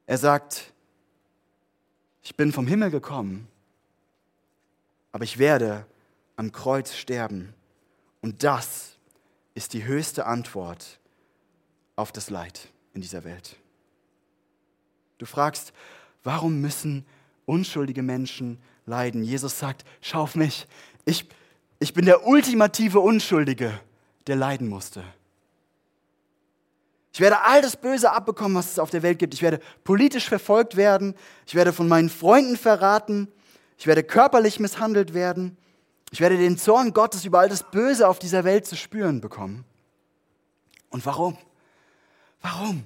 Er 0.07 0.19
sagt, 0.19 0.73
ich 2.23 2.37
bin 2.37 2.53
vom 2.53 2.67
Himmel 2.67 2.91
gekommen, 2.91 3.49
aber 5.11 5.25
ich 5.25 5.39
werde 5.39 5.87
am 6.37 6.53
Kreuz 6.53 6.95
sterben. 6.95 7.55
Und 8.21 8.43
das 8.43 8.97
ist 9.55 9.75
die 9.75 9.85
höchste 9.85 10.27
Antwort 10.27 10.99
auf 11.97 12.13
das 12.13 12.31
Leid 12.31 12.69
in 12.95 13.03
dieser 13.03 13.25
Welt. 13.25 13.57
Du 15.19 15.27
fragst, 15.27 15.73
warum 16.25 16.61
müssen 16.61 17.05
unschuldige 17.47 18.03
Menschen 18.03 18.59
leiden? 18.87 19.23
Jesus 19.23 19.59
sagt, 19.59 19.85
schau 20.01 20.23
auf 20.23 20.35
mich, 20.35 20.67
ich, 21.05 21.29
ich 21.81 21.93
bin 21.93 22.07
der 22.07 22.27
ultimative 22.27 23.01
Unschuldige, 23.01 23.79
der 24.27 24.37
leiden 24.37 24.69
musste. 24.69 25.05
Ich 27.13 27.21
werde 27.21 27.43
all 27.43 27.61
das 27.61 27.77
Böse 27.77 28.11
abbekommen, 28.11 28.57
was 28.57 28.73
es 28.73 28.79
auf 28.79 28.91
der 28.91 29.03
Welt 29.03 29.19
gibt. 29.19 29.35
Ich 29.35 29.43
werde 29.43 29.61
politisch 29.85 30.29
verfolgt 30.29 30.77
werden. 30.77 31.15
Ich 31.47 31.55
werde 31.55 31.73
von 31.73 31.87
meinen 31.87 32.09
Freunden 32.09 32.57
verraten. 32.57 33.29
Ich 33.77 33.87
werde 33.87 34.03
körperlich 34.03 34.61
misshandelt 34.61 35.13
werden. 35.13 35.59
Ich 36.11 36.21
werde 36.21 36.37
den 36.37 36.57
Zorn 36.57 36.93
Gottes 36.93 37.25
über 37.25 37.41
all 37.41 37.49
das 37.49 37.71
Böse 37.71 38.09
auf 38.09 38.19
dieser 38.19 38.45
Welt 38.45 38.67
zu 38.67 38.77
spüren 38.77 39.21
bekommen. 39.21 39.65
Und 40.89 41.05
warum? 41.05 41.37
Warum? 42.41 42.85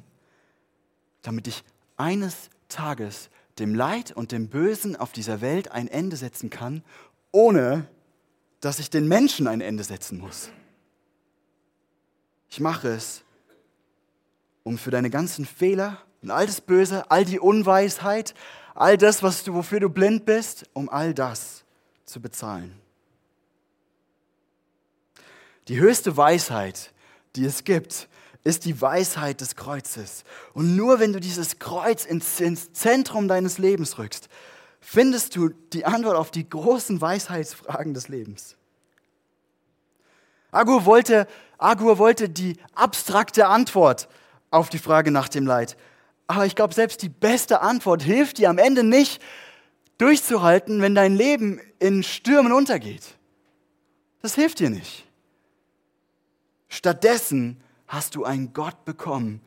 Damit 1.23 1.47
ich 1.47 1.65
eines 1.97 2.51
Tages 2.69 3.31
dem 3.59 3.75
Leid 3.75 4.13
und 4.13 4.33
dem 4.33 4.49
Bösen 4.49 4.97
auf 4.97 5.13
dieser 5.13 5.41
Welt 5.41 5.73
ein 5.73 5.89
Ende 5.89 6.17
setzen 6.17 6.51
kann, 6.51 6.83
ohne 7.33 7.89
dass 8.61 8.79
ich 8.79 8.91
den 8.91 9.09
Menschen 9.09 9.47
ein 9.47 9.61
Ende 9.61 9.85
setzen 9.85 10.19
muss. 10.19 10.51
Ich 12.49 12.61
mache 12.61 12.89
es, 12.89 13.23
um 14.67 14.79
für 14.79 14.91
deine 14.91 15.11
ganzen 15.11 15.47
Fehler 15.47 15.99
und 16.23 16.33
all 16.33 16.45
das 16.45 16.61
Böse, 16.61 17.09
all 17.09 17.25
die 17.25 17.39
Unweisheit, 17.39 18.35
all 18.75 18.99
das, 18.99 19.23
was 19.23 19.45
du, 19.45 19.55
wofür 19.55 19.79
du 19.79 19.89
blind 19.89 20.27
bist, 20.27 20.65
um 20.73 20.89
all 20.89 21.15
das 21.15 21.63
zu 22.05 22.21
bezahlen. 22.21 22.77
Die 25.69 25.79
höchste 25.79 26.17
Weisheit, 26.17 26.93
die 27.37 27.45
es 27.45 27.63
gibt, 27.63 28.09
ist 28.43 28.65
die 28.65 28.81
Weisheit 28.81 29.41
des 29.41 29.55
Kreuzes. 29.55 30.25
Und 30.53 30.75
nur 30.75 30.99
wenn 30.99 31.13
du 31.13 31.21
dieses 31.21 31.61
Kreuz 31.61 32.05
ins, 32.05 32.35
Zentrum 32.73 33.29
deines 33.29 33.59
Lebens 33.59 33.99
rückst, 33.99 34.29
findest 34.81 35.37
du 35.37 35.51
die 35.73 35.85
Antwort 35.85 36.17
auf 36.17 36.33
die 36.33 36.49
großen 36.49 37.01
Weisheitsfragen 37.01 37.95
des 37.95 38.09
Lebens. 38.09 38.57
Agur 40.51 40.87
wollte, 40.87 41.29
Agur 41.57 41.99
wollte 41.99 42.29
die 42.29 42.57
abstrakte 42.75 43.47
Antwort 43.47 44.09
auf 44.57 44.69
die 44.69 44.79
Frage 44.79 45.11
nach 45.11 45.29
dem 45.29 45.47
Leid. 45.47 45.77
Aber 46.27 46.47
ich 46.47 46.57
glaube, 46.57 46.75
selbst 46.75 47.03
die 47.03 47.09
beste 47.09 47.61
Antwort 47.61 48.03
hilft 48.03 48.39
dir 48.39 48.51
am 48.51 48.59
Ende 48.59 48.83
nicht 48.83 49.23
durchzuhalten, 49.99 50.83
wenn 50.83 50.95
dein 50.95 51.15
Leben 51.15 51.61
in 51.79 52.03
Stürmen 52.03 52.53
untergeht. 52.53 53.05
Das 54.23 54.35
hilft 54.35 54.59
dir 54.59 54.71
nicht. 54.71 55.07
Stattdessen 56.69 57.61
hast 57.87 58.15
du 58.17 58.25
einen 58.25 58.53
Gott 58.53 58.85
bekommen, 58.85 59.41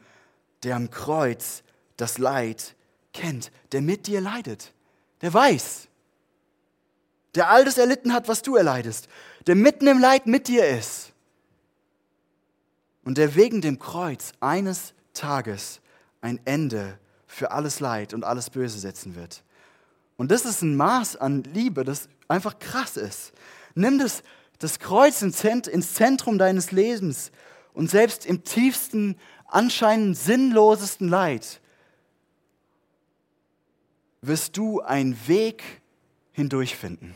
der 0.64 0.76
am 0.76 0.90
Kreuz 0.90 1.64
das 1.98 2.18
Leid 2.18 2.76
kennt, 3.14 3.52
der 3.72 3.82
mit 3.82 4.08
dir 4.08 4.22
leidet, 4.22 4.74
der 5.22 5.34
weiß, 5.34 5.88
der 7.36 7.50
all 7.50 7.66
das 7.66 7.78
erlitten 7.78 8.14
hat, 8.14 8.28
was 8.28 8.42
du 8.42 8.56
erleidest, 8.56 9.10
der 9.48 9.56
mitten 9.56 9.88
im 9.88 10.00
Leid 10.00 10.28
mit 10.28 10.48
dir 10.48 10.68
ist 10.68 11.12
und 13.04 13.18
der 13.18 13.36
wegen 13.36 13.62
dem 13.62 13.80
Kreuz 13.80 14.32
eines 14.40 14.94
Tages 15.20 15.82
ein 16.22 16.40
Ende 16.46 16.98
für 17.28 17.52
alles 17.52 17.80
Leid 17.80 18.14
und 18.14 18.24
alles 18.24 18.50
Böse 18.50 18.80
setzen 18.80 19.16
wird. 19.16 19.44
Und 20.18 20.32
das 20.32 20.46
ist 20.46 20.62
ein 20.62 20.76
Maß 20.76 21.16
an 21.18 21.44
Liebe, 21.44 21.84
das 21.84 22.10
einfach 22.28 22.60
krass 22.60 22.98
ist. 22.98 23.32
Nimm 23.76 24.00
das, 24.00 24.24
das 24.58 24.80
Kreuz 24.80 25.22
ins 25.22 25.94
Zentrum 25.94 26.38
deines 26.38 26.72
Lebens 26.72 27.32
und 27.74 27.90
selbst 27.90 28.26
im 28.26 28.44
tiefsten, 28.44 29.18
anscheinend 29.46 30.18
sinnlosesten 30.18 31.08
Leid 31.08 31.62
wirst 34.22 34.58
du 34.58 34.82
einen 34.82 35.16
Weg 35.28 35.64
hindurchfinden 36.32 37.16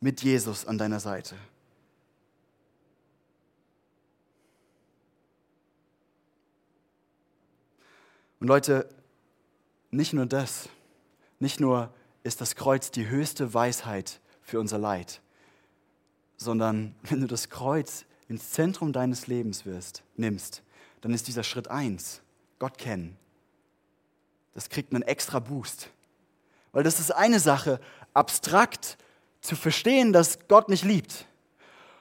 mit 0.00 0.22
Jesus 0.22 0.66
an 0.66 0.78
deiner 0.78 1.00
Seite. 1.00 1.36
Und 8.40 8.48
Leute, 8.48 8.88
nicht 9.90 10.12
nur 10.12 10.26
das, 10.26 10.68
nicht 11.38 11.60
nur 11.60 11.92
ist 12.22 12.40
das 12.40 12.56
Kreuz 12.56 12.90
die 12.90 13.08
höchste 13.08 13.52
Weisheit 13.54 14.20
für 14.42 14.58
unser 14.58 14.78
Leid, 14.78 15.20
sondern 16.36 16.94
wenn 17.02 17.20
du 17.20 17.26
das 17.26 17.50
Kreuz 17.50 18.06
ins 18.28 18.50
Zentrum 18.50 18.92
deines 18.92 19.26
Lebens 19.26 19.66
wirst, 19.66 20.02
nimmst, 20.16 20.62
dann 21.02 21.12
ist 21.12 21.28
dieser 21.28 21.42
Schritt 21.42 21.68
eins, 21.68 22.22
Gott 22.58 22.78
kennen. 22.78 23.16
Das 24.54 24.68
kriegt 24.68 24.92
einen 24.92 25.02
extra 25.02 25.38
Boost. 25.38 25.90
Weil 26.72 26.82
das 26.82 27.00
ist 27.00 27.10
eine 27.10 27.40
Sache, 27.40 27.80
abstrakt 28.14 28.96
zu 29.40 29.56
verstehen, 29.56 30.12
dass 30.12 30.38
Gott 30.48 30.68
mich 30.68 30.84
liebt. 30.84 31.26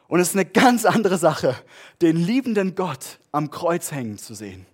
Und 0.08 0.20
es 0.20 0.30
ist 0.30 0.36
eine 0.36 0.46
ganz 0.46 0.86
andere 0.86 1.18
Sache, 1.18 1.56
den 2.02 2.16
liebenden 2.18 2.76
Gott 2.76 3.20
am 3.32 3.52
Kreuz 3.52 3.92
hängen 3.92 4.18
zu 4.18 4.34
sehen. 4.34 4.66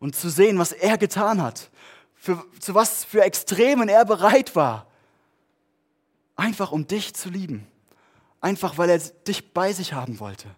Und 0.00 0.16
zu 0.16 0.28
sehen, 0.28 0.58
was 0.58 0.72
er 0.72 0.98
getan 0.98 1.40
hat, 1.40 1.70
für, 2.14 2.44
zu 2.58 2.74
was 2.74 3.04
für 3.04 3.22
Extremen 3.22 3.88
er 3.88 4.04
bereit 4.04 4.56
war. 4.56 4.86
Einfach 6.36 6.72
um 6.72 6.86
dich 6.86 7.14
zu 7.14 7.30
lieben. 7.30 7.66
Einfach 8.40 8.78
weil 8.78 8.90
er 8.90 8.98
dich 8.98 9.52
bei 9.52 9.72
sich 9.72 9.92
haben 9.92 10.20
wollte. 10.20 10.48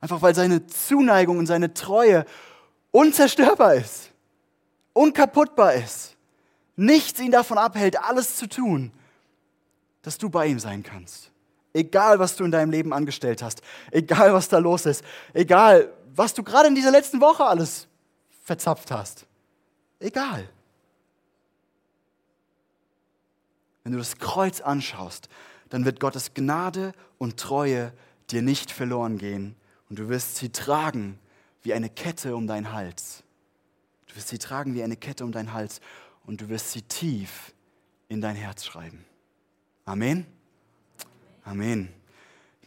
Einfach 0.00 0.22
weil 0.22 0.34
seine 0.34 0.66
Zuneigung 0.66 1.38
und 1.38 1.46
seine 1.46 1.74
Treue 1.74 2.24
unzerstörbar 2.90 3.74
ist, 3.74 4.10
unkaputtbar 4.92 5.74
ist. 5.74 6.16
Nichts 6.76 7.20
ihn 7.20 7.32
davon 7.32 7.58
abhält, 7.58 8.00
alles 8.00 8.36
zu 8.36 8.48
tun, 8.48 8.92
dass 10.02 10.18
du 10.18 10.30
bei 10.30 10.46
ihm 10.46 10.60
sein 10.60 10.82
kannst. 10.82 11.32
Egal, 11.72 12.18
was 12.18 12.36
du 12.36 12.44
in 12.44 12.50
deinem 12.50 12.70
Leben 12.70 12.92
angestellt 12.92 13.42
hast, 13.42 13.62
egal, 13.90 14.32
was 14.32 14.48
da 14.48 14.58
los 14.58 14.86
ist, 14.86 15.04
egal, 15.34 15.92
was 16.14 16.34
du 16.34 16.42
gerade 16.42 16.68
in 16.68 16.74
dieser 16.74 16.90
letzten 16.90 17.20
Woche 17.20 17.44
alles 17.44 17.88
verzapft 18.48 18.90
hast. 18.90 19.26
Egal. 20.00 20.48
Wenn 23.84 23.92
du 23.92 23.98
das 23.98 24.16
Kreuz 24.16 24.62
anschaust, 24.62 25.28
dann 25.68 25.84
wird 25.84 26.00
Gottes 26.00 26.32
Gnade 26.32 26.94
und 27.18 27.38
Treue 27.38 27.92
dir 28.30 28.40
nicht 28.40 28.70
verloren 28.70 29.18
gehen 29.18 29.54
und 29.90 29.98
du 29.98 30.08
wirst 30.08 30.36
sie 30.36 30.48
tragen 30.48 31.18
wie 31.62 31.74
eine 31.74 31.90
Kette 31.90 32.34
um 32.34 32.46
deinen 32.46 32.72
Hals. 32.72 33.22
Du 34.06 34.16
wirst 34.16 34.28
sie 34.28 34.38
tragen 34.38 34.74
wie 34.74 34.82
eine 34.82 34.96
Kette 34.96 35.24
um 35.24 35.32
deinen 35.32 35.52
Hals 35.52 35.80
und 36.24 36.40
du 36.40 36.48
wirst 36.48 36.72
sie 36.72 36.82
tief 36.82 37.52
in 38.08 38.22
dein 38.22 38.36
Herz 38.36 38.64
schreiben. 38.64 39.04
Amen. 39.84 40.26
Amen. 41.44 41.97